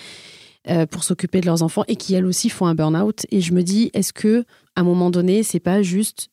pour 0.90 1.04
s'occuper 1.04 1.42
de 1.42 1.46
leurs 1.46 1.62
enfants 1.62 1.84
et 1.88 1.96
qui, 1.96 2.16
elles 2.16 2.26
aussi, 2.26 2.50
font 2.50 2.66
un 2.66 2.74
burn-out. 2.74 3.26
Et 3.30 3.40
je 3.40 3.54
me 3.54 3.62
dis, 3.62 3.92
est-ce 3.94 4.12
que 4.12 4.46
à 4.76 4.82
un 4.82 4.84
moment 4.84 5.12
donné, 5.12 5.44
c'est 5.44 5.60
pas 5.60 5.84
juste 5.84 6.30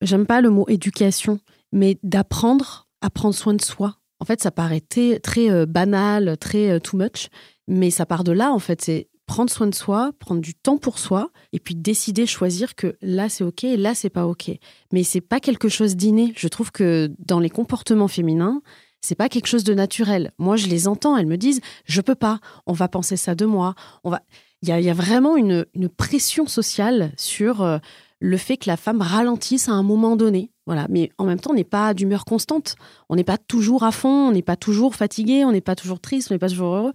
j'aime 0.00 0.26
pas 0.26 0.40
le 0.40 0.50
mot 0.50 0.64
éducation, 0.68 1.40
mais 1.72 1.98
d'apprendre 2.02 2.88
à 3.00 3.10
prendre 3.10 3.34
soin 3.34 3.54
de 3.54 3.62
soi. 3.62 3.96
En 4.20 4.24
fait, 4.24 4.40
ça 4.40 4.50
paraît 4.50 4.80
très, 4.80 5.20
euh, 5.50 5.66
banal, 5.66 6.36
très 6.38 6.70
euh, 6.70 6.78
too 6.78 6.96
much, 6.96 7.28
mais 7.68 7.90
ça 7.90 8.06
part 8.06 8.24
de 8.24 8.32
là, 8.32 8.52
en 8.52 8.58
fait. 8.58 8.82
C'est 8.82 9.08
prendre 9.26 9.50
soin 9.50 9.66
de 9.66 9.74
soi, 9.74 10.12
prendre 10.18 10.40
du 10.40 10.54
temps 10.54 10.78
pour 10.78 10.98
soi, 10.98 11.30
et 11.52 11.58
puis 11.58 11.74
décider, 11.74 12.26
choisir 12.26 12.76
que 12.76 12.96
là 13.02 13.28
c'est 13.28 13.42
ok, 13.42 13.64
et 13.64 13.76
là 13.76 13.94
c'est 13.94 14.10
pas 14.10 14.26
ok. 14.26 14.50
Mais 14.92 15.02
c'est 15.02 15.20
pas 15.20 15.40
quelque 15.40 15.68
chose 15.68 15.96
d'inné. 15.96 16.32
Je 16.36 16.48
trouve 16.48 16.70
que 16.70 17.10
dans 17.18 17.40
les 17.40 17.50
comportements 17.50 18.08
féminins, 18.08 18.62
c'est 19.00 19.14
pas 19.14 19.28
quelque 19.28 19.46
chose 19.46 19.64
de 19.64 19.74
naturel. 19.74 20.32
Moi, 20.38 20.56
je 20.56 20.66
les 20.66 20.88
entends, 20.88 21.16
elles 21.16 21.26
me 21.26 21.36
disent, 21.36 21.60
je 21.84 22.00
peux 22.00 22.14
pas, 22.14 22.40
on 22.66 22.72
va 22.72 22.88
penser 22.88 23.16
ça 23.16 23.34
de 23.34 23.44
moi, 23.44 23.74
on 24.04 24.10
va. 24.10 24.22
Il 24.62 24.68
y 24.68 24.90
a, 24.90 24.94
vraiment 24.94 25.36
une, 25.36 25.66
pression 25.96 26.46
sociale 26.46 27.12
sur 27.16 27.62
euh, 27.62 27.78
le 28.20 28.36
fait 28.36 28.56
que 28.56 28.68
la 28.68 28.76
femme 28.76 29.02
ralentisse 29.02 29.68
à 29.68 29.72
un 29.72 29.82
moment 29.82 30.16
donné. 30.16 30.50
Voilà. 30.66 30.86
Mais 30.88 31.10
en 31.18 31.24
même 31.24 31.38
temps, 31.38 31.50
on 31.50 31.54
n'est 31.54 31.64
pas 31.64 31.94
d'humeur 31.94 32.24
constante. 32.24 32.76
On 33.08 33.16
n'est 33.16 33.24
pas 33.24 33.38
toujours 33.38 33.84
à 33.84 33.92
fond, 33.92 34.28
on 34.28 34.32
n'est 34.32 34.42
pas 34.42 34.56
toujours 34.56 34.94
fatigué, 34.94 35.44
on 35.44 35.52
n'est 35.52 35.60
pas 35.60 35.76
toujours 35.76 36.00
triste, 36.00 36.30
on 36.30 36.34
n'est 36.34 36.38
pas 36.38 36.48
toujours 36.48 36.74
heureux. 36.74 36.92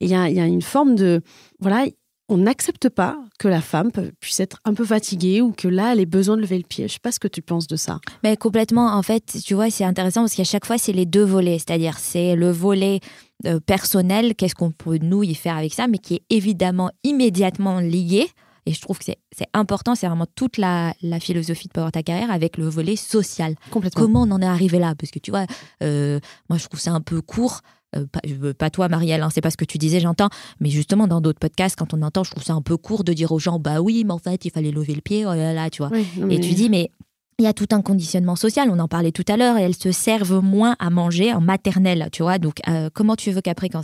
Il 0.00 0.08
y 0.10 0.14
a, 0.14 0.26
une 0.28 0.62
forme 0.62 0.94
de. 0.94 1.22
Voilà, 1.58 1.86
on 2.28 2.36
n'accepte 2.36 2.88
pas 2.90 3.18
que 3.38 3.48
la 3.48 3.62
femme 3.62 3.90
puisse 4.20 4.40
être 4.40 4.58
un 4.64 4.74
peu 4.74 4.84
fatiguée 4.84 5.40
ou 5.40 5.52
que 5.52 5.68
là, 5.68 5.92
elle 5.92 6.00
ait 6.00 6.06
besoin 6.06 6.36
de 6.36 6.42
lever 6.42 6.58
le 6.58 6.64
pied. 6.64 6.88
Je 6.88 6.94
sais 6.94 6.98
pas 7.00 7.12
ce 7.12 7.20
que 7.20 7.28
tu 7.28 7.40
penses 7.40 7.66
de 7.66 7.76
ça. 7.76 8.00
Mais 8.22 8.36
complètement. 8.36 8.92
En 8.94 9.02
fait, 9.02 9.38
tu 9.44 9.54
vois, 9.54 9.70
c'est 9.70 9.84
intéressant 9.84 10.22
parce 10.22 10.34
qu'à 10.34 10.44
chaque 10.44 10.66
fois, 10.66 10.76
c'est 10.76 10.92
les 10.92 11.06
deux 11.06 11.24
volets. 11.24 11.58
C'est-à-dire, 11.58 11.98
c'est 11.98 12.36
le 12.36 12.50
volet 12.50 13.00
euh, 13.46 13.60
personnel, 13.60 14.34
qu'est-ce 14.34 14.54
qu'on 14.54 14.72
peut 14.72 14.98
nous 15.00 15.22
y 15.22 15.34
faire 15.34 15.56
avec 15.56 15.72
ça, 15.72 15.86
mais 15.86 15.98
qui 15.98 16.16
est 16.16 16.22
évidemment 16.28 16.90
immédiatement 17.04 17.80
lié 17.80 18.28
et 18.66 18.72
je 18.72 18.80
trouve 18.80 18.98
que 18.98 19.04
c'est 19.04 19.48
important, 19.54 19.94
c'est 19.94 20.06
vraiment 20.06 20.26
toute 20.34 20.58
la, 20.58 20.92
philosophie 21.20 21.68
de 21.68 21.72
Power 21.72 21.90
Ta 21.92 22.02
Carrière 22.02 22.30
avec 22.30 22.58
le 22.58 22.68
volet 22.68 22.96
social. 22.96 23.54
Comment 23.70 24.22
on 24.22 24.30
en 24.32 24.42
est 24.42 24.46
arrivé 24.46 24.78
là? 24.78 24.94
Parce 24.98 25.10
que 25.10 25.18
tu 25.18 25.30
vois, 25.30 25.46
euh, 25.82 26.20
moi 26.48 26.58
je 26.58 26.66
trouve 26.66 26.80
ça 26.80 26.92
un 26.92 27.00
peu 27.00 27.20
court. 27.22 27.60
Euh, 27.94 28.52
pas, 28.52 28.68
toi, 28.68 28.88
Marielle, 28.88 29.22
hein, 29.22 29.30
c'est 29.32 29.40
pas 29.40 29.50
ce 29.50 29.56
que 29.56 29.64
tu 29.64 29.78
disais, 29.78 30.00
j'entends. 30.00 30.28
Mais 30.60 30.68
justement, 30.68 31.06
dans 31.06 31.20
d'autres 31.20 31.38
podcasts, 31.38 31.76
quand 31.76 31.94
on 31.94 32.02
entend, 32.02 32.24
je 32.24 32.32
trouve 32.32 32.42
ça 32.42 32.52
un 32.52 32.60
peu 32.60 32.76
court 32.76 33.04
de 33.04 33.12
dire 33.12 33.32
aux 33.32 33.38
gens, 33.38 33.58
bah 33.58 33.80
oui, 33.80 34.02
mais 34.04 34.12
en 34.12 34.18
fait, 34.18 34.44
il 34.44 34.50
fallait 34.50 34.72
lever 34.72 34.94
le 34.94 35.00
pied, 35.00 35.24
oh 35.24 35.32
là 35.32 35.52
là, 35.52 35.70
tu 35.70 35.82
vois. 35.82 35.96
et 35.96 36.40
tu 36.40 36.52
dis, 36.54 36.68
mais 36.68 36.90
il 37.38 37.44
y 37.44 37.48
a 37.48 37.52
tout 37.52 37.68
un 37.72 37.82
conditionnement 37.82 38.34
social, 38.34 38.70
on 38.70 38.78
en 38.78 38.88
parlait 38.88 39.12
tout 39.12 39.24
à 39.28 39.36
l'heure, 39.36 39.58
et 39.58 39.62
elles 39.62 39.74
se 39.74 39.92
servent 39.92 40.40
moins 40.42 40.74
à 40.78 40.88
manger 40.88 41.34
en 41.34 41.42
maternelle, 41.42 42.08
tu 42.10 42.22
vois. 42.22 42.38
Donc, 42.38 42.60
euh, 42.66 42.88
comment 42.92 43.14
tu 43.14 43.30
veux 43.30 43.42
qu'après, 43.42 43.68
quand 43.68 43.82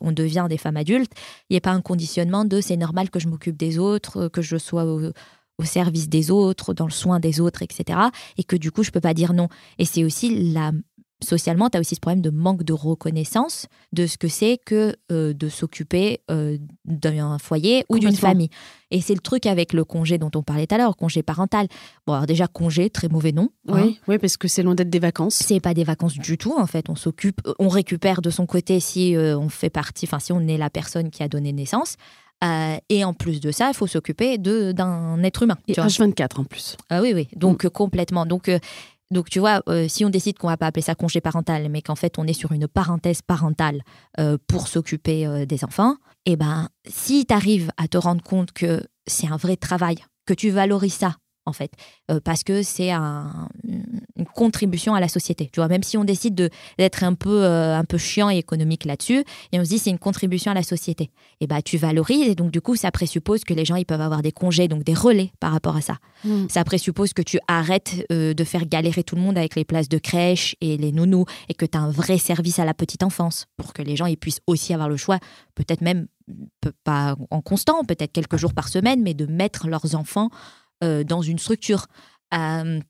on 0.00 0.12
devient 0.12 0.46
des 0.48 0.56
femmes 0.56 0.78
adultes, 0.78 1.12
il 1.48 1.52
n'y 1.52 1.56
ait 1.58 1.60
pas 1.60 1.72
un 1.72 1.82
conditionnement 1.82 2.46
de 2.46 2.62
c'est 2.62 2.78
normal 2.78 3.10
que 3.10 3.18
je 3.18 3.28
m'occupe 3.28 3.58
des 3.58 3.78
autres, 3.78 4.28
que 4.28 4.40
je 4.40 4.56
sois 4.56 4.84
au, 4.84 5.12
au, 5.58 5.64
service 5.64 6.08
des 6.08 6.30
autres, 6.30 6.72
dans 6.72 6.86
le 6.86 6.90
soin 6.90 7.20
des 7.20 7.40
autres, 7.40 7.62
etc. 7.62 7.98
Et 8.38 8.44
que 8.44 8.56
du 8.56 8.70
coup, 8.70 8.82
je 8.82 8.90
peux 8.90 9.02
pas 9.02 9.12
dire 9.12 9.34
non. 9.34 9.48
Et 9.78 9.84
c'est 9.84 10.04
aussi 10.04 10.52
la 10.52 10.72
socialement, 11.22 11.68
tu 11.68 11.76
as 11.76 11.80
aussi 11.80 11.94
ce 11.94 12.00
problème 12.00 12.22
de 12.22 12.30
manque 12.30 12.62
de 12.62 12.72
reconnaissance 12.72 13.66
de 13.92 14.06
ce 14.06 14.16
que 14.18 14.28
c'est 14.28 14.58
que 14.64 14.94
euh, 15.10 15.32
de 15.32 15.48
s'occuper 15.48 16.20
euh, 16.30 16.58
d'un 16.84 17.38
foyer 17.38 17.84
ou 17.88 17.98
d'une 17.98 18.14
famille. 18.14 18.50
Et 18.90 19.00
c'est 19.00 19.14
le 19.14 19.20
truc 19.20 19.46
avec 19.46 19.72
le 19.72 19.84
congé 19.84 20.16
dont 20.18 20.30
on 20.34 20.42
parlait 20.42 20.66
tout 20.66 20.74
à 20.74 20.78
l'heure, 20.78 20.96
congé 20.96 21.22
parental. 21.22 21.66
Bon, 22.06 22.14
alors 22.14 22.26
déjà, 22.26 22.46
congé, 22.46 22.88
très 22.88 23.08
mauvais 23.08 23.32
nom. 23.32 23.50
Hein. 23.68 23.82
Oui, 23.82 24.00
oui 24.06 24.18
parce 24.18 24.36
que 24.36 24.48
c'est 24.48 24.62
loin 24.62 24.74
d'être 24.74 24.90
des 24.90 24.98
vacances. 24.98 25.34
C'est 25.34 25.60
pas 25.60 25.74
des 25.74 25.84
vacances 25.84 26.14
du 26.14 26.38
tout, 26.38 26.54
en 26.56 26.66
fait. 26.66 26.88
On 26.88 26.96
s'occupe, 26.96 27.40
on 27.58 27.68
récupère 27.68 28.22
de 28.22 28.30
son 28.30 28.46
côté 28.46 28.80
si 28.80 29.16
euh, 29.16 29.36
on 29.38 29.48
fait 29.48 29.70
partie, 29.70 30.06
enfin, 30.06 30.20
si 30.20 30.32
on 30.32 30.40
est 30.46 30.56
la 30.56 30.70
personne 30.70 31.10
qui 31.10 31.22
a 31.22 31.28
donné 31.28 31.52
naissance. 31.52 31.96
et 32.88 33.04
en 33.04 33.14
plus 33.14 33.40
de 33.40 33.50
ça, 33.50 33.68
il 33.68 33.74
faut 33.74 33.88
s'occuper 33.88 34.38
d'un 34.38 35.22
être 35.24 35.42
humain. 35.42 35.58
Et 35.66 35.74
H24 35.74 36.40
en 36.40 36.44
plus. 36.44 36.76
Ah 36.88 37.02
oui, 37.02 37.12
oui. 37.12 37.28
Donc 37.34 37.64
mm. 37.64 37.70
complètement. 37.70 38.24
Donc 38.24 38.48
donc, 39.10 39.30
tu 39.30 39.38
vois, 39.38 39.62
euh, 39.68 39.88
si 39.88 40.04
on 40.04 40.10
décide 40.10 40.38
qu'on 40.38 40.48
va 40.48 40.58
pas 40.58 40.66
appeler 40.66 40.82
ça 40.82 40.94
congé 40.94 41.20
parental, 41.20 41.68
mais 41.70 41.80
qu'en 41.80 41.94
fait, 41.94 42.18
on 42.18 42.26
est 42.26 42.34
sur 42.34 42.52
une 42.52 42.68
parenthèse 42.68 43.22
parentale 43.22 43.82
euh, 44.20 44.36
pour 44.46 44.68
s'occuper 44.68 45.26
euh, 45.26 45.46
des 45.46 45.64
enfants, 45.64 45.96
eh 46.26 46.36
ben, 46.36 46.68
si 46.86 47.24
tu 47.24 47.32
arrives 47.32 47.70
à 47.78 47.88
te 47.88 47.96
rendre 47.96 48.22
compte 48.22 48.52
que 48.52 48.82
c'est 49.06 49.26
un 49.26 49.36
vrai 49.36 49.56
travail, 49.56 49.96
que 50.26 50.34
tu 50.34 50.50
valorises 50.50 50.94
ça, 50.94 51.16
en 51.48 51.52
fait, 51.52 51.72
euh, 52.10 52.20
parce 52.22 52.44
que 52.44 52.62
c'est 52.62 52.92
une 52.92 54.26
contribution 54.34 54.94
à 54.94 55.00
la 55.00 55.08
société. 55.08 55.48
Tu 55.52 55.60
vois, 55.60 55.68
même 55.68 55.82
si 55.82 55.96
on 55.96 56.04
décide 56.04 56.50
d'être 56.78 57.04
un 57.04 57.14
peu 57.14 57.44
euh, 57.44 57.76
un 57.76 57.84
peu 57.84 57.98
chiant 57.98 58.30
et 58.30 58.38
économique 58.38 58.84
là-dessus, 58.84 59.24
et 59.52 59.60
on 59.60 59.64
se 59.64 59.70
dit 59.70 59.78
c'est 59.78 59.90
une 59.90 59.98
contribution 59.98 60.50
à 60.50 60.54
la 60.54 60.62
société. 60.62 61.04
Et 61.04 61.44
eh 61.44 61.46
bah 61.46 61.62
tu 61.62 61.76
valorises 61.76 62.28
et 62.28 62.34
donc 62.34 62.50
du 62.50 62.60
coup 62.60 62.76
ça 62.76 62.90
présuppose 62.90 63.44
que 63.44 63.54
les 63.54 63.64
gens 63.64 63.76
ils 63.76 63.86
peuvent 63.86 64.00
avoir 64.00 64.22
des 64.22 64.32
congés, 64.32 64.68
donc 64.68 64.84
des 64.84 64.94
relais 64.94 65.32
par 65.40 65.52
rapport 65.52 65.76
à 65.76 65.80
ça. 65.80 65.98
Mm. 66.24 66.46
Ça 66.48 66.64
présuppose 66.64 67.12
que 67.12 67.22
tu 67.22 67.38
arrêtes 67.48 68.06
euh, 68.12 68.34
de 68.34 68.44
faire 68.44 68.66
galérer 68.66 69.02
tout 69.02 69.16
le 69.16 69.22
monde 69.22 69.38
avec 69.38 69.54
les 69.54 69.64
places 69.64 69.88
de 69.88 69.98
crèche 69.98 70.56
et 70.60 70.76
les 70.76 70.92
nounous 70.92 71.24
et 71.48 71.54
que 71.54 71.66
tu 71.66 71.76
as 71.78 71.80
un 71.80 71.90
vrai 71.90 72.18
service 72.18 72.58
à 72.58 72.64
la 72.64 72.74
petite 72.74 73.02
enfance 73.02 73.46
pour 73.56 73.72
que 73.72 73.82
les 73.82 73.96
gens 73.96 74.06
ils 74.06 74.16
puissent 74.16 74.40
aussi 74.46 74.74
avoir 74.74 74.88
le 74.88 74.96
choix, 74.96 75.18
peut-être 75.54 75.80
même 75.80 76.06
pas 76.84 77.16
en 77.30 77.40
constant, 77.40 77.84
peut-être 77.84 78.12
quelques 78.12 78.36
jours 78.36 78.54
par 78.54 78.68
semaine, 78.68 79.02
mais 79.02 79.14
de 79.14 79.26
mettre 79.26 79.68
leurs 79.68 79.94
enfants 79.94 80.30
dans 80.82 81.22
une 81.22 81.38
structure. 81.38 81.86
Euh, 82.34 82.80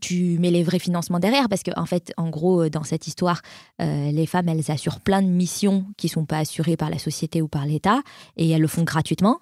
tu 0.00 0.38
mets 0.40 0.50
les 0.50 0.64
vrais 0.64 0.80
financements 0.80 1.20
derrière 1.20 1.48
parce 1.48 1.62
qu'en 1.62 1.80
en 1.80 1.86
fait, 1.86 2.12
en 2.16 2.28
gros, 2.28 2.64
euh, 2.64 2.70
dans 2.70 2.82
cette 2.82 3.06
histoire, 3.06 3.42
les 3.78 4.26
femmes, 4.26 4.48
elles 4.48 4.70
assurent 4.70 5.00
plein 5.00 5.22
de 5.22 5.28
missions 5.28 5.86
qui 5.96 6.08
sont 6.08 6.24
pas 6.24 6.38
assurées 6.38 6.76
par 6.76 6.90
la 6.90 6.98
société 6.98 7.42
ou 7.42 7.48
par 7.48 7.64
l'État 7.64 8.02
et 8.36 8.50
elles 8.50 8.60
le 8.60 8.68
font 8.68 8.82
gratuitement. 8.82 9.40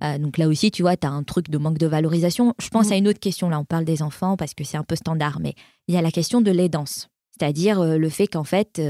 donc 0.00 0.38
là 0.38 0.48
aussi, 0.48 0.70
tu 0.70 0.82
vois, 0.82 0.96
tu 0.96 1.06
as 1.06 1.10
un 1.10 1.22
truc 1.22 1.50
de 1.50 1.58
manque 1.58 1.76
de 1.76 1.86
valorisation. 1.86 2.54
Je 2.58 2.68
pense 2.68 2.88
mmh. 2.88 2.92
à 2.92 2.96
une 2.96 3.08
autre 3.08 3.20
question, 3.20 3.50
là, 3.50 3.60
on 3.60 3.64
parle 3.64 3.84
des 3.84 4.02
enfants 4.02 4.36
parce 4.36 4.54
que 4.54 4.64
c'est 4.64 4.78
un 4.78 4.84
peu 4.84 4.96
standard, 4.96 5.40
mais 5.40 5.54
il 5.88 5.94
y 5.94 5.98
a 5.98 6.02
la 6.02 6.10
question 6.10 6.40
de 6.40 6.50
l'aidance. 6.50 7.08
C'est-à-dire 7.38 7.82
le 7.82 8.08
fait 8.10 8.26
qu'en 8.26 8.44
fait, 8.44 8.80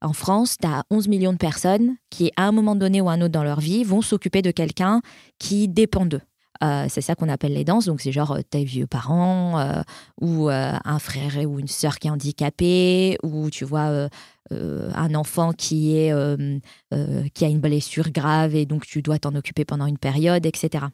en 0.00 0.12
France, 0.12 0.56
tu 0.60 0.66
as 0.66 0.84
11 0.90 1.08
millions 1.08 1.32
de 1.32 1.38
personnes 1.38 1.96
qui, 2.10 2.30
à 2.36 2.46
un 2.46 2.52
moment 2.52 2.74
donné 2.74 3.00
ou 3.00 3.08
à 3.08 3.12
un 3.12 3.20
autre 3.20 3.32
dans 3.32 3.44
leur 3.44 3.60
vie, 3.60 3.84
vont 3.84 4.02
s'occuper 4.02 4.42
de 4.42 4.50
quelqu'un 4.50 5.00
qui 5.38 5.68
dépend 5.68 6.06
d'eux. 6.06 6.22
Euh, 6.62 6.86
c'est 6.88 7.00
ça 7.00 7.14
qu'on 7.14 7.28
appelle 7.28 7.54
les 7.54 7.64
danses. 7.64 7.86
Donc, 7.86 8.00
c'est 8.00 8.12
genre 8.12 8.32
euh, 8.32 8.40
tes 8.48 8.64
vieux 8.64 8.86
parents 8.86 9.58
euh, 9.58 9.82
ou 10.20 10.48
un 10.48 10.98
frère 10.98 11.36
ou 11.48 11.58
une 11.58 11.68
sœur 11.68 11.98
qui 11.98 12.08
est 12.08 12.10
handicapé 12.10 13.18
ou 13.22 13.50
tu 13.50 13.64
vois 13.64 14.08
un 14.50 15.14
enfant 15.14 15.52
qui, 15.52 15.96
est, 15.96 16.12
qui 17.34 17.44
a 17.44 17.48
une 17.48 17.60
blessure 17.60 18.10
grave 18.10 18.54
et 18.54 18.66
donc 18.66 18.86
tu 18.86 19.02
dois 19.02 19.18
t'en 19.18 19.34
occuper 19.34 19.64
pendant 19.64 19.86
une 19.86 19.98
période, 19.98 20.44
etc. 20.44 20.86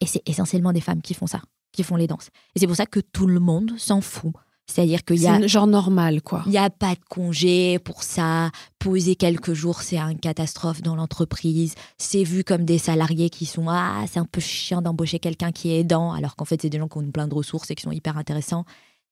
Et 0.00 0.06
c'est 0.06 0.22
essentiellement 0.28 0.72
des 0.72 0.80
femmes 0.80 1.02
qui 1.02 1.14
font 1.14 1.26
ça, 1.26 1.40
qui 1.72 1.82
font 1.82 1.96
les 1.96 2.06
danses. 2.06 2.28
Et 2.54 2.60
c'est 2.60 2.66
pour 2.66 2.76
ça 2.76 2.86
que 2.86 3.00
tout 3.00 3.26
le 3.26 3.40
monde 3.40 3.72
s'en 3.78 4.00
fout. 4.00 4.34
C'est-à-dire 4.66 5.04
qu'il 5.04 5.20
y 5.20 5.26
a. 5.26 5.38
C'est 5.38 5.48
genre 5.48 5.66
normal, 5.66 6.22
quoi. 6.22 6.42
Il 6.46 6.50
n'y 6.50 6.58
a 6.58 6.70
pas 6.70 6.94
de 6.94 7.00
congé 7.08 7.78
pour 7.78 8.02
ça. 8.02 8.50
Poser 8.78 9.14
quelques 9.14 9.52
jours, 9.52 9.82
c'est 9.82 9.98
une 9.98 10.18
catastrophe 10.18 10.82
dans 10.82 10.96
l'entreprise. 10.96 11.74
C'est 11.98 12.24
vu 12.24 12.42
comme 12.42 12.64
des 12.64 12.78
salariés 12.78 13.30
qui 13.30 13.46
sont 13.46 13.68
Ah, 13.68 14.04
c'est 14.10 14.18
un 14.18 14.24
peu 14.24 14.40
chiant 14.40 14.82
d'embaucher 14.82 15.18
quelqu'un 15.20 15.52
qui 15.52 15.70
est 15.70 15.80
aidant, 15.80 16.12
alors 16.12 16.34
qu'en 16.34 16.44
fait, 16.44 16.60
c'est 16.60 16.70
des 16.70 16.78
gens 16.78 16.88
qui 16.88 16.98
ont 16.98 17.10
plein 17.10 17.28
de 17.28 17.34
ressources 17.34 17.70
et 17.70 17.74
qui 17.74 17.82
sont 17.82 17.92
hyper 17.92 18.18
intéressants. 18.18 18.64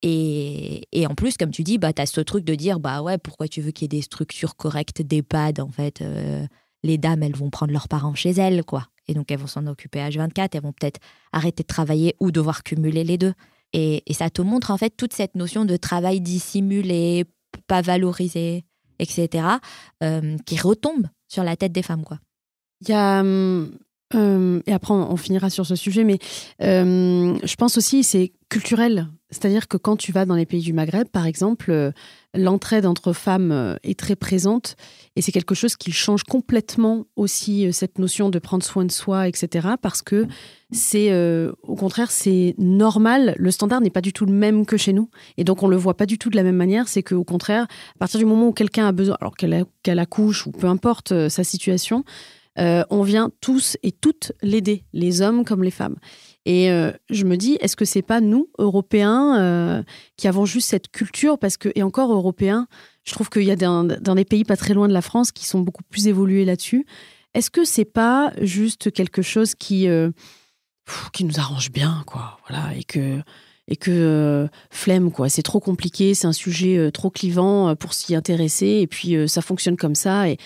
Et, 0.02 0.86
et 0.92 1.06
en 1.06 1.14
plus, 1.14 1.36
comme 1.36 1.50
tu 1.50 1.62
dis, 1.62 1.78
bah, 1.78 1.92
tu 1.92 2.02
as 2.02 2.06
ce 2.06 2.20
truc 2.20 2.44
de 2.44 2.54
dire 2.54 2.80
Bah 2.80 3.00
ouais, 3.02 3.16
pourquoi 3.16 3.48
tu 3.48 3.60
veux 3.60 3.70
qu'il 3.70 3.84
y 3.84 3.86
ait 3.86 3.98
des 4.00 4.02
structures 4.02 4.56
correctes 4.56 5.02
d'EHPAD 5.02 5.60
En 5.60 5.70
fait, 5.70 6.02
euh, 6.02 6.46
les 6.82 6.98
dames, 6.98 7.22
elles 7.22 7.36
vont 7.36 7.48
prendre 7.48 7.72
leurs 7.72 7.88
parents 7.88 8.14
chez 8.14 8.32
elles, 8.32 8.64
quoi. 8.64 8.88
Et 9.06 9.14
donc, 9.14 9.30
elles 9.30 9.38
vont 9.38 9.46
s'en 9.46 9.66
occuper 9.66 10.00
à 10.00 10.10
H24. 10.10 10.48
Elles 10.52 10.62
vont 10.62 10.72
peut-être 10.72 11.00
arrêter 11.32 11.62
de 11.62 11.68
travailler 11.68 12.16
ou 12.20 12.32
devoir 12.32 12.62
cumuler 12.64 13.04
les 13.04 13.18
deux. 13.18 13.34
Et, 13.76 14.02
ça 14.12 14.30
te 14.30 14.40
montre 14.40 14.70
en 14.70 14.78
fait 14.78 14.90
toute 14.96 15.12
cette 15.12 15.34
notion 15.34 15.64
de 15.64 15.76
travail 15.76 16.20
dissimulé, 16.20 17.24
pas 17.66 17.82
valorisé, 17.82 18.64
etc., 19.00 19.46
euh, 20.02 20.36
qui 20.46 20.56
retombe 20.56 21.08
sur 21.28 21.42
la 21.42 21.56
tête 21.56 21.72
des 21.72 21.82
femmes. 21.82 22.04
Quoi. 22.04 22.18
Hum, 22.88 23.76
hum, 24.12 24.62
et 24.66 24.72
après, 24.72 24.94
on, 24.94 25.16
finira 25.16 25.50
sur 25.50 25.66
ce 25.66 25.76
sujet, 25.76 26.04
mais 26.04 26.18
hum, 26.60 27.38
je 27.42 27.54
pense 27.56 27.78
aussi 27.78 28.04
c'est 28.04 28.32
culturel. 28.48 29.08
C'est-à-dire 29.30 29.66
que 29.66 29.76
quand 29.76 29.96
tu 29.96 30.12
vas 30.12 30.26
dans 30.26 30.36
les 30.36 30.46
pays 30.46 30.60
du 30.60 30.72
Maghreb, 30.72 31.08
par 31.08 31.26
exemple, 31.26 31.72
euh, 31.72 31.90
l'entraide 32.34 32.86
entre 32.86 33.12
femmes 33.12 33.50
euh, 33.50 33.74
est 33.82 33.98
très 33.98 34.14
présente 34.14 34.76
et 35.16 35.22
c'est 35.22 35.32
quelque 35.32 35.56
chose 35.56 35.74
qui 35.74 35.90
change 35.90 36.22
complètement 36.22 37.06
aussi 37.16 37.72
cette 37.72 37.98
notion 37.98 38.30
de 38.30 38.38
prendre 38.38 38.62
soin 38.62 38.84
de 38.84 38.92
soi, 38.92 39.26
etc. 39.26 39.68
Parce 39.80 40.02
que 40.02 40.26
c'est 40.74 41.12
euh, 41.12 41.52
au 41.62 41.76
contraire 41.76 42.10
c'est 42.10 42.54
normal. 42.58 43.34
Le 43.38 43.50
standard 43.50 43.80
n'est 43.80 43.90
pas 43.90 44.00
du 44.00 44.12
tout 44.12 44.26
le 44.26 44.32
même 44.32 44.66
que 44.66 44.76
chez 44.76 44.92
nous, 44.92 45.08
et 45.36 45.44
donc 45.44 45.62
on 45.62 45.68
le 45.68 45.76
voit 45.76 45.96
pas 45.96 46.06
du 46.06 46.18
tout 46.18 46.30
de 46.30 46.36
la 46.36 46.42
même 46.42 46.56
manière. 46.56 46.88
C'est 46.88 47.02
qu'au 47.02 47.24
contraire, 47.24 47.66
à 47.94 47.98
partir 47.98 48.18
du 48.18 48.26
moment 48.26 48.48
où 48.48 48.52
quelqu'un 48.52 48.86
a 48.86 48.92
besoin, 48.92 49.16
alors 49.20 49.36
qu'elle 49.36 49.98
accouche 49.98 50.46
ou 50.46 50.50
peu 50.50 50.66
importe 50.66 51.12
euh, 51.12 51.28
sa 51.28 51.44
situation, 51.44 52.04
euh, 52.58 52.84
on 52.90 53.02
vient 53.02 53.30
tous 53.40 53.76
et 53.82 53.92
toutes 53.92 54.32
l'aider, 54.42 54.84
les 54.92 55.20
hommes 55.20 55.44
comme 55.44 55.62
les 55.62 55.70
femmes. 55.70 55.96
Et 56.46 56.68
je 57.08 57.24
me 57.24 57.36
dis, 57.36 57.56
est-ce 57.60 57.74
que 57.74 57.86
c'est 57.86 58.02
pas 58.02 58.20
nous, 58.20 58.50
Européens, 58.58 59.82
qui 60.18 60.28
avons 60.28 60.44
juste 60.44 60.68
cette 60.68 60.88
culture? 60.88 61.38
Parce 61.38 61.56
que, 61.56 61.70
et 61.74 61.82
encore 61.82 62.12
Européens, 62.12 62.68
je 63.04 63.12
trouve 63.14 63.30
qu'il 63.30 63.44
y 63.44 63.50
a 63.50 63.56
dans, 63.56 63.84
dans 63.84 64.14
des 64.14 64.26
pays 64.26 64.44
pas 64.44 64.58
très 64.58 64.74
loin 64.74 64.86
de 64.86 64.92
la 64.92 65.00
France 65.00 65.32
qui 65.32 65.46
sont 65.46 65.60
beaucoup 65.60 65.84
plus 65.84 66.06
évolués 66.06 66.44
là-dessus. 66.44 66.84
Est-ce 67.32 67.50
que 67.50 67.64
c'est 67.64 67.86
pas 67.86 68.30
juste 68.42 68.92
quelque 68.92 69.22
chose 69.22 69.54
qui 69.54 69.88
qui 71.12 71.24
nous 71.24 71.38
arrange 71.38 71.70
bien, 71.70 72.02
quoi. 72.06 72.38
Voilà, 72.48 72.74
et 72.76 72.84
que 72.84 73.22
et 73.68 73.76
que 73.76 73.90
euh, 73.90 74.48
flemme 74.70 75.10
quoi 75.10 75.28
c'est 75.28 75.42
trop 75.42 75.60
compliqué 75.60 76.14
c'est 76.14 76.26
un 76.26 76.32
sujet 76.32 76.76
euh, 76.76 76.90
trop 76.90 77.10
clivant 77.10 77.68
euh, 77.68 77.74
pour 77.74 77.94
s'y 77.94 78.14
intéresser 78.14 78.80
et 78.82 78.86
puis 78.86 79.16
ça 79.28 79.40
fonctionne 79.40 79.76
comme 79.76 79.94
ça 79.94 80.28
et 80.28 80.36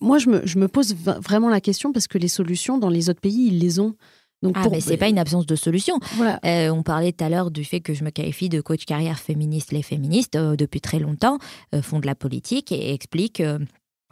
moi 0.00 0.18
je 0.18 0.28
me, 0.28 0.46
je 0.46 0.58
me 0.58 0.68
pose 0.68 0.94
vraiment 0.94 1.48
la 1.48 1.60
question 1.60 1.92
parce 1.92 2.08
que 2.08 2.18
les 2.18 2.28
solutions 2.28 2.78
dans 2.78 2.88
les 2.88 3.10
autres 3.10 3.20
pays 3.20 3.48
ils 3.48 3.58
les 3.58 3.80
ont 3.80 3.94
donc 4.42 4.56
ah, 4.58 4.68
mais 4.70 4.80
c'est 4.80 4.98
pas 4.98 5.08
une 5.08 5.18
absence 5.18 5.46
de 5.46 5.56
solution. 5.56 5.98
Voilà. 6.16 6.38
on 6.70 6.82
parlait 6.82 7.12
tout 7.12 7.24
à 7.24 7.30
l'heure 7.30 7.50
du 7.50 7.64
fait 7.64 7.80
que 7.80 7.94
je 7.94 8.04
me 8.04 8.10
qualifie 8.10 8.50
de 8.50 8.60
coach 8.60 8.84
carrière 8.84 9.18
féministe. 9.18 9.72
Les 9.72 9.80
féministes, 9.80 10.36
depuis 10.36 10.82
très 10.82 10.98
longtemps, 10.98 11.38
font 11.80 11.98
de 11.98 12.04
la 12.04 12.14
politique 12.14 12.70
et 12.70 12.92
expliquent 12.92 13.42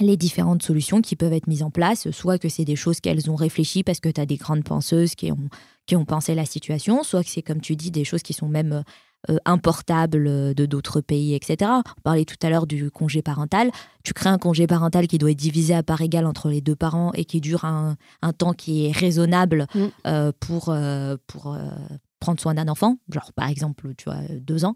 les 0.01 0.17
différentes 0.17 0.63
solutions 0.63 1.03
qui 1.03 1.17
peuvent 1.17 1.35
être 1.35 1.49
mises 1.49 1.63
en 1.63 1.71
place, 1.71 2.11
soit 2.11 2.39
que 2.39 2.49
c'est 2.49 2.65
des 2.65 2.77
choses 2.77 3.01
qu'elles 3.01 3.31
ont 3.31 3.35
réfléchies 3.35 3.83
parce 3.83 4.01
que 4.01 4.09
tu 4.09 4.21
as 4.23 4.27
des 4.27 4.37
grandes 4.37 4.65
penseuses 4.65 5.15
qui 5.15 5.31
ont, 5.33 5.49
qui 5.87 5.97
ont 5.97 6.05
pensé 6.05 6.35
la 6.35 6.45
situation, 6.45 7.03
soit 7.03 7.23
que 7.23 7.31
c'est, 7.31 7.43
comme 7.43 7.61
tu 7.61 7.77
dis, 7.77 7.91
des 7.91 8.05
choses 8.05 8.23
qui 8.23 8.33
sont 8.33 8.49
même 8.49 8.85
euh, 9.31 9.37
importables 9.45 10.55
de 10.55 10.67
d'autres 10.67 11.01
pays, 11.01 11.35
etc. 11.35 11.71
On 11.71 12.01
parlait 12.03 12.25
tout 12.25 12.37
à 12.43 12.51
l'heure 12.51 12.67
du 12.67 12.91
congé 12.91 13.23
parental. 13.23 13.71
Tu 14.05 14.13
crées 14.13 14.31
un 14.31 14.39
congé 14.39 14.67
parental 14.67 15.07
qui 15.07 15.19
doit 15.19 15.31
être 15.31 15.39
divisé 15.39 15.75
à 15.75 15.83
part 15.83 16.01
égale 16.01 16.27
entre 16.27 16.49
les 16.49 16.61
deux 16.61 16.77
parents 16.77 17.13
et 17.15 17.25
qui 17.25 17.41
dure 17.41 17.65
un, 17.65 17.97
un 18.23 18.33
temps 18.33 18.53
qui 18.53 18.87
est 18.87 18.93
raisonnable 18.93 19.67
mm. 19.75 19.87
euh, 20.07 20.33
pour, 20.41 20.71
euh, 20.71 21.17
pour 21.27 21.57
prendre 22.21 22.41
soin 22.41 22.55
d'un 22.55 22.69
enfant, 22.69 22.97
genre 23.13 23.33
par 23.33 23.49
exemple, 23.49 23.95
tu 23.97 24.05
vois, 24.05 24.21
deux 24.41 24.65
ans. 24.65 24.75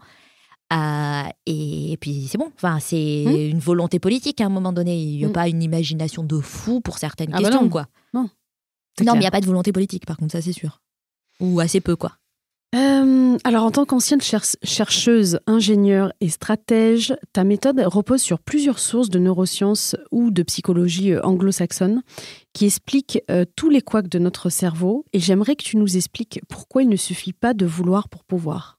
Euh, 0.73 1.23
et, 1.47 1.97
puis 2.01 2.27
c'est 2.29 2.39
bon, 2.39 2.51
enfin, 2.57 2.79
c'est 2.81 3.25
hmm. 3.25 3.51
une 3.51 3.59
volonté 3.59 4.01
politique 4.01 4.41
à 4.41 4.47
un 4.47 4.49
moment 4.49 4.73
donné. 4.73 5.01
Il 5.01 5.19
n'y 5.19 5.25
a 5.25 5.29
hmm. 5.29 5.33
pas 5.33 5.49
une 5.49 5.63
imagination 5.63 6.25
de 6.25 6.41
fou 6.41 6.81
pour 6.81 6.99
certaines 6.99 7.31
ah 7.33 7.37
bah 7.37 7.43
questions, 7.45 7.69
quoi. 7.69 7.87
Non, 8.13 8.29
non 9.05 9.13
mais 9.13 9.19
il 9.19 9.21
n'y 9.21 9.27
a 9.27 9.31
pas 9.31 9.41
de 9.41 9.47
volonté 9.47 9.73
politique, 9.73 10.07
par 10.07 10.17
contre, 10.17 10.33
ça 10.33 10.43
c'est 10.43 10.53
sûr. 10.53 10.81
Ou 11.41 11.61
assez 11.61 11.81
peu, 11.81 11.97
quoi. 11.97 12.17
Euh, 12.75 13.39
alors, 13.45 13.65
en 13.65 13.71
tant 13.71 13.85
qu'ancienne 13.85 14.21
chercheuse, 14.21 15.39
ingénieure 15.47 16.13
et 16.21 16.29
stratège, 16.29 17.17
ta 17.33 17.45
méthode 17.45 17.81
repose 17.87 18.21
sur 18.21 18.39
plusieurs 18.39 18.79
sources 18.79 19.09
de 19.09 19.19
neurosciences 19.19 19.97
ou 20.11 20.31
de 20.31 20.43
psychologie 20.43 21.13
euh, 21.13 21.23
anglo-saxonne 21.23 22.03
qui 22.53 22.67
expliquent 22.67 23.23
tous 23.55 23.69
les 23.69 23.83
couacs 23.83 24.09
de 24.09 24.19
notre 24.19 24.49
cerveau. 24.49 25.05
Et 25.13 25.21
j'aimerais 25.21 25.57
que 25.57 25.65
tu 25.65 25.77
nous 25.77 25.97
expliques 25.97 26.41
pourquoi 26.49 26.83
il 26.83 26.89
ne 26.89 26.97
suffit 26.97 27.35
pas 27.35 27.53
de 27.53 27.67
vouloir 27.67 28.09
pour 28.09 28.25
pouvoir. 28.25 28.77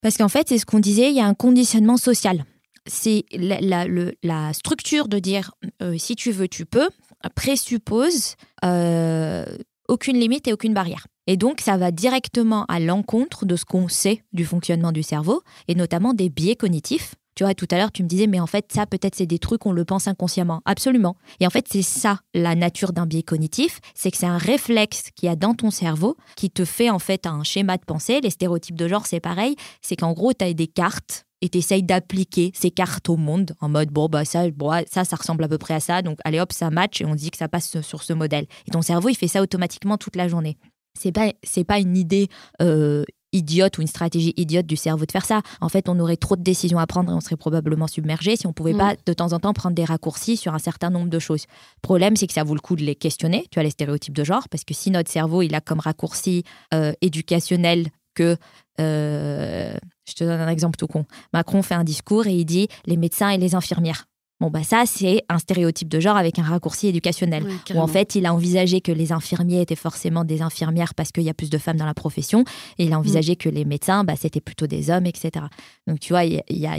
Parce 0.00 0.16
qu'en 0.16 0.28
fait, 0.28 0.48
c'est 0.48 0.58
ce 0.58 0.66
qu'on 0.66 0.80
disait, 0.80 1.10
il 1.10 1.16
y 1.16 1.20
a 1.20 1.26
un 1.26 1.34
conditionnement 1.34 1.96
social. 1.96 2.44
C'est 2.86 3.24
la, 3.32 4.52
structure 4.52 5.08
de 5.08 5.18
dire 5.18 5.52
euh, 5.82 5.98
si 5.98 6.16
tu 6.16 6.30
veux, 6.32 6.48
tu 6.48 6.64
peux, 6.64 6.88
présuppose 7.34 8.36
euh, 8.64 9.44
aucune 9.88 10.18
limite 10.18 10.48
et 10.48 10.52
aucune 10.52 10.72
barrière. 10.72 11.06
Et 11.30 11.36
donc, 11.36 11.60
ça 11.60 11.76
va 11.76 11.92
directement 11.92 12.64
à 12.66 12.80
l'encontre 12.80 13.46
de 13.46 13.54
ce 13.54 13.64
qu'on 13.64 13.86
sait 13.86 14.24
du 14.32 14.44
fonctionnement 14.44 14.90
du 14.90 15.04
cerveau, 15.04 15.42
et 15.68 15.76
notamment 15.76 16.12
des 16.12 16.28
biais 16.28 16.56
cognitifs. 16.56 17.14
Tu 17.36 17.44
vois, 17.44 17.54
tout 17.54 17.68
à 17.70 17.76
l'heure, 17.76 17.92
tu 17.92 18.02
me 18.02 18.08
disais, 18.08 18.26
mais 18.26 18.40
en 18.40 18.48
fait, 18.48 18.66
ça, 18.72 18.84
peut-être, 18.84 19.14
c'est 19.14 19.26
des 19.26 19.38
trucs, 19.38 19.64
on 19.64 19.70
le 19.70 19.84
pense 19.84 20.08
inconsciemment. 20.08 20.60
Absolument. 20.64 21.14
Et 21.38 21.46
en 21.46 21.50
fait, 21.50 21.66
c'est 21.70 21.82
ça, 21.82 22.18
la 22.34 22.56
nature 22.56 22.92
d'un 22.92 23.06
biais 23.06 23.22
cognitif. 23.22 23.78
C'est 23.94 24.10
que 24.10 24.16
c'est 24.16 24.26
un 24.26 24.38
réflexe 24.38 25.04
qu'il 25.14 25.28
y 25.28 25.30
a 25.30 25.36
dans 25.36 25.54
ton 25.54 25.70
cerveau 25.70 26.16
qui 26.34 26.50
te 26.50 26.64
fait, 26.64 26.90
en 26.90 26.98
fait, 26.98 27.28
un 27.28 27.44
schéma 27.44 27.76
de 27.76 27.84
pensée. 27.84 28.20
Les 28.20 28.30
stéréotypes 28.30 28.74
de 28.74 28.88
genre, 28.88 29.06
c'est 29.06 29.20
pareil. 29.20 29.54
C'est 29.82 29.94
qu'en 29.94 30.14
gros, 30.14 30.32
tu 30.32 30.44
as 30.44 30.52
des 30.52 30.66
cartes 30.66 31.26
et 31.42 31.48
tu 31.48 31.58
essayes 31.58 31.84
d'appliquer 31.84 32.50
ces 32.56 32.72
cartes 32.72 33.08
au 33.08 33.16
monde 33.16 33.54
en 33.60 33.68
mode 33.68 33.90
bon 33.90 34.08
bah 34.10 34.26
ça 34.26 34.46
ça 34.90 35.04
ça 35.06 35.16
ressemble 35.16 35.44
à 35.44 35.48
peu 35.48 35.56
près 35.56 35.72
à 35.72 35.80
ça 35.80 36.02
donc 36.02 36.18
allez 36.26 36.38
hop 36.38 36.52
ça 36.52 36.68
match 36.68 37.00
et 37.00 37.06
on 37.06 37.14
dit 37.14 37.30
que 37.30 37.38
ça 37.38 37.48
passe 37.48 37.80
sur 37.80 38.02
ce 38.02 38.12
modèle 38.12 38.44
et 38.66 38.70
ton 38.72 38.82
cerveau 38.82 39.08
il 39.08 39.14
fait 39.14 39.26
ça 39.26 39.40
automatiquement 39.40 39.96
toute 39.96 40.16
la 40.16 40.28
journée 40.28 40.58
c'est 41.00 41.12
pas 41.12 41.32
c'est 41.42 41.64
pas 41.64 41.78
une 41.78 41.96
idée 41.96 42.28
euh, 42.60 43.04
idiote 43.32 43.78
ou 43.78 43.80
une 43.80 43.86
stratégie 43.86 44.34
idiote 44.36 44.66
du 44.66 44.76
cerveau 44.76 45.06
de 45.06 45.12
faire 45.12 45.24
ça. 45.24 45.42
En 45.60 45.68
fait, 45.68 45.88
on 45.88 45.98
aurait 46.00 46.16
trop 46.16 46.36
de 46.36 46.42
décisions 46.42 46.78
à 46.78 46.86
prendre 46.86 47.10
et 47.12 47.14
on 47.14 47.20
serait 47.20 47.36
probablement 47.36 47.86
submergé 47.86 48.36
si 48.36 48.46
on 48.46 48.52
pouvait 48.52 48.72
mm. 48.72 48.78
pas 48.78 48.94
de 49.06 49.12
temps 49.12 49.32
en 49.32 49.38
temps 49.38 49.52
prendre 49.52 49.74
des 49.74 49.84
raccourcis 49.84 50.36
sur 50.36 50.54
un 50.54 50.58
certain 50.58 50.90
nombre 50.90 51.08
de 51.08 51.18
choses. 51.18 51.44
Le 51.48 51.82
problème, 51.82 52.16
c'est 52.16 52.26
que 52.26 52.32
ça 52.32 52.44
vaut 52.44 52.54
le 52.54 52.60
coup 52.60 52.76
de 52.76 52.82
les 52.82 52.96
questionner, 52.96 53.46
tu 53.50 53.58
as 53.58 53.62
les 53.62 53.70
stéréotypes 53.70 54.14
de 54.14 54.24
genre, 54.24 54.48
parce 54.48 54.64
que 54.64 54.74
si 54.74 54.90
notre 54.90 55.10
cerveau, 55.10 55.42
il 55.42 55.54
a 55.54 55.60
comme 55.60 55.80
raccourci 55.80 56.44
euh, 56.74 56.92
éducationnel 57.00 57.88
que... 58.14 58.36
Euh, 58.80 59.74
je 60.08 60.14
te 60.14 60.24
donne 60.24 60.40
un 60.40 60.48
exemple 60.48 60.76
tout 60.76 60.88
con. 60.88 61.04
Macron 61.32 61.62
fait 61.62 61.74
un 61.74 61.84
discours 61.84 62.26
et 62.26 62.32
il 62.32 62.44
dit 62.44 62.66
les 62.86 62.96
médecins 62.96 63.28
et 63.28 63.38
les 63.38 63.54
infirmières. 63.54 64.06
Bon, 64.40 64.48
bah 64.48 64.62
ça, 64.62 64.84
c'est 64.86 65.22
un 65.28 65.38
stéréotype 65.38 65.88
de 65.88 66.00
genre 66.00 66.16
avec 66.16 66.38
un 66.38 66.42
raccourci 66.42 66.88
éducationnel. 66.88 67.46
où 67.74 67.78
en 67.78 67.86
fait, 67.86 68.14
il 68.14 68.24
a 68.24 68.32
envisagé 68.32 68.80
que 68.80 68.90
les 68.90 69.12
infirmiers 69.12 69.60
étaient 69.60 69.76
forcément 69.76 70.24
des 70.24 70.40
infirmières 70.40 70.94
parce 70.94 71.12
qu'il 71.12 71.24
y 71.24 71.28
a 71.28 71.34
plus 71.34 71.50
de 71.50 71.58
femmes 71.58 71.76
dans 71.76 71.84
la 71.84 71.92
profession. 71.94 72.44
Et 72.78 72.84
il 72.84 72.92
a 72.94 72.98
envisagé 72.98 73.32
mm. 73.32 73.36
que 73.36 73.48
les 73.50 73.66
médecins, 73.66 74.02
bah, 74.02 74.14
c'était 74.16 74.40
plutôt 74.40 74.66
des 74.66 74.88
hommes, 74.90 75.04
etc. 75.04 75.44
Donc, 75.86 76.00
tu 76.00 76.14
vois, 76.14 76.24
il 76.24 76.42
y 76.48 76.66
a 76.66 76.78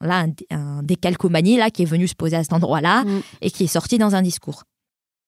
là 0.00 0.26
un, 0.50 0.82
décalcomanie 0.82 1.58
là, 1.58 1.70
qui 1.70 1.82
est 1.82 1.86
venu 1.86 2.08
se 2.08 2.14
poser 2.14 2.36
à 2.36 2.42
cet 2.42 2.54
endroit-là 2.54 3.04
mm. 3.04 3.22
et 3.42 3.50
qui 3.50 3.64
est 3.64 3.68
sorti 3.68 3.98
dans 3.98 4.14
un 4.14 4.22
discours. 4.22 4.64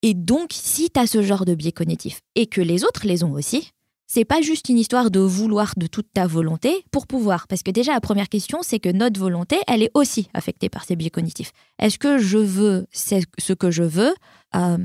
Et 0.00 0.14
donc, 0.14 0.48
si 0.52 0.90
tu 0.90 0.98
as 0.98 1.06
ce 1.06 1.22
genre 1.22 1.44
de 1.44 1.54
biais 1.54 1.72
cognitif 1.72 2.20
et 2.34 2.46
que 2.46 2.62
les 2.62 2.82
autres 2.82 3.06
les 3.06 3.24
ont 3.24 3.32
aussi, 3.32 3.72
c'est 4.06 4.24
pas 4.24 4.40
juste 4.42 4.68
une 4.68 4.78
histoire 4.78 5.10
de 5.10 5.20
vouloir 5.20 5.74
de 5.76 5.86
toute 5.86 6.12
ta 6.12 6.26
volonté 6.26 6.84
pour 6.90 7.06
pouvoir. 7.06 7.46
Parce 7.48 7.62
que 7.62 7.70
déjà, 7.70 7.92
la 7.92 8.00
première 8.00 8.28
question, 8.28 8.58
c'est 8.62 8.78
que 8.78 8.90
notre 8.90 9.18
volonté, 9.18 9.56
elle 9.66 9.82
est 9.82 9.90
aussi 9.94 10.28
affectée 10.34 10.68
par 10.68 10.84
ces 10.84 10.96
biais 10.96 11.10
cognitifs. 11.10 11.52
Est-ce 11.78 11.98
que 11.98 12.18
je 12.18 12.38
veux 12.38 12.86
ce 12.92 13.52
que 13.52 13.70
je 13.70 13.82
veux 13.82 14.14
euh, 14.54 14.78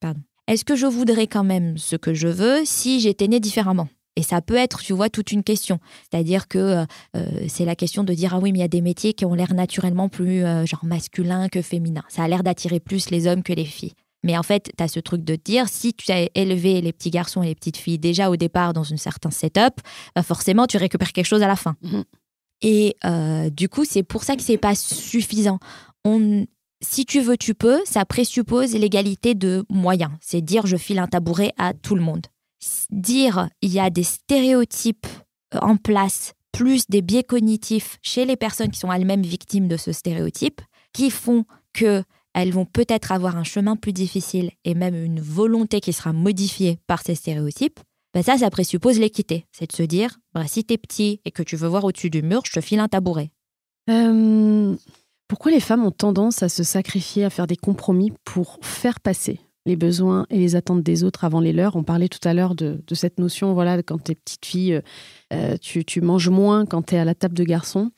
Pardon. 0.00 0.20
Est-ce 0.46 0.64
que 0.64 0.76
je 0.76 0.86
voudrais 0.86 1.26
quand 1.26 1.44
même 1.44 1.76
ce 1.76 1.96
que 1.96 2.14
je 2.14 2.28
veux 2.28 2.62
si 2.64 3.00
j'étais 3.00 3.28
né 3.28 3.38
différemment? 3.40 3.88
Et 4.16 4.22
ça 4.22 4.40
peut 4.40 4.56
être, 4.56 4.80
tu 4.80 4.92
vois, 4.92 5.10
toute 5.10 5.30
une 5.30 5.44
question. 5.44 5.78
C'est-à-dire 6.10 6.48
que 6.48 6.58
euh, 6.58 6.84
euh, 7.16 7.44
c'est 7.46 7.64
la 7.64 7.76
question 7.76 8.02
de 8.02 8.12
dire, 8.14 8.34
ah 8.34 8.40
oui, 8.40 8.50
mais 8.50 8.58
il 8.58 8.62
y 8.62 8.64
a 8.64 8.68
des 8.68 8.80
métiers 8.80 9.12
qui 9.12 9.24
ont 9.24 9.34
l'air 9.34 9.54
naturellement 9.54 10.08
plus 10.08 10.42
genre 10.66 10.84
masculins 10.84 11.48
que 11.48 11.62
féminins. 11.62 12.04
Ça 12.08 12.24
a 12.24 12.28
l'air 12.28 12.42
d'attirer 12.42 12.80
plus 12.80 13.10
les 13.10 13.28
hommes 13.28 13.44
que 13.44 13.52
les 13.52 13.64
filles. 13.64 13.94
Mais 14.28 14.36
en 14.36 14.42
fait, 14.42 14.70
tu 14.76 14.84
as 14.84 14.88
ce 14.88 15.00
truc 15.00 15.24
de 15.24 15.36
te 15.36 15.40
dire, 15.42 15.70
si 15.70 15.94
tu 15.94 16.12
as 16.12 16.28
élevé 16.34 16.82
les 16.82 16.92
petits 16.92 17.08
garçons 17.08 17.42
et 17.42 17.46
les 17.46 17.54
petites 17.54 17.78
filles 17.78 17.98
déjà 17.98 18.28
au 18.28 18.36
départ 18.36 18.74
dans 18.74 18.92
un 18.92 18.98
certain 18.98 19.30
setup, 19.30 19.80
bah 20.14 20.22
forcément, 20.22 20.66
tu 20.66 20.76
récupères 20.76 21.14
quelque 21.14 21.24
chose 21.24 21.42
à 21.42 21.48
la 21.48 21.56
fin. 21.56 21.76
Mhm. 21.80 22.04
Et 22.60 22.94
euh, 23.06 23.48
du 23.48 23.70
coup, 23.70 23.86
c'est 23.86 24.02
pour 24.02 24.24
ça 24.24 24.36
que 24.36 24.42
c'est 24.42 24.58
pas 24.58 24.74
suffisant. 24.74 25.58
On, 26.04 26.44
si 26.82 27.06
tu 27.06 27.22
veux, 27.22 27.38
tu 27.38 27.54
peux, 27.54 27.80
ça 27.86 28.04
présuppose 28.04 28.74
l'égalité 28.74 29.34
de 29.34 29.64
moyens. 29.70 30.10
C'est 30.20 30.42
dire 30.42 30.66
je 30.66 30.76
file 30.76 30.98
un 30.98 31.06
tabouret 31.06 31.54
à 31.56 31.72
tout 31.72 31.94
le 31.94 32.02
monde. 32.02 32.26
Dire 32.90 33.48
il 33.62 33.72
y 33.72 33.80
a 33.80 33.88
des 33.88 34.02
stéréotypes 34.02 35.06
euh, 35.54 35.58
en 35.62 35.78
place, 35.78 36.34
plus 36.52 36.86
des 36.90 37.00
biais 37.00 37.24
cognitifs 37.24 37.96
chez 38.02 38.26
les 38.26 38.36
personnes 38.36 38.70
qui 38.70 38.78
sont 38.78 38.92
elles-mêmes 38.92 39.22
victimes 39.22 39.68
de 39.68 39.78
ce 39.78 39.92
stéréotype, 39.92 40.60
qui 40.92 41.10
font 41.10 41.46
que 41.72 42.02
elles 42.34 42.52
vont 42.52 42.66
peut-être 42.66 43.12
avoir 43.12 43.36
un 43.36 43.44
chemin 43.44 43.76
plus 43.76 43.92
difficile 43.92 44.50
et 44.64 44.74
même 44.74 44.94
une 44.94 45.20
volonté 45.20 45.80
qui 45.80 45.92
sera 45.92 46.12
modifiée 46.12 46.78
par 46.86 47.02
ces 47.02 47.14
stéréotypes, 47.14 47.80
ben 48.14 48.22
ça, 48.22 48.38
ça 48.38 48.50
présuppose 48.50 48.98
l'équité. 48.98 49.46
C'est 49.52 49.70
de 49.70 49.76
se 49.76 49.82
dire, 49.82 50.18
bah, 50.34 50.46
si 50.46 50.64
t'es 50.64 50.78
petit 50.78 51.20
et 51.24 51.30
que 51.30 51.42
tu 51.42 51.56
veux 51.56 51.68
voir 51.68 51.84
au-dessus 51.84 52.10
du 52.10 52.22
mur, 52.22 52.42
je 52.46 52.52
te 52.52 52.60
file 52.60 52.80
un 52.80 52.88
tabouret. 52.88 53.30
Pourquoi 55.28 55.50
les 55.50 55.60
femmes 55.60 55.84
ont 55.84 55.90
tendance 55.90 56.42
à 56.42 56.48
se 56.48 56.62
sacrifier, 56.62 57.24
à 57.24 57.30
faire 57.30 57.46
des 57.46 57.56
compromis 57.56 58.12
pour 58.24 58.58
faire 58.62 58.98
passer 59.00 59.40
les 59.66 59.76
besoins 59.76 60.26
et 60.30 60.38
les 60.38 60.56
attentes 60.56 60.82
des 60.82 61.04
autres 61.04 61.24
avant 61.24 61.40
les 61.40 61.52
leurs? 61.52 61.76
On 61.76 61.84
parlait 61.84 62.08
tout 62.08 62.26
à 62.26 62.32
l'heure 62.32 62.54
de, 62.54 62.82
cette 62.92 63.18
notion, 63.18 63.52
voilà, 63.52 63.82
quand 63.82 64.02
tu 64.02 64.12
es 64.12 64.14
petite 64.14 64.46
fille, 64.46 64.80
euh, 65.32 65.56
tu, 65.58 66.00
manges 66.00 66.30
moins 66.30 66.64
quand 66.64 66.82
tu 66.82 66.94
es 66.94 66.98
à 66.98 67.04
la 67.04 67.14
table 67.14 67.34
de 67.34 67.44
garçon. 67.44 67.90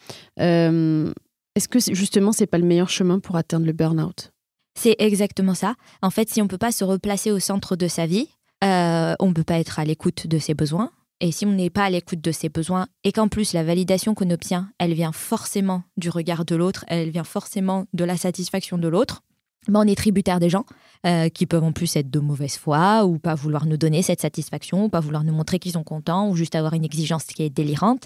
Est-ce 1.57 1.69
que 1.69 1.79
justement, 1.79 2.33
c'est 2.33 2.47
pas 2.47 2.59
le 2.59 2.67
meilleur 2.67 2.89
chemin 2.89 3.19
pour 3.19 3.37
atteindre 3.37 3.67
le 3.67 3.73
burn-out? 3.73 4.33
C'est 4.79 4.97
exactement 4.99 5.55
ça. 5.55 5.75
En 6.03 6.11
fait, 6.11 6.29
si 6.29 6.41
on 6.41 6.49
peut 6.49 6.59
pas 6.59 6.73
se 6.73 6.85
replacer 6.85 7.31
au 7.31 7.41
centre 7.41 7.77
de 7.77 7.89
sa 7.89 8.07
vie, 8.07 8.29
euh, 8.63 9.15
on 9.19 9.29
ne 9.29 9.33
peut 9.33 9.45
pas 9.45 9.59
être 9.59 9.79
à 9.79 9.85
l'écoute 9.85 10.27
de 10.27 10.39
ses 10.39 10.55
besoins. 10.55 10.91
Et 11.21 11.33
si 11.33 11.45
on 11.45 11.53
n'est 11.53 11.71
pas 11.71 11.85
à 11.85 11.91
l'écoute 11.91 12.21
de 12.21 12.33
ses 12.33 12.49
besoins 12.49 12.87
et 13.05 13.13
qu'en 13.13 13.29
plus 13.29 13.53
la 13.53 13.63
validation 13.63 14.15
qu'on 14.15 14.31
obtient, 14.31 14.71
elle 14.79 14.95
vient 14.95 15.13
forcément 15.13 15.83
du 15.99 16.09
regard 16.09 16.47
de 16.47 16.57
l'autre, 16.57 16.85
elle 16.89 17.11
vient 17.11 17.25
forcément 17.25 17.87
de 17.93 18.05
la 18.05 18.17
satisfaction 18.17 18.79
de 18.79 18.89
l'autre, 18.89 19.23
ben 19.69 19.81
on 19.81 19.87
est 19.87 19.95
tributaire 19.95 20.41
des 20.41 20.49
gens 20.49 20.65
euh, 21.07 21.29
qui 21.29 21.45
peuvent 21.45 21.65
en 21.65 21.73
plus 21.73 21.95
être 21.97 22.11
de 22.11 22.21
mauvaise 22.21 22.57
foi 22.57 23.05
ou 23.05 23.19
pas 23.19 23.35
vouloir 23.35 23.67
nous 23.67 23.77
donner 23.77 24.01
cette 24.01 24.23
satisfaction, 24.23 24.85
ou 24.85 24.89
pas 24.89 25.01
vouloir 25.01 25.25
nous 25.25 25.35
montrer 25.35 25.59
qu'ils 25.59 25.73
sont 25.73 25.85
contents 25.85 26.31
ou 26.31 26.37
juste 26.37 26.55
avoir 26.55 26.73
une 26.73 26.85
exigence 26.85 27.25
qui 27.25 27.43
est 27.43 27.51
délirante. 27.51 28.05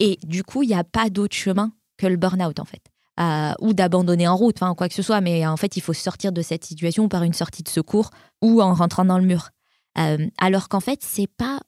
Et 0.00 0.18
du 0.26 0.42
coup, 0.42 0.64
il 0.64 0.68
n'y 0.68 0.74
a 0.74 0.84
pas 0.84 1.08
d'autre 1.08 1.36
chemin 1.36 1.72
que 1.96 2.06
le 2.06 2.16
burn-out 2.16 2.58
en 2.60 2.64
fait. 2.64 2.82
Euh, 3.18 3.54
ou 3.60 3.72
d'abandonner 3.72 4.28
en 4.28 4.36
route, 4.36 4.56
enfin 4.60 4.74
quoi 4.74 4.90
que 4.90 4.94
ce 4.94 5.00
soit, 5.00 5.22
mais 5.22 5.46
en 5.46 5.56
fait 5.56 5.78
il 5.78 5.80
faut 5.80 5.94
sortir 5.94 6.32
de 6.32 6.42
cette 6.42 6.66
situation 6.66 7.08
par 7.08 7.22
une 7.22 7.32
sortie 7.32 7.62
de 7.62 7.68
secours 7.70 8.10
ou 8.42 8.60
en 8.60 8.74
rentrant 8.74 9.06
dans 9.06 9.18
le 9.18 9.24
mur. 9.24 9.48
Euh, 9.96 10.26
alors 10.36 10.68
qu'en 10.68 10.80
fait 10.80 10.98
c'est 11.02 11.26
pas 11.26 11.60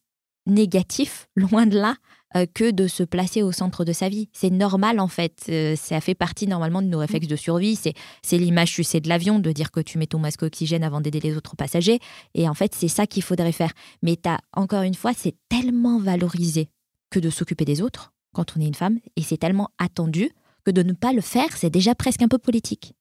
négatif, 0.45 1.29
loin 1.37 1.65
de 1.65 1.79
là, 1.79 1.97
euh, 2.37 2.45
que 2.53 2.71
de 2.71 2.87
se 2.87 3.03
placer 3.03 3.43
au 3.43 3.51
centre 3.51 3.87
de 3.87 3.95
sa 3.95 4.11
vie. 4.11 4.29
C'est 4.35 4.51
normal 4.51 5.01
en 5.01 5.09
fait, 5.09 5.51
ça 5.77 6.03
fait 6.03 6.15
partie 6.15 6.47
normalement 6.47 6.83
de 6.83 6.89
nos 6.89 6.99
réflexes 6.99 7.29
de 7.29 7.37
survie. 7.37 7.77
C'est, 7.77 7.95
c'est 8.23 8.37
l'image, 8.37 8.83
sais, 8.83 9.01
de 9.01 9.09
l'avion, 9.09 9.39
de 9.39 9.51
dire 9.51 9.71
que 9.71 9.81
tu 9.81 9.97
mets 9.97 10.07
ton 10.07 10.19
masque 10.19 10.43
oxygène 10.43 10.85
avant 10.85 11.01
d'aider 11.01 11.21
les 11.21 11.35
autres 11.35 11.57
passagers. 11.57 11.99
Et 12.35 12.47
en 12.47 12.55
fait 12.55 12.75
c'est 12.75 12.89
ça 12.89 13.07
qu'il 13.07 13.23
faudrait 13.23 13.53
faire. 13.53 13.73
Mais 14.03 14.19
as, 14.27 14.39
encore 14.53 14.83
une 14.83 14.95
fois, 14.95 15.13
c'est 15.17 15.37
tellement 15.49 15.99
valorisé 15.99 16.69
que 17.11 17.21
de 17.21 17.31
s'occuper 17.31 17.65
des 17.65 17.81
autres 17.81 18.13
quand 18.33 18.57
on 18.57 18.61
est 18.61 18.67
une 18.67 18.75
femme, 18.75 18.99
et 19.17 19.23
c'est 19.23 19.37
tellement 19.37 19.71
attendu 19.79 20.31
que 20.65 20.71
de 20.71 20.83
ne 20.83 20.93
pas 20.93 21.13
le 21.13 21.21
faire, 21.21 21.57
c'est 21.57 21.71
déjà 21.71 21.95
presque 21.95 22.23
un 22.23 22.29
peu 22.29 22.39
politique. 22.39 22.95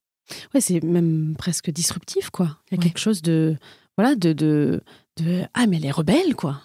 Ouais, 0.54 0.62
c'est 0.62 0.84
même 0.84 1.36
presque 1.38 1.70
disruptif, 1.72 2.30
quoi. 2.30 2.58
Il 2.72 2.78
y 2.78 2.80
a 2.80 2.84
quelque 2.84 3.00
chose 3.00 3.22
de, 3.22 3.58
voilà, 3.98 4.16
de, 4.16 4.34
de, 4.34 4.82
de, 5.18 5.44
ah 5.54 5.68
mais 5.68 5.78
elle 5.78 5.86
est 5.86 5.92
rebelle, 5.92 6.36
quoi. 6.36 6.62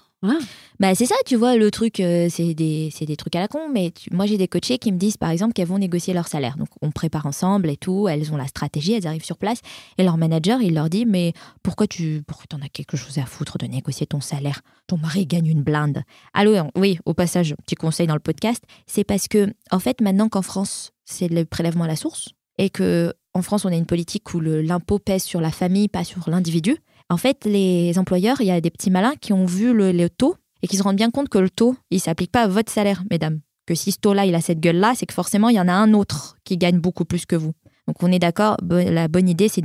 Bah, 0.78 0.94
c'est 0.94 1.06
ça, 1.06 1.16
tu 1.26 1.36
vois, 1.36 1.56
le 1.56 1.70
truc, 1.70 2.00
euh, 2.00 2.28
c'est 2.30 2.54
des, 2.54 2.92
des, 3.00 3.16
trucs 3.16 3.34
à 3.36 3.40
la 3.40 3.48
con, 3.48 3.68
mais 3.72 3.92
moi 4.10 4.26
j'ai 4.26 4.36
des 4.36 4.48
coachés 4.48 4.78
qui 4.78 4.92
me 4.92 4.96
disent 4.96 5.16
par 5.16 5.30
exemple 5.30 5.52
qu'elles 5.52 5.66
vont 5.66 5.78
négocier 5.78 6.14
leur 6.14 6.28
salaire. 6.28 6.56
Donc 6.56 6.68
on 6.80 6.90
prépare 6.90 7.26
ensemble 7.26 7.68
et 7.70 7.76
tout, 7.76 8.08
elles 8.08 8.32
ont 8.32 8.36
la 8.36 8.46
stratégie, 8.46 8.92
elles 8.92 9.06
arrivent 9.06 9.24
sur 9.24 9.36
place 9.36 9.60
et 9.98 10.04
leur 10.04 10.16
manager 10.16 10.60
il 10.62 10.74
leur 10.74 10.88
dit 10.88 11.06
Mais 11.06 11.32
pourquoi 11.62 11.86
tu 11.86 12.22
pourquoi 12.26 12.46
en 12.54 12.62
as 12.62 12.68
quelque 12.68 12.96
chose 12.96 13.18
à 13.18 13.26
foutre 13.26 13.58
de 13.58 13.66
négocier 13.66 14.06
ton 14.06 14.20
salaire? 14.20 14.62
Ton 14.86 14.96
mari 14.96 15.26
gagne 15.26 15.46
une 15.46 15.62
blinde. 15.62 16.02
Alors 16.34 16.70
oui, 16.76 16.98
au 17.04 17.14
passage, 17.14 17.54
petit 17.64 17.74
conseil 17.74 18.06
dans 18.06 18.14
le 18.14 18.20
podcast, 18.20 18.62
c'est 18.86 19.04
parce 19.04 19.28
que 19.28 19.52
en 19.70 19.78
fait 19.78 20.00
maintenant 20.00 20.28
qu'en 20.28 20.42
France 20.42 20.92
c'est 21.04 21.28
le 21.28 21.44
prélèvement 21.44 21.84
à 21.84 21.88
la 21.88 21.96
source 21.96 22.30
et 22.58 22.70
que 22.70 23.12
en 23.34 23.42
France 23.42 23.64
on 23.64 23.72
a 23.72 23.76
une 23.76 23.86
politique 23.86 24.34
où 24.34 24.40
l'impôt 24.40 24.98
pèse 24.98 25.24
sur 25.24 25.40
la 25.40 25.50
famille, 25.50 25.88
pas 25.88 26.04
sur 26.04 26.28
l'individu. 26.28 26.76
En 27.12 27.18
fait, 27.18 27.44
les 27.44 27.98
employeurs, 27.98 28.40
il 28.40 28.46
y 28.46 28.50
a 28.50 28.62
des 28.62 28.70
petits 28.70 28.90
malins 28.90 29.12
qui 29.20 29.34
ont 29.34 29.44
vu 29.44 29.74
le, 29.74 30.08
taux 30.08 30.34
et 30.62 30.66
qui 30.66 30.78
se 30.78 30.82
rendent 30.82 30.96
bien 30.96 31.10
compte 31.10 31.28
que 31.28 31.36
le 31.36 31.50
taux, 31.50 31.76
il 31.90 32.00
s'applique 32.00 32.32
pas 32.32 32.44
à 32.44 32.48
votre 32.48 32.72
salaire, 32.72 33.04
mesdames. 33.10 33.40
Que 33.66 33.74
si 33.74 33.92
ce 33.92 33.98
taux-là, 33.98 34.24
il 34.24 34.34
a 34.34 34.40
cette 34.40 34.60
gueule-là, 34.60 34.94
c'est 34.96 35.04
que 35.04 35.12
forcément, 35.12 35.50
il 35.50 35.56
y 35.56 35.60
en 35.60 35.68
a 35.68 35.74
un 35.74 35.92
autre 35.92 36.38
qui 36.44 36.56
gagne 36.56 36.80
beaucoup 36.80 37.04
plus 37.04 37.26
que 37.26 37.36
vous. 37.36 37.52
Donc 37.86 38.02
on 38.02 38.10
est 38.10 38.18
d'accord, 38.18 38.56
la 38.62 39.08
bonne 39.08 39.28
idée, 39.28 39.48
c'est 39.48 39.60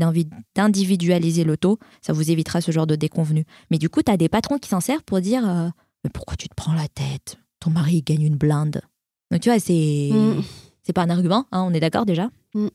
d'individualiser 0.55 1.45
le 1.45 1.55
taux. 1.55 1.79
Ça 2.01 2.11
vous 2.11 2.29
évitera 2.31 2.59
ce 2.59 2.73
genre 2.73 2.85
de 2.85 2.97
déconvenu. 2.97 3.45
Mais 3.71 3.77
du 3.77 3.87
coup, 3.87 4.01
tu 4.03 4.11
as 4.11 4.17
des 4.17 4.27
patrons 4.27 4.57
qui 4.57 4.67
s'en 4.67 4.81
servent 4.81 5.03
pour 5.05 5.21
dire 5.21 5.47
euh, 5.47 5.69
Mais 6.03 6.09
pourquoi 6.13 6.35
tu 6.35 6.49
te 6.49 6.53
prends 6.53 6.73
la 6.73 6.89
tête? 6.89 7.37
Ton 7.61 7.69
mari 7.69 8.01
gagne 8.01 8.23
une 8.23 8.35
blinde. 8.35 8.81
Donc 9.31 9.39
tu 9.39 9.49
vois, 9.49 9.59
c'est 9.59 10.09
mm. 10.11 10.43
c'est 10.83 10.91
pas 10.91 11.03
un 11.03 11.09
argument, 11.09 11.45
hein, 11.53 11.63
on 11.65 11.73
est 11.73 11.79
d'accord 11.79 12.05
déjà 12.05 12.29
mm. 12.55 12.67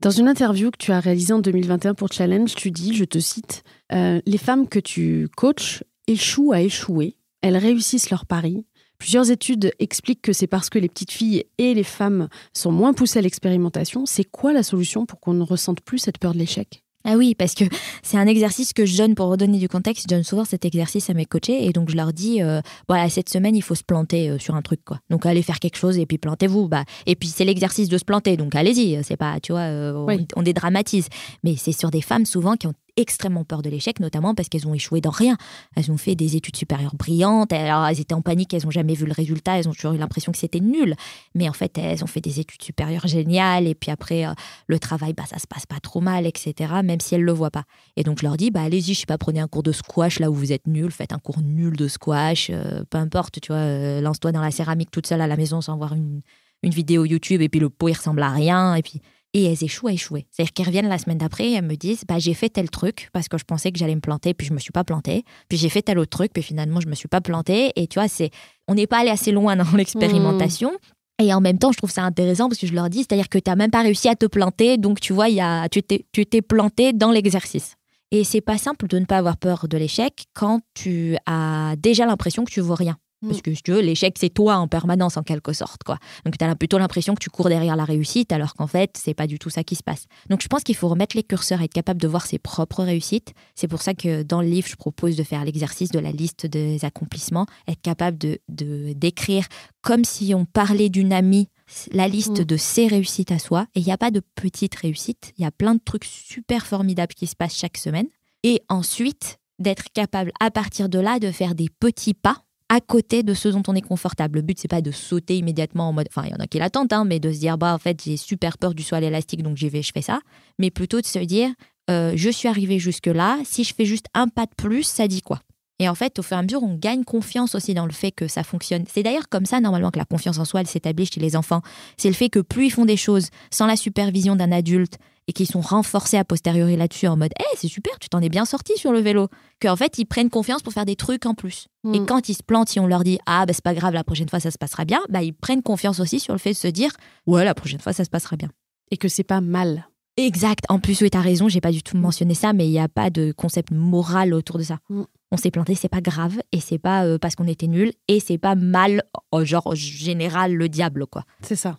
Dans 0.00 0.10
une 0.10 0.28
interview 0.28 0.70
que 0.70 0.78
tu 0.78 0.92
as 0.92 1.00
réalisée 1.00 1.34
en 1.34 1.40
2021 1.40 1.92
pour 1.92 2.10
Challenge, 2.10 2.54
tu 2.54 2.70
dis, 2.70 2.94
je 2.94 3.04
te 3.04 3.18
cite, 3.18 3.64
euh, 3.92 4.22
Les 4.24 4.38
femmes 4.38 4.66
que 4.66 4.78
tu 4.78 5.28
coaches 5.36 5.84
échouent 6.06 6.52
à 6.52 6.62
échouer, 6.62 7.16
elles 7.42 7.58
réussissent 7.58 8.08
leur 8.08 8.24
pari. 8.24 8.64
Plusieurs 8.98 9.30
études 9.30 9.72
expliquent 9.78 10.22
que 10.22 10.32
c'est 10.32 10.46
parce 10.46 10.70
que 10.70 10.78
les 10.78 10.88
petites 10.88 11.10
filles 11.10 11.44
et 11.58 11.74
les 11.74 11.84
femmes 11.84 12.28
sont 12.54 12.72
moins 12.72 12.94
poussées 12.94 13.18
à 13.18 13.22
l'expérimentation. 13.22 14.06
C'est 14.06 14.24
quoi 14.24 14.54
la 14.54 14.62
solution 14.62 15.04
pour 15.04 15.20
qu'on 15.20 15.34
ne 15.34 15.42
ressente 15.42 15.82
plus 15.82 15.98
cette 15.98 16.18
peur 16.18 16.32
de 16.32 16.38
l'échec? 16.38 16.82
Ah 17.04 17.14
oui, 17.16 17.34
parce 17.34 17.54
que 17.54 17.64
c'est 18.02 18.18
un 18.18 18.26
exercice 18.26 18.72
que 18.72 18.84
je 18.84 18.96
donne 18.96 19.14
pour 19.14 19.28
redonner 19.28 19.58
du 19.58 19.68
contexte. 19.68 20.02
Je 20.04 20.08
donne 20.08 20.22
souvent 20.22 20.44
cet 20.44 20.64
exercice 20.64 21.08
à 21.10 21.14
mes 21.14 21.24
coachés 21.24 21.64
et 21.64 21.72
donc 21.72 21.90
je 21.90 21.96
leur 21.96 22.12
dis 22.12 22.42
euh, 22.42 22.60
voilà 22.88 23.08
cette 23.08 23.28
semaine 23.28 23.56
il 23.56 23.62
faut 23.62 23.74
se 23.74 23.84
planter 23.84 24.30
euh, 24.30 24.38
sur 24.38 24.54
un 24.54 24.62
truc 24.62 24.84
quoi. 24.84 24.98
Donc 25.08 25.24
allez 25.26 25.42
faire 25.42 25.60
quelque 25.60 25.76
chose 25.76 25.98
et 25.98 26.06
puis 26.06 26.18
plantez-vous. 26.18 26.68
Bah 26.68 26.84
et 27.06 27.16
puis 27.16 27.28
c'est 27.28 27.44
l'exercice 27.44 27.88
de 27.88 27.98
se 27.98 28.04
planter 28.04 28.36
donc 28.36 28.54
allez-y. 28.54 29.02
C'est 29.02 29.16
pas 29.16 29.40
tu 29.40 29.52
vois 29.52 29.62
euh, 29.62 29.94
on, 29.94 30.26
on, 30.36 30.42
dédramatise. 30.42 31.08
Mais 31.42 31.56
c'est 31.56 31.72
sur 31.72 31.90
des 31.90 32.02
femmes 32.02 32.26
souvent 32.26 32.56
qui 32.56 32.66
ont 32.66 32.74
extrêmement 33.00 33.44
peur 33.44 33.62
de 33.62 33.70
l'échec, 33.70 34.00
notamment 34.00 34.34
parce 34.34 34.48
qu'elles 34.48 34.66
ont 34.66 34.74
échoué 34.74 35.00
dans 35.00 35.10
rien. 35.10 35.36
Elles 35.76 35.90
ont 35.90 35.96
fait 35.96 36.14
des 36.14 36.36
études 36.36 36.56
supérieures 36.56 36.94
brillantes, 36.94 37.52
alors 37.52 37.86
elles 37.86 38.00
étaient 38.00 38.14
en 38.14 38.22
panique, 38.22 38.54
elles 38.54 38.64
n'ont 38.64 38.70
jamais 38.70 38.94
vu 38.94 39.06
le 39.06 39.12
résultat, 39.12 39.58
elles 39.58 39.68
ont 39.68 39.72
toujours 39.72 39.92
eu 39.92 39.98
l'impression 39.98 40.32
que 40.32 40.38
c'était 40.38 40.60
nul. 40.60 40.94
Mais 41.34 41.48
en 41.48 41.52
fait, 41.52 41.76
elles 41.78 42.02
ont 42.04 42.06
fait 42.06 42.20
des 42.20 42.40
études 42.40 42.62
supérieures 42.62 43.06
géniales, 43.06 43.66
et 43.66 43.74
puis 43.74 43.90
après, 43.90 44.26
euh, 44.26 44.32
le 44.66 44.78
travail, 44.78 45.12
bah, 45.12 45.24
ça 45.28 45.38
se 45.38 45.46
passe 45.46 45.66
pas 45.66 45.80
trop 45.80 46.00
mal, 46.00 46.26
etc., 46.26 46.72
même 46.84 47.00
si 47.00 47.14
elles 47.14 47.22
ne 47.22 47.26
le 47.26 47.32
voient 47.32 47.50
pas. 47.50 47.64
Et 47.96 48.02
donc, 48.02 48.18
je 48.20 48.24
leur 48.24 48.36
dis, 48.36 48.50
bah, 48.50 48.62
allez-y, 48.62 48.94
je 48.94 49.00
sais 49.00 49.06
pas, 49.06 49.18
prenez 49.18 49.40
un 49.40 49.48
cours 49.48 49.62
de 49.62 49.72
squash 49.72 50.18
là 50.18 50.30
où 50.30 50.34
vous 50.34 50.52
êtes 50.52 50.66
nul, 50.66 50.90
faites 50.90 51.12
un 51.12 51.18
cours 51.18 51.40
nul 51.40 51.76
de 51.76 51.88
squash, 51.88 52.50
euh, 52.50 52.84
peu 52.90 52.98
importe, 52.98 53.40
tu 53.40 53.48
vois, 53.52 53.60
euh, 53.60 54.00
lance-toi 54.00 54.32
dans 54.32 54.42
la 54.42 54.50
céramique 54.50 54.90
toute 54.90 55.06
seule 55.06 55.20
à 55.20 55.26
la 55.26 55.36
maison 55.36 55.60
sans 55.60 55.76
voir 55.76 55.94
une, 55.94 56.22
une 56.62 56.72
vidéo 56.72 57.04
YouTube, 57.04 57.40
et 57.40 57.48
puis 57.48 57.60
le 57.60 57.70
pot, 57.70 57.88
il 57.88 57.94
ressemble 57.94 58.22
à 58.22 58.30
rien, 58.30 58.74
et 58.74 58.82
puis 58.82 59.00
et 59.32 59.44
elles 59.44 59.64
échouent 59.64 59.88
à 59.88 59.92
échouer. 59.92 60.26
C'est-à-dire 60.30 60.52
qu'elles 60.52 60.66
reviennent 60.66 60.88
la 60.88 60.98
semaine 60.98 61.18
d'après 61.18 61.48
et 61.48 61.52
elles 61.54 61.64
me 61.64 61.76
disent 61.76 62.04
bah, 62.06 62.18
j'ai 62.18 62.34
fait 62.34 62.48
tel 62.48 62.70
truc 62.70 63.08
parce 63.12 63.28
que 63.28 63.38
je 63.38 63.44
pensais 63.44 63.70
que 63.72 63.78
j'allais 63.78 63.94
me 63.94 64.00
planter, 64.00 64.34
puis 64.34 64.46
je 64.46 64.52
me 64.52 64.58
suis 64.58 64.72
pas 64.72 64.84
plantée. 64.84 65.24
Puis 65.48 65.58
j'ai 65.58 65.68
fait 65.68 65.82
tel 65.82 65.98
autre 65.98 66.10
truc, 66.10 66.32
puis 66.32 66.42
finalement 66.42 66.80
je 66.80 66.88
me 66.88 66.94
suis 66.94 67.08
pas 67.08 67.20
plantée. 67.20 67.72
Et 67.76 67.86
tu 67.86 67.98
vois, 67.98 68.08
c'est 68.08 68.30
on 68.68 68.74
n'est 68.74 68.86
pas 68.86 68.98
allé 68.98 69.10
assez 69.10 69.32
loin 69.32 69.56
dans 69.56 69.70
l'expérimentation. 69.76 70.72
Mmh. 70.72 71.22
Et 71.22 71.34
en 71.34 71.40
même 71.40 71.58
temps, 71.58 71.70
je 71.70 71.76
trouve 71.76 71.90
ça 71.90 72.02
intéressant 72.02 72.48
parce 72.48 72.58
que 72.58 72.66
je 72.66 72.72
leur 72.72 72.88
dis, 72.88 72.98
c'est-à-dire 73.00 73.28
que 73.28 73.38
tu 73.38 73.50
n'as 73.50 73.56
même 73.56 73.70
pas 73.70 73.82
réussi 73.82 74.08
à 74.08 74.16
te 74.16 74.24
planter, 74.24 74.78
donc 74.78 75.00
tu 75.00 75.12
vois, 75.12 75.28
y 75.28 75.40
a, 75.40 75.68
tu 75.68 75.82
t'es 75.82 76.42
planté 76.42 76.94
dans 76.94 77.10
l'exercice. 77.10 77.74
Et 78.10 78.24
c'est 78.24 78.40
pas 78.40 78.58
simple 78.58 78.86
de 78.88 78.98
ne 78.98 79.04
pas 79.04 79.18
avoir 79.18 79.36
peur 79.36 79.68
de 79.68 79.76
l'échec 79.76 80.24
quand 80.34 80.60
tu 80.74 81.16
as 81.26 81.74
déjà 81.78 82.06
l'impression 82.06 82.44
que 82.44 82.50
tu 82.50 82.60
vaux 82.60 82.74
rien. 82.74 82.96
Parce 83.22 83.38
mm. 83.38 83.42
que 83.42 83.54
si 83.54 83.62
tu 83.62 83.72
veux, 83.72 83.80
l'échec, 83.80 84.16
c'est 84.18 84.30
toi 84.30 84.56
en 84.56 84.68
permanence, 84.68 85.16
en 85.16 85.22
quelque 85.22 85.52
sorte. 85.52 85.82
quoi. 85.84 85.98
Donc, 86.24 86.38
tu 86.38 86.44
as 86.44 86.56
plutôt 86.56 86.78
l'impression 86.78 87.14
que 87.14 87.20
tu 87.20 87.30
cours 87.30 87.48
derrière 87.48 87.76
la 87.76 87.84
réussite, 87.84 88.32
alors 88.32 88.54
qu'en 88.54 88.66
fait, 88.66 88.96
c'est 88.96 89.14
pas 89.14 89.26
du 89.26 89.38
tout 89.38 89.50
ça 89.50 89.64
qui 89.64 89.74
se 89.74 89.82
passe. 89.82 90.06
Donc, 90.28 90.42
je 90.42 90.48
pense 90.48 90.62
qu'il 90.62 90.76
faut 90.76 90.88
remettre 90.88 91.16
les 91.16 91.22
curseurs, 91.22 91.62
être 91.62 91.72
capable 91.72 92.00
de 92.00 92.08
voir 92.08 92.26
ses 92.26 92.38
propres 92.38 92.82
réussites. 92.82 93.34
C'est 93.54 93.68
pour 93.68 93.82
ça 93.82 93.94
que 93.94 94.22
dans 94.22 94.40
le 94.40 94.48
livre, 94.48 94.68
je 94.68 94.76
propose 94.76 95.16
de 95.16 95.22
faire 95.22 95.44
l'exercice 95.44 95.90
de 95.90 95.98
la 95.98 96.12
liste 96.12 96.46
des 96.46 96.84
accomplissements, 96.84 97.46
être 97.68 97.82
capable 97.82 98.18
de 98.18 98.38
d'écrire 98.48 99.46
comme 99.82 100.04
si 100.04 100.34
on 100.34 100.44
parlait 100.44 100.88
d'une 100.88 101.12
amie 101.12 101.48
la 101.92 102.08
liste 102.08 102.40
mm. 102.40 102.44
de 102.44 102.56
ses 102.56 102.86
réussites 102.86 103.32
à 103.32 103.38
soi. 103.38 103.66
Et 103.74 103.80
il 103.80 103.86
n'y 103.86 103.92
a 103.92 103.98
pas 103.98 104.10
de 104.10 104.20
petites 104.34 104.74
réussites, 104.74 105.32
il 105.38 105.42
y 105.42 105.46
a 105.46 105.50
plein 105.50 105.74
de 105.74 105.80
trucs 105.84 106.04
super 106.04 106.66
formidables 106.66 107.14
qui 107.14 107.26
se 107.26 107.36
passent 107.36 107.56
chaque 107.56 107.76
semaine. 107.76 108.06
Et 108.42 108.62
ensuite, 108.68 109.38
d'être 109.58 109.84
capable 109.92 110.32
à 110.40 110.50
partir 110.50 110.88
de 110.88 110.98
là 110.98 111.18
de 111.18 111.30
faire 111.30 111.54
des 111.54 111.68
petits 111.68 112.14
pas 112.14 112.44
à 112.70 112.80
côté 112.80 113.24
de 113.24 113.34
ce 113.34 113.48
dont 113.48 113.64
on 113.66 113.74
est 113.74 113.82
confortable. 113.82 114.38
Le 114.38 114.42
but, 114.42 114.58
c'est 114.58 114.68
pas 114.68 114.80
de 114.80 114.92
sauter 114.92 115.36
immédiatement 115.36 115.88
en 115.88 115.92
mode. 115.92 116.06
Enfin, 116.08 116.26
il 116.26 116.30
y 116.30 116.34
en 116.34 116.38
a 116.38 116.46
qui 116.46 116.58
l'attendent, 116.58 116.92
hein, 116.92 117.04
mais 117.04 117.18
de 117.18 117.32
se 117.32 117.38
dire, 117.38 117.58
bah, 117.58 117.74
en 117.74 117.78
fait, 117.78 118.00
j'ai 118.02 118.16
super 118.16 118.56
peur 118.58 118.74
du 118.74 118.84
sol 118.84 119.02
élastique, 119.02 119.42
donc 119.42 119.56
j'y 119.56 119.68
vais, 119.68 119.82
je 119.82 119.90
fais 119.92 120.02
ça. 120.02 120.20
Mais 120.60 120.70
plutôt 120.70 121.00
de 121.00 121.06
se 121.06 121.18
dire, 121.18 121.50
euh, 121.90 122.12
je 122.14 122.30
suis 122.30 122.46
arrivé 122.46 122.78
jusque-là, 122.78 123.38
si 123.44 123.64
je 123.64 123.74
fais 123.74 123.84
juste 123.84 124.06
un 124.14 124.28
pas 124.28 124.46
de 124.46 124.54
plus, 124.56 124.84
ça 124.84 125.08
dit 125.08 125.20
quoi? 125.20 125.40
Et 125.80 125.88
en 125.88 125.96
fait, 125.96 126.18
au 126.20 126.22
fur 126.22 126.36
et 126.36 126.40
à 126.40 126.42
mesure, 126.44 126.62
on 126.62 126.76
gagne 126.76 127.02
confiance 127.02 127.56
aussi 127.56 127.74
dans 127.74 127.86
le 127.86 127.92
fait 127.92 128.12
que 128.12 128.28
ça 128.28 128.44
fonctionne. 128.44 128.84
C'est 128.86 129.02
d'ailleurs 129.02 129.28
comme 129.28 129.46
ça, 129.46 129.60
normalement, 129.60 129.90
que 129.90 129.98
la 129.98 130.04
confiance 130.04 130.38
en 130.38 130.44
soi, 130.44 130.60
elle 130.60 130.68
s'établit 130.68 131.06
chez 131.06 131.20
les 131.20 131.34
enfants. 131.34 131.62
C'est 131.96 132.08
le 132.08 132.14
fait 132.14 132.28
que 132.28 132.38
plus 132.38 132.66
ils 132.66 132.70
font 132.70 132.84
des 132.84 132.98
choses 132.98 133.30
sans 133.50 133.66
la 133.66 133.76
supervision 133.76 134.36
d'un 134.36 134.52
adulte 134.52 134.98
et 135.30 135.32
qu'ils 135.32 135.46
sont 135.46 135.60
renforcés 135.60 136.16
a 136.16 136.24
posteriori 136.24 136.76
là-dessus 136.76 137.06
en 137.06 137.16
mode, 137.16 137.30
hé, 137.38 137.44
c'est 137.56 137.68
super, 137.68 138.00
tu 138.00 138.08
t'en 138.08 138.20
es 138.20 138.28
bien 138.28 138.44
sorti 138.44 138.76
sur 138.76 138.90
le 138.90 138.98
vélo. 138.98 139.28
Qu'en 139.62 139.76
fait, 139.76 139.96
ils 139.98 140.04
prennent 140.04 140.28
confiance 140.28 140.60
pour 140.60 140.72
faire 140.72 140.84
des 140.84 140.96
trucs 140.96 141.24
en 141.24 141.34
plus. 141.34 141.68
Et 141.94 142.00
mm. 142.00 142.06
quand 142.06 142.28
ils 142.28 142.34
se 142.34 142.42
plantent, 142.42 142.68
si 142.68 142.80
on 142.80 142.88
leur 142.88 143.04
dit, 143.04 143.20
ah, 143.26 143.46
bah, 143.46 143.52
c'est 143.52 143.62
pas 143.62 143.74
grave, 143.74 143.94
la 143.94 144.02
prochaine 144.02 144.28
fois, 144.28 144.40
ça 144.40 144.50
se 144.50 144.58
passera 144.58 144.84
bien, 144.84 145.00
bah, 145.08 145.22
ils 145.22 145.32
prennent 145.32 145.62
confiance 145.62 146.00
aussi 146.00 146.18
sur 146.18 146.32
le 146.32 146.40
fait 146.40 146.50
de 146.50 146.56
se 146.56 146.66
dire, 146.66 146.90
ouais, 147.28 147.44
la 147.44 147.54
prochaine 147.54 147.78
fois, 147.78 147.92
ça 147.92 148.04
se 148.04 148.10
passera 148.10 148.34
bien. 148.34 148.48
Et 148.90 148.96
que 148.96 149.06
c'est 149.06 149.22
pas 149.22 149.40
mal. 149.40 149.86
Exact. 150.16 150.64
En 150.68 150.80
plus, 150.80 151.00
oui, 151.00 151.10
tu 151.10 151.16
as 151.16 151.20
raison, 151.20 151.48
j'ai 151.48 151.60
pas 151.60 151.70
du 151.70 151.84
tout 151.84 151.96
mentionné 151.96 152.34
ça, 152.34 152.52
mais 152.52 152.66
il 152.66 152.72
n'y 152.72 152.80
a 152.80 152.88
pas 152.88 153.10
de 153.10 153.30
concept 153.30 153.70
moral 153.70 154.34
autour 154.34 154.58
de 154.58 154.64
ça. 154.64 154.78
Mm. 154.88 155.02
On 155.30 155.36
s'est 155.36 155.52
planté, 155.52 155.76
c'est 155.76 155.88
pas 155.88 156.00
grave, 156.00 156.40
et 156.50 156.58
c'est 156.58 156.80
pas 156.80 157.04
euh, 157.06 157.18
parce 157.18 157.36
qu'on 157.36 157.46
était 157.46 157.68
nul, 157.68 157.92
et 158.08 158.18
c'est 158.18 158.38
pas 158.38 158.56
mal, 158.56 159.04
genre 159.42 159.76
général, 159.76 160.54
le 160.54 160.68
diable, 160.68 161.06
quoi. 161.06 161.22
C'est 161.40 161.54
ça. 161.54 161.78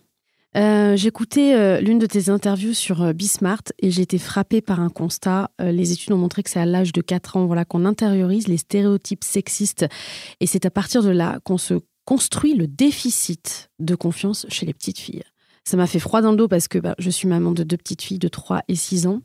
Euh, 0.56 0.96
J'écoutais 0.96 1.54
euh, 1.54 1.80
l'une 1.80 1.98
de 1.98 2.06
tes 2.06 2.28
interviews 2.28 2.74
sur 2.74 3.14
Bismart 3.14 3.62
et 3.80 3.90
j'ai 3.90 4.02
été 4.02 4.18
frappée 4.18 4.60
par 4.60 4.80
un 4.80 4.90
constat. 4.90 5.50
les 5.58 5.92
études 5.92 6.12
ont 6.12 6.18
montré 6.18 6.42
que 6.42 6.50
c'est 6.50 6.60
à 6.60 6.66
l'âge 6.66 6.92
de 6.92 7.00
4 7.00 7.36
ans 7.36 7.46
voilà, 7.46 7.64
qu'on 7.64 7.84
intériorise 7.84 8.48
les 8.48 8.58
stéréotypes 8.58 9.24
sexistes 9.24 9.86
et 10.40 10.46
c'est 10.46 10.66
à 10.66 10.70
partir 10.70 11.02
de 11.02 11.10
là 11.10 11.40
qu'on 11.44 11.58
se 11.58 11.74
construit 12.04 12.54
le 12.54 12.66
déficit 12.66 13.70
de 13.78 13.94
confiance 13.94 14.46
chez 14.48 14.66
les 14.66 14.74
petites 14.74 14.98
filles. 14.98 15.22
Ça 15.64 15.76
m'a 15.76 15.86
fait 15.86 16.00
froid 16.00 16.22
dans 16.22 16.32
le 16.32 16.36
dos 16.36 16.48
parce 16.48 16.66
que 16.66 16.78
bah, 16.78 16.96
je 16.98 17.08
suis 17.08 17.28
maman 17.28 17.52
de 17.52 17.62
deux 17.62 17.76
petites 17.76 18.02
filles 18.02 18.18
de 18.18 18.28
3 18.28 18.62
et 18.66 18.74
6 18.74 19.06
ans. 19.06 19.20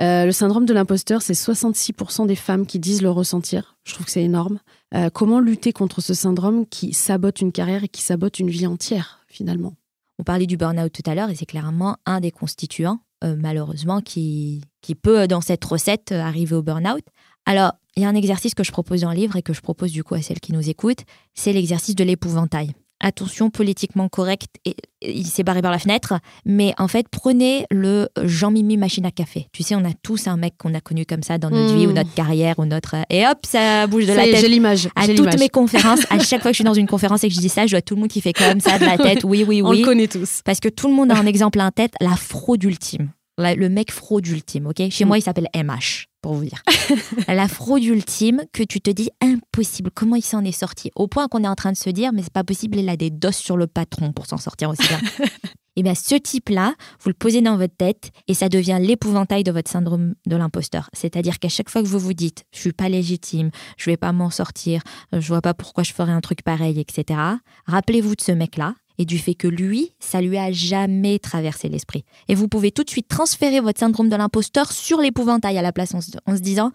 Euh, 0.00 0.24
le 0.24 0.32
syndrome 0.32 0.64
de 0.64 0.72
l'imposteur, 0.72 1.20
c'est 1.20 1.32
66% 1.32 2.26
des 2.26 2.36
femmes 2.36 2.64
qui 2.64 2.78
disent 2.78 3.02
le 3.02 3.10
ressentir. 3.10 3.76
Je 3.84 3.94
trouve 3.94 4.06
que 4.06 4.12
c'est 4.12 4.22
énorme. 4.22 4.60
Euh, 4.94 5.10
comment 5.10 5.40
lutter 5.40 5.72
contre 5.72 6.00
ce 6.00 6.14
syndrome 6.14 6.64
qui 6.66 6.92
sabote 6.92 7.40
une 7.40 7.50
carrière 7.50 7.82
et 7.82 7.88
qui 7.88 8.02
sabote 8.02 8.38
une 8.38 8.50
vie 8.50 8.68
entière, 8.68 9.24
finalement? 9.26 9.74
On 10.20 10.22
parlait 10.22 10.46
du 10.46 10.58
burn-out 10.58 10.92
tout 10.92 11.10
à 11.10 11.14
l'heure 11.14 11.30
et 11.30 11.34
c'est 11.34 11.46
clairement 11.46 11.96
un 12.04 12.20
des 12.20 12.30
constituants, 12.30 12.98
euh, 13.24 13.36
malheureusement, 13.38 14.02
qui, 14.02 14.60
qui 14.82 14.94
peut, 14.94 15.26
dans 15.26 15.40
cette 15.40 15.64
recette, 15.64 16.12
arriver 16.12 16.54
au 16.54 16.62
burn-out. 16.62 17.02
Alors, 17.46 17.72
il 17.96 18.02
y 18.02 18.04
a 18.04 18.10
un 18.10 18.14
exercice 18.14 18.54
que 18.54 18.62
je 18.62 18.70
propose 18.70 19.00
dans 19.00 19.12
le 19.12 19.16
livre 19.16 19.36
et 19.36 19.42
que 19.42 19.54
je 19.54 19.62
propose 19.62 19.92
du 19.92 20.04
coup 20.04 20.14
à 20.14 20.20
celles 20.20 20.38
qui 20.38 20.52
nous 20.52 20.68
écoutent, 20.68 21.04
c'est 21.32 21.54
l'exercice 21.54 21.94
de 21.94 22.04
l'épouvantail 22.04 22.74
attention 23.00 23.50
politiquement 23.50 24.08
correct, 24.08 24.56
et, 24.64 24.76
il 25.02 25.26
s'est 25.26 25.42
barré 25.42 25.62
par 25.62 25.70
la 25.70 25.78
fenêtre, 25.78 26.14
mais 26.44 26.74
en 26.78 26.86
fait, 26.86 27.06
prenez 27.10 27.64
le 27.70 28.08
Jean-Mimi 28.22 28.76
machine 28.76 29.06
à 29.06 29.10
café. 29.10 29.48
Tu 29.52 29.62
sais, 29.62 29.74
on 29.74 29.84
a 29.84 29.92
tous 30.02 30.26
un 30.26 30.36
mec 30.36 30.54
qu'on 30.58 30.74
a 30.74 30.80
connu 30.80 31.06
comme 31.06 31.22
ça 31.22 31.38
dans 31.38 31.48
notre 31.48 31.74
vie 31.74 31.86
ou 31.86 31.90
hmm. 31.90 31.94
notre 31.94 32.14
carrière 32.14 32.58
ou 32.58 32.66
notre... 32.66 32.96
Et 33.08 33.26
hop, 33.26 33.38
ça 33.46 33.86
bouge 33.86 34.06
de 34.06 34.12
la 34.12 34.24
tête. 34.24 34.36
J'ai 34.36 34.48
l'image. 34.48 34.88
À 34.96 35.08
toutes 35.08 35.38
mes 35.38 35.48
conférences, 35.48 36.00
à 36.10 36.18
chaque 36.18 36.42
fois 36.42 36.50
que 36.50 36.54
je 36.54 36.58
suis 36.58 36.64
dans 36.64 36.74
une 36.74 36.86
conférence 36.88 37.24
et 37.24 37.28
que 37.28 37.34
je 37.34 37.40
dis 37.40 37.48
ça, 37.48 37.66
je 37.66 37.72
vois 37.72 37.82
tout 37.82 37.94
le 37.94 38.00
monde 38.00 38.10
qui 38.10 38.20
fait 38.20 38.34
comme 38.34 38.60
ça 38.60 38.78
de 38.78 38.84
la 38.84 38.98
tête. 38.98 39.24
Oui, 39.24 39.44
oui, 39.48 39.62
oui. 39.62 39.62
On 39.64 39.72
le 39.72 39.84
connaît 39.84 40.08
tous. 40.08 40.42
Parce 40.44 40.60
que 40.60 40.68
tout 40.68 40.88
le 40.88 40.94
monde 40.94 41.10
a 41.10 41.16
un 41.16 41.26
exemple 41.26 41.60
en 41.60 41.70
tête, 41.70 41.94
la 42.00 42.16
fraude 42.16 42.62
ultime 42.62 43.10
le 43.40 43.68
mec 43.68 43.92
fraude 43.92 44.26
ultime, 44.26 44.66
ok? 44.66 44.90
Chez 44.90 45.04
moi, 45.04 45.18
il 45.18 45.22
s'appelle 45.22 45.48
MH, 45.54 46.06
pour 46.20 46.34
vous 46.34 46.44
dire. 46.44 46.62
la 47.28 47.48
fraude 47.48 47.84
ultime 47.84 48.42
que 48.52 48.62
tu 48.62 48.80
te 48.80 48.90
dis 48.90 49.10
impossible. 49.20 49.90
Comment 49.94 50.16
il 50.16 50.24
s'en 50.24 50.44
est 50.44 50.52
sorti? 50.52 50.90
Au 50.94 51.08
point 51.08 51.28
qu'on 51.28 51.44
est 51.44 51.48
en 51.48 51.54
train 51.54 51.72
de 51.72 51.76
se 51.76 51.90
dire, 51.90 52.12
mais 52.12 52.22
c'est 52.22 52.32
pas 52.32 52.44
possible, 52.44 52.78
il 52.78 52.88
a 52.88 52.96
des 52.96 53.10
doses 53.10 53.36
sur 53.36 53.56
le 53.56 53.66
patron 53.66 54.12
pour 54.12 54.26
s'en 54.26 54.36
sortir 54.36 54.70
aussi 54.70 54.86
bien. 54.86 55.00
Et 55.20 55.26
eh 55.76 55.82
bien, 55.82 55.94
ce 55.94 56.14
type-là, 56.14 56.74
vous 57.02 57.10
le 57.10 57.14
posez 57.14 57.40
dans 57.40 57.56
votre 57.56 57.76
tête 57.76 58.10
et 58.28 58.34
ça 58.34 58.48
devient 58.48 58.78
l'épouvantail 58.80 59.44
de 59.44 59.52
votre 59.52 59.70
syndrome 59.70 60.14
de 60.26 60.36
l'imposteur. 60.36 60.90
C'est-à-dire 60.92 61.38
qu'à 61.38 61.48
chaque 61.48 61.70
fois 61.70 61.82
que 61.82 61.86
vous 61.86 61.98
vous 61.98 62.14
dites, 62.14 62.44
je 62.52 62.60
suis 62.60 62.72
pas 62.72 62.88
légitime, 62.88 63.50
je 63.76 63.90
vais 63.90 63.96
pas 63.96 64.12
m'en 64.12 64.30
sortir, 64.30 64.82
je 65.12 65.26
vois 65.28 65.42
pas 65.42 65.54
pourquoi 65.54 65.84
je 65.84 65.92
ferais 65.92 66.12
un 66.12 66.20
truc 66.20 66.42
pareil, 66.42 66.80
etc. 66.80 67.18
Rappelez-vous 67.66 68.16
de 68.16 68.20
ce 68.20 68.32
mec-là 68.32 68.74
et 69.00 69.06
du 69.06 69.18
fait 69.18 69.34
que 69.34 69.48
lui, 69.48 69.94
ça 69.98 70.20
lui 70.20 70.36
a 70.36 70.52
jamais 70.52 71.18
traversé 71.18 71.70
l'esprit. 71.70 72.04
Et 72.28 72.34
vous 72.34 72.48
pouvez 72.48 72.70
tout 72.70 72.84
de 72.84 72.90
suite 72.90 73.08
transférer 73.08 73.60
votre 73.60 73.80
syndrome 73.80 74.10
de 74.10 74.16
l'imposteur 74.16 74.70
sur 74.72 75.00
l'épouvantail 75.00 75.56
à 75.56 75.62
la 75.62 75.72
place 75.72 75.94
en 75.94 76.02
se, 76.02 76.42
disant, 76.42 76.72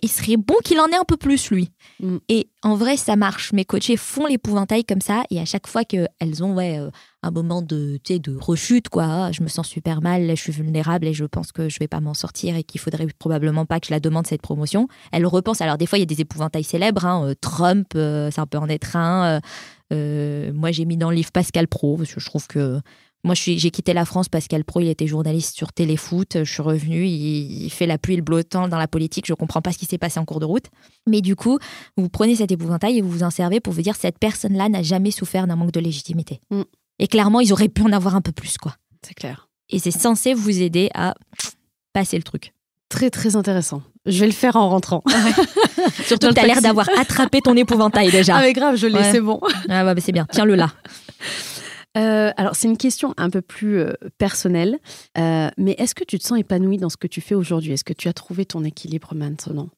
il 0.00 0.08
serait 0.08 0.36
bon 0.36 0.54
qu'il 0.62 0.78
en 0.78 0.86
ait 0.86 0.96
un 0.96 1.04
peu 1.04 1.16
plus, 1.16 1.50
lui. 1.50 1.72
Mm. 1.98 2.18
Et 2.28 2.48
en 2.62 2.76
vrai, 2.76 2.96
ça 2.96 3.16
marche. 3.16 3.52
Mes 3.52 3.64
coachés 3.64 3.96
font 3.96 4.26
l'épouvantail 4.26 4.84
comme 4.84 5.00
ça 5.00 5.24
et 5.30 5.40
à 5.40 5.44
chaque 5.44 5.66
fois 5.66 5.84
qu'elles 5.84 6.44
ont 6.44 6.54
ouais, 6.54 6.78
euh, 6.78 6.90
un 7.24 7.30
moment 7.30 7.62
de, 7.62 7.98
de 8.08 8.36
rechute, 8.36 8.88
quoi, 8.88 9.04
ah, 9.04 9.32
je 9.32 9.42
me 9.42 9.48
sens 9.48 9.66
super 9.66 10.02
mal, 10.02 10.28
je 10.28 10.34
suis 10.40 10.52
vulnérable 10.52 11.06
et 11.06 11.14
je 11.14 11.24
pense 11.24 11.52
que 11.52 11.68
je 11.68 11.78
vais 11.78 11.88
pas 11.88 12.00
m'en 12.00 12.14
sortir 12.14 12.56
et 12.56 12.62
qu'il 12.62 12.80
faudrait 12.80 13.06
probablement 13.18 13.64
pas 13.64 13.80
que 13.80 13.86
je 13.86 13.92
la 13.92 14.00
demande 14.00 14.26
cette 14.26 14.42
promotion, 14.42 14.88
elles 15.10 15.26
repensent. 15.26 15.62
Alors 15.62 15.78
des 15.78 15.86
fois, 15.86 15.98
il 15.98 16.02
y 16.02 16.04
a 16.04 16.06
des 16.06 16.20
épouvantails 16.20 16.64
célèbres, 16.64 17.06
hein, 17.06 17.26
euh, 17.26 17.34
Trump, 17.40 17.88
euh, 17.96 18.30
c'est 18.30 18.40
un 18.40 18.46
peu 18.46 18.58
en 18.58 18.68
être 18.68 18.96
un. 18.96 19.36
Euh, 19.36 19.40
moi, 20.52 20.70
j'ai 20.72 20.84
mis 20.84 20.96
dans 20.96 21.10
le 21.10 21.16
livre 21.16 21.32
Pascal 21.32 21.68
Pro, 21.68 21.96
parce 21.96 22.12
que 22.12 22.20
je 22.20 22.26
trouve 22.26 22.46
que. 22.46 22.80
Moi, 23.26 23.34
j'ai 23.34 23.70
quitté 23.70 23.94
la 23.94 24.04
France. 24.04 24.28
Pascal 24.28 24.64
Pro, 24.64 24.80
il 24.80 24.88
était 24.88 25.06
journaliste 25.06 25.56
sur 25.56 25.72
Téléfoot. 25.72 26.44
Je 26.44 26.52
suis 26.52 26.60
revenue. 26.60 27.06
Il, 27.06 27.70
fait 27.70 27.86
la 27.86 27.96
pluie 27.96 28.12
et 28.12 28.16
le 28.18 28.22
beau 28.22 28.42
temps 28.42 28.68
dans 28.68 28.76
la 28.76 28.86
politique. 28.86 29.24
Je 29.26 29.32
ne 29.32 29.36
comprends 29.36 29.62
pas 29.62 29.72
ce 29.72 29.78
qui 29.78 29.86
s'est 29.86 29.96
passé 29.96 30.20
en 30.20 30.26
cours 30.26 30.40
de 30.40 30.44
route. 30.44 30.66
Mais 31.06 31.22
du 31.22 31.34
coup, 31.34 31.58
vous 31.96 32.10
prenez 32.10 32.36
cet 32.36 32.52
épouvantail 32.52 32.98
et 32.98 33.00
vous 33.00 33.08
vous 33.08 33.22
en 33.22 33.30
servez 33.30 33.60
pour 33.60 33.72
vous 33.72 33.80
dire 33.80 33.96
cette 33.96 34.18
personne-là 34.18 34.68
n'a 34.68 34.82
jamais 34.82 35.10
souffert 35.10 35.46
d'un 35.46 35.56
manque 35.56 35.72
de 35.72 35.80
légitimité. 35.80 36.40
Mm. 36.50 36.64
Et 36.98 37.08
clairement, 37.08 37.40
ils 37.40 37.50
auraient 37.54 37.70
pu 37.70 37.80
en 37.80 37.92
avoir 37.92 38.14
un 38.14 38.20
peu 38.20 38.32
plus, 38.32 38.58
quoi. 38.58 38.76
C'est 39.00 39.14
clair. 39.14 39.48
Et 39.70 39.78
c'est 39.78 39.90
censé 39.90 40.34
vous 40.34 40.60
aider 40.60 40.90
à 40.94 41.14
passer 41.94 42.18
le 42.18 42.22
truc. 42.22 42.53
Très 42.94 43.10
très 43.10 43.34
intéressant. 43.34 43.82
Je 44.06 44.20
vais 44.20 44.26
le 44.26 44.32
faire 44.32 44.54
en 44.54 44.68
rentrant. 44.68 45.02
Surtout 46.04 46.28
que 46.28 46.34
tu 46.34 46.38
as 46.38 46.46
l'air 46.46 46.62
d'avoir 46.62 46.88
attrapé 46.96 47.40
ton 47.40 47.56
épouvantail 47.56 48.08
déjà. 48.12 48.36
Ah 48.36 48.42
mais 48.42 48.52
grave, 48.52 48.76
je 48.76 48.86
l'ai, 48.86 49.02
c'est 49.10 49.20
bon. 49.20 49.40
Ah 49.68 49.82
bah, 49.82 50.00
c'est 50.00 50.12
bien, 50.12 50.26
tiens-le 50.30 50.54
là. 50.54 50.70
Euh, 51.96 52.32
alors, 52.36 52.56
c'est 52.56 52.66
une 52.66 52.76
question 52.76 53.14
un 53.16 53.30
peu 53.30 53.40
plus 53.40 53.78
euh, 53.78 53.92
personnelle, 54.18 54.80
euh, 55.16 55.48
mais 55.56 55.76
est-ce 55.78 55.94
que 55.94 56.02
tu 56.02 56.18
te 56.18 56.24
sens 56.24 56.40
épanouie 56.40 56.76
dans 56.76 56.88
ce 56.88 56.96
que 56.96 57.06
tu 57.06 57.20
fais 57.20 57.36
aujourd'hui? 57.36 57.70
Est-ce 57.70 57.84
que 57.84 57.92
tu 57.92 58.08
as 58.08 58.12
trouvé 58.12 58.44
ton 58.44 58.64
équilibre 58.64 59.14
maintenant? 59.14 59.68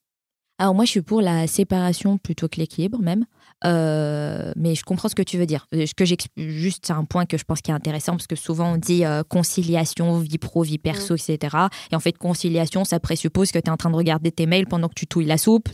Alors 0.58 0.74
moi, 0.74 0.86
je 0.86 0.92
suis 0.92 1.02
pour 1.02 1.20
la 1.20 1.46
séparation 1.46 2.16
plutôt 2.16 2.48
que 2.48 2.56
l'équilibre 2.56 3.00
même. 3.00 3.26
Euh, 3.64 4.52
mais 4.54 4.74
je 4.74 4.84
comprends 4.84 5.08
ce 5.08 5.14
que 5.14 5.22
tu 5.22 5.38
veux 5.38 5.46
dire. 5.46 5.66
Ce 5.72 5.94
que 5.94 6.04
juste, 6.04 6.86
c'est 6.86 6.92
un 6.92 7.04
point 7.04 7.24
que 7.24 7.38
je 7.38 7.44
pense 7.44 7.62
qui 7.62 7.70
est 7.70 7.74
intéressant 7.74 8.12
parce 8.12 8.26
que 8.26 8.36
souvent 8.36 8.74
on 8.74 8.76
dit 8.76 9.04
euh, 9.04 9.22
conciliation, 9.22 10.18
vie 10.18 10.38
pro, 10.38 10.62
vie 10.62 10.78
perso, 10.78 11.14
mm. 11.14 11.18
etc. 11.28 11.56
Et 11.90 11.96
en 11.96 12.00
fait, 12.00 12.16
conciliation, 12.18 12.84
ça 12.84 13.00
présuppose 13.00 13.50
que 13.50 13.58
tu 13.58 13.66
es 13.66 13.70
en 13.70 13.76
train 13.76 13.90
de 13.90 13.96
regarder 13.96 14.30
tes 14.30 14.46
mails 14.46 14.66
pendant 14.66 14.88
que 14.88 14.94
tu 14.94 15.06
touilles 15.06 15.26
la 15.26 15.38
soupe. 15.38 15.68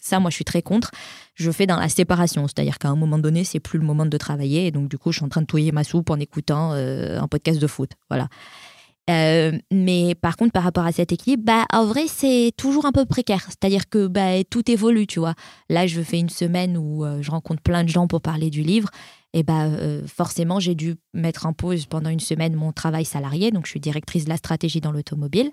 Ça, 0.00 0.20
moi, 0.20 0.30
je 0.30 0.36
suis 0.36 0.44
très 0.44 0.62
contre. 0.62 0.90
Je 1.34 1.50
fais 1.50 1.66
dans 1.66 1.76
la 1.76 1.90
séparation, 1.90 2.46
c'est-à-dire 2.48 2.78
qu'à 2.78 2.88
un 2.88 2.96
moment 2.96 3.18
donné, 3.18 3.44
c'est 3.44 3.60
plus 3.60 3.78
le 3.78 3.84
moment 3.84 4.06
de 4.06 4.16
travailler. 4.16 4.66
Et 4.66 4.70
donc, 4.70 4.88
du 4.88 4.96
coup, 4.96 5.12
je 5.12 5.18
suis 5.18 5.24
en 5.24 5.28
train 5.28 5.42
de 5.42 5.46
touiller 5.46 5.72
ma 5.72 5.84
soupe 5.84 6.08
en 6.08 6.18
écoutant 6.18 6.72
euh, 6.72 7.20
un 7.20 7.28
podcast 7.28 7.60
de 7.60 7.66
foot. 7.66 7.90
Voilà. 8.08 8.28
Euh, 9.08 9.52
mais 9.70 10.14
par 10.16 10.36
contre, 10.36 10.52
par 10.52 10.64
rapport 10.64 10.84
à 10.84 10.92
cet 10.92 11.12
équilibre, 11.12 11.44
bah, 11.44 11.64
en 11.72 11.84
vrai, 11.84 12.06
c'est 12.08 12.52
toujours 12.56 12.86
un 12.86 12.92
peu 12.92 13.04
précaire. 13.04 13.44
C'est-à-dire 13.48 13.88
que 13.88 14.08
bah, 14.08 14.42
tout 14.50 14.68
évolue, 14.70 15.06
tu 15.06 15.20
vois. 15.20 15.34
Là, 15.68 15.86
je 15.86 16.00
fais 16.00 16.18
une 16.18 16.28
semaine 16.28 16.76
où 16.76 17.04
euh, 17.04 17.22
je 17.22 17.30
rencontre 17.30 17.62
plein 17.62 17.84
de 17.84 17.88
gens 17.88 18.08
pour 18.08 18.20
parler 18.20 18.50
du 18.50 18.62
livre. 18.62 18.88
Et 19.32 19.42
bah, 19.42 19.64
euh, 19.66 20.06
forcément, 20.06 20.60
j'ai 20.60 20.74
dû 20.74 20.96
mettre 21.12 21.46
en 21.46 21.52
pause 21.52 21.86
pendant 21.86 22.10
une 22.10 22.20
semaine 22.20 22.54
mon 22.54 22.72
travail 22.72 23.04
salarié. 23.04 23.50
Donc, 23.50 23.66
je 23.66 23.70
suis 23.70 23.80
directrice 23.80 24.24
de 24.24 24.30
la 24.30 24.38
stratégie 24.38 24.80
dans 24.80 24.92
l'automobile. 24.92 25.50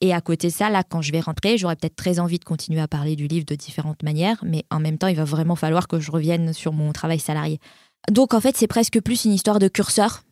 et 0.00 0.14
à 0.14 0.20
côté 0.20 0.48
de 0.48 0.52
ça, 0.52 0.70
là, 0.70 0.82
quand 0.82 1.02
je 1.02 1.12
vais 1.12 1.20
rentrer, 1.20 1.58
j'aurais 1.58 1.76
peut-être 1.76 1.96
très 1.96 2.20
envie 2.20 2.38
de 2.38 2.44
continuer 2.44 2.80
à 2.80 2.88
parler 2.88 3.16
du 3.16 3.26
livre 3.26 3.44
de 3.44 3.54
différentes 3.54 4.02
manières. 4.02 4.42
Mais 4.46 4.64
en 4.70 4.78
même 4.78 4.98
temps, 4.98 5.08
il 5.08 5.16
va 5.16 5.24
vraiment 5.24 5.56
falloir 5.56 5.88
que 5.88 6.00
je 6.00 6.10
revienne 6.10 6.52
sur 6.52 6.72
mon 6.72 6.92
travail 6.92 7.18
salarié. 7.18 7.58
Donc, 8.10 8.34
en 8.34 8.40
fait, 8.40 8.56
c'est 8.56 8.68
presque 8.68 9.00
plus 9.00 9.24
une 9.24 9.32
histoire 9.32 9.58
de 9.58 9.68
curseur 9.68 10.22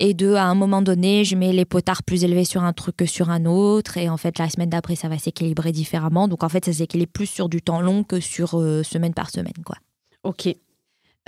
et 0.00 0.14
de, 0.14 0.34
à 0.34 0.44
un 0.44 0.54
moment 0.54 0.80
donné, 0.80 1.24
je 1.24 1.34
mets 1.34 1.52
les 1.52 1.64
potards 1.64 2.04
plus 2.04 2.24
élevés 2.24 2.44
sur 2.44 2.62
un 2.62 2.72
truc 2.72 2.96
que 2.96 3.06
sur 3.06 3.30
un 3.30 3.46
autre. 3.46 3.96
Et 3.96 4.08
en 4.08 4.16
fait, 4.16 4.38
la 4.38 4.48
semaine 4.48 4.70
d'après, 4.70 4.94
ça 4.94 5.08
va 5.08 5.18
s'équilibrer 5.18 5.72
différemment. 5.72 6.28
Donc, 6.28 6.44
en 6.44 6.48
fait, 6.48 6.64
ça 6.64 6.72
s'équilibre 6.72 7.12
plus 7.12 7.26
sur 7.26 7.48
du 7.48 7.62
temps 7.62 7.80
long 7.80 8.04
que 8.04 8.20
sur 8.20 8.60
euh, 8.60 8.82
semaine 8.82 9.14
par 9.14 9.30
semaine. 9.30 9.52
quoi. 9.64 9.76
Ok. 10.22 10.48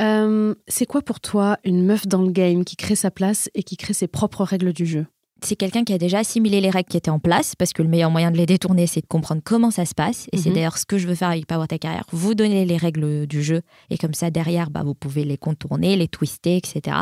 Euh, 0.00 0.54
c'est 0.68 0.86
quoi 0.86 1.02
pour 1.02 1.20
toi 1.20 1.58
une 1.64 1.84
meuf 1.84 2.06
dans 2.06 2.22
le 2.22 2.30
game 2.30 2.64
qui 2.64 2.76
crée 2.76 2.94
sa 2.94 3.10
place 3.10 3.50
et 3.54 3.62
qui 3.62 3.76
crée 3.76 3.92
ses 3.92 4.06
propres 4.06 4.44
règles 4.44 4.72
du 4.72 4.86
jeu? 4.86 5.06
C'est 5.44 5.56
quelqu'un 5.56 5.84
qui 5.84 5.92
a 5.92 5.98
déjà 5.98 6.18
assimilé 6.18 6.60
les 6.60 6.70
règles 6.70 6.88
qui 6.88 6.96
étaient 6.96 7.10
en 7.10 7.18
place, 7.18 7.54
parce 7.54 7.72
que 7.72 7.82
le 7.82 7.88
meilleur 7.88 8.10
moyen 8.10 8.30
de 8.30 8.36
les 8.36 8.46
détourner, 8.46 8.86
c'est 8.86 9.00
de 9.00 9.06
comprendre 9.06 9.42
comment 9.44 9.70
ça 9.70 9.84
se 9.84 9.94
passe. 9.94 10.26
Et 10.32 10.38
c'est 10.38 10.50
mhm. 10.50 10.54
d'ailleurs 10.56 10.78
ce 10.78 10.86
que 10.86 10.98
je 10.98 11.06
veux 11.06 11.14
faire 11.14 11.28
avec 11.28 11.46
Power 11.46 11.66
Ta 11.66 11.78
Carrière. 11.78 12.04
Vous 12.12 12.34
donner 12.34 12.64
les 12.64 12.76
règles 12.76 13.26
du 13.26 13.42
jeu, 13.42 13.62
et 13.90 13.98
comme 13.98 14.14
ça, 14.14 14.30
derrière, 14.30 14.70
bah, 14.70 14.82
vous 14.84 14.94
pouvez 14.94 15.24
les 15.24 15.36
contourner, 15.36 15.96
les 15.96 16.08
twister, 16.08 16.56
etc. 16.56 16.96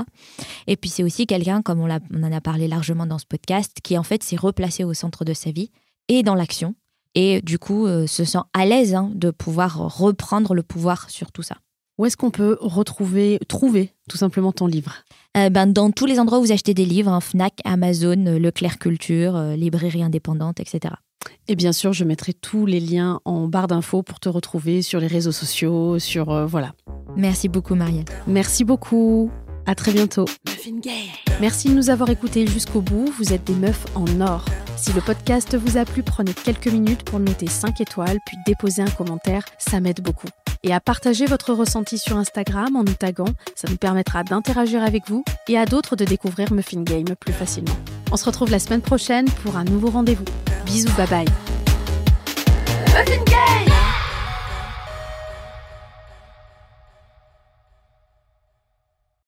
Et 0.66 0.76
puis 0.76 0.90
c'est 0.90 1.02
aussi 1.02 1.26
quelqu'un, 1.26 1.62
comme 1.62 1.80
on, 1.80 1.88
on, 1.88 2.22
en 2.22 2.32
a 2.32 2.40
parlé 2.40 2.68
largement 2.68 3.06
dans 3.06 3.18
ce 3.18 3.26
podcast, 3.26 3.78
qui 3.82 3.98
en 3.98 4.02
fait 4.02 4.22
s'est 4.22 4.36
replacé 4.36 4.84
au 4.84 4.94
centre 4.94 5.24
de 5.24 5.34
sa 5.34 5.50
vie 5.50 5.70
et 6.08 6.22
dans 6.22 6.34
l'action. 6.34 6.74
Et 7.14 7.40
du 7.42 7.58
coup, 7.58 7.86
euh, 7.86 8.06
se 8.06 8.24
sent 8.24 8.38
à 8.52 8.66
l'aise 8.66 8.94
hein, 8.94 9.10
de 9.14 9.30
pouvoir 9.30 9.98
reprendre 9.98 10.54
le 10.54 10.62
pouvoir 10.62 11.10
sur 11.10 11.32
tout 11.32 11.42
ça. 11.42 11.56
Où 11.98 12.06
est-ce 12.06 12.16
qu'on 12.16 12.30
peut 12.30 12.56
retrouver, 12.60 13.40
trouver 13.48 13.92
tout 14.08 14.16
simplement 14.16 14.52
ton 14.52 14.68
livre? 14.68 14.94
Euh, 15.36 15.50
ben, 15.50 15.66
Dans 15.66 15.90
tous 15.90 16.06
les 16.06 16.20
endroits 16.20 16.38
où 16.38 16.42
vous 16.42 16.52
achetez 16.52 16.72
des 16.72 16.84
livres, 16.84 17.10
hein, 17.10 17.20
Fnac, 17.20 17.54
Amazon, 17.64 18.24
euh, 18.26 18.38
Leclerc 18.38 18.78
Culture, 18.78 19.34
euh, 19.34 19.56
librairie 19.56 20.04
indépendante, 20.04 20.60
etc. 20.60 20.94
Et 21.48 21.56
bien 21.56 21.72
sûr, 21.72 21.92
je 21.92 22.04
mettrai 22.04 22.32
tous 22.32 22.66
les 22.66 22.78
liens 22.78 23.20
en 23.24 23.48
barre 23.48 23.66
d'infos 23.66 24.04
pour 24.04 24.20
te 24.20 24.28
retrouver 24.28 24.82
sur 24.82 25.00
les 25.00 25.08
réseaux 25.08 25.32
sociaux, 25.32 25.98
sur 25.98 26.46
voilà. 26.46 26.72
Merci 27.16 27.48
beaucoup, 27.48 27.74
Marielle. 27.74 28.04
Merci 28.28 28.64
beaucoup. 28.64 29.28
À 29.68 29.74
très 29.74 29.92
bientôt. 29.92 30.24
Merci 31.42 31.68
de 31.68 31.74
nous 31.74 31.90
avoir 31.90 32.08
écoutés 32.08 32.46
jusqu'au 32.46 32.80
bout. 32.80 33.12
Vous 33.18 33.34
êtes 33.34 33.44
des 33.44 33.52
meufs 33.52 33.84
en 33.94 34.06
or. 34.22 34.46
Si 34.78 34.94
le 34.94 35.02
podcast 35.02 35.54
vous 35.54 35.76
a 35.76 35.84
plu, 35.84 36.02
prenez 36.02 36.32
quelques 36.32 36.68
minutes 36.68 37.02
pour 37.02 37.20
noter 37.20 37.46
5 37.46 37.78
étoiles, 37.82 38.18
puis 38.24 38.38
déposer 38.46 38.80
un 38.80 38.88
commentaire. 38.90 39.44
Ça 39.58 39.80
m'aide 39.80 40.00
beaucoup 40.00 40.28
et 40.64 40.72
à 40.72 40.80
partager 40.80 41.26
votre 41.26 41.52
ressenti 41.52 41.98
sur 41.98 42.16
Instagram 42.16 42.76
en 42.76 42.82
nous 42.82 42.94
taguant. 42.94 43.28
Ça 43.54 43.68
nous 43.68 43.76
permettra 43.76 44.24
d'interagir 44.24 44.82
avec 44.82 45.06
vous 45.06 45.22
et 45.48 45.58
à 45.58 45.66
d'autres 45.66 45.96
de 45.96 46.04
découvrir 46.06 46.50
Muffin 46.50 46.82
Game 46.82 47.14
plus 47.20 47.34
facilement. 47.34 47.76
On 48.10 48.16
se 48.16 48.24
retrouve 48.24 48.50
la 48.50 48.58
semaine 48.58 48.80
prochaine 48.80 49.26
pour 49.44 49.56
un 49.56 49.64
nouveau 49.64 49.90
rendez-vous. 49.90 50.24
Bisous, 50.64 50.90
bye 50.96 51.06
bye. 51.08 51.26
Muffin 52.86 53.22
Game 53.26 53.67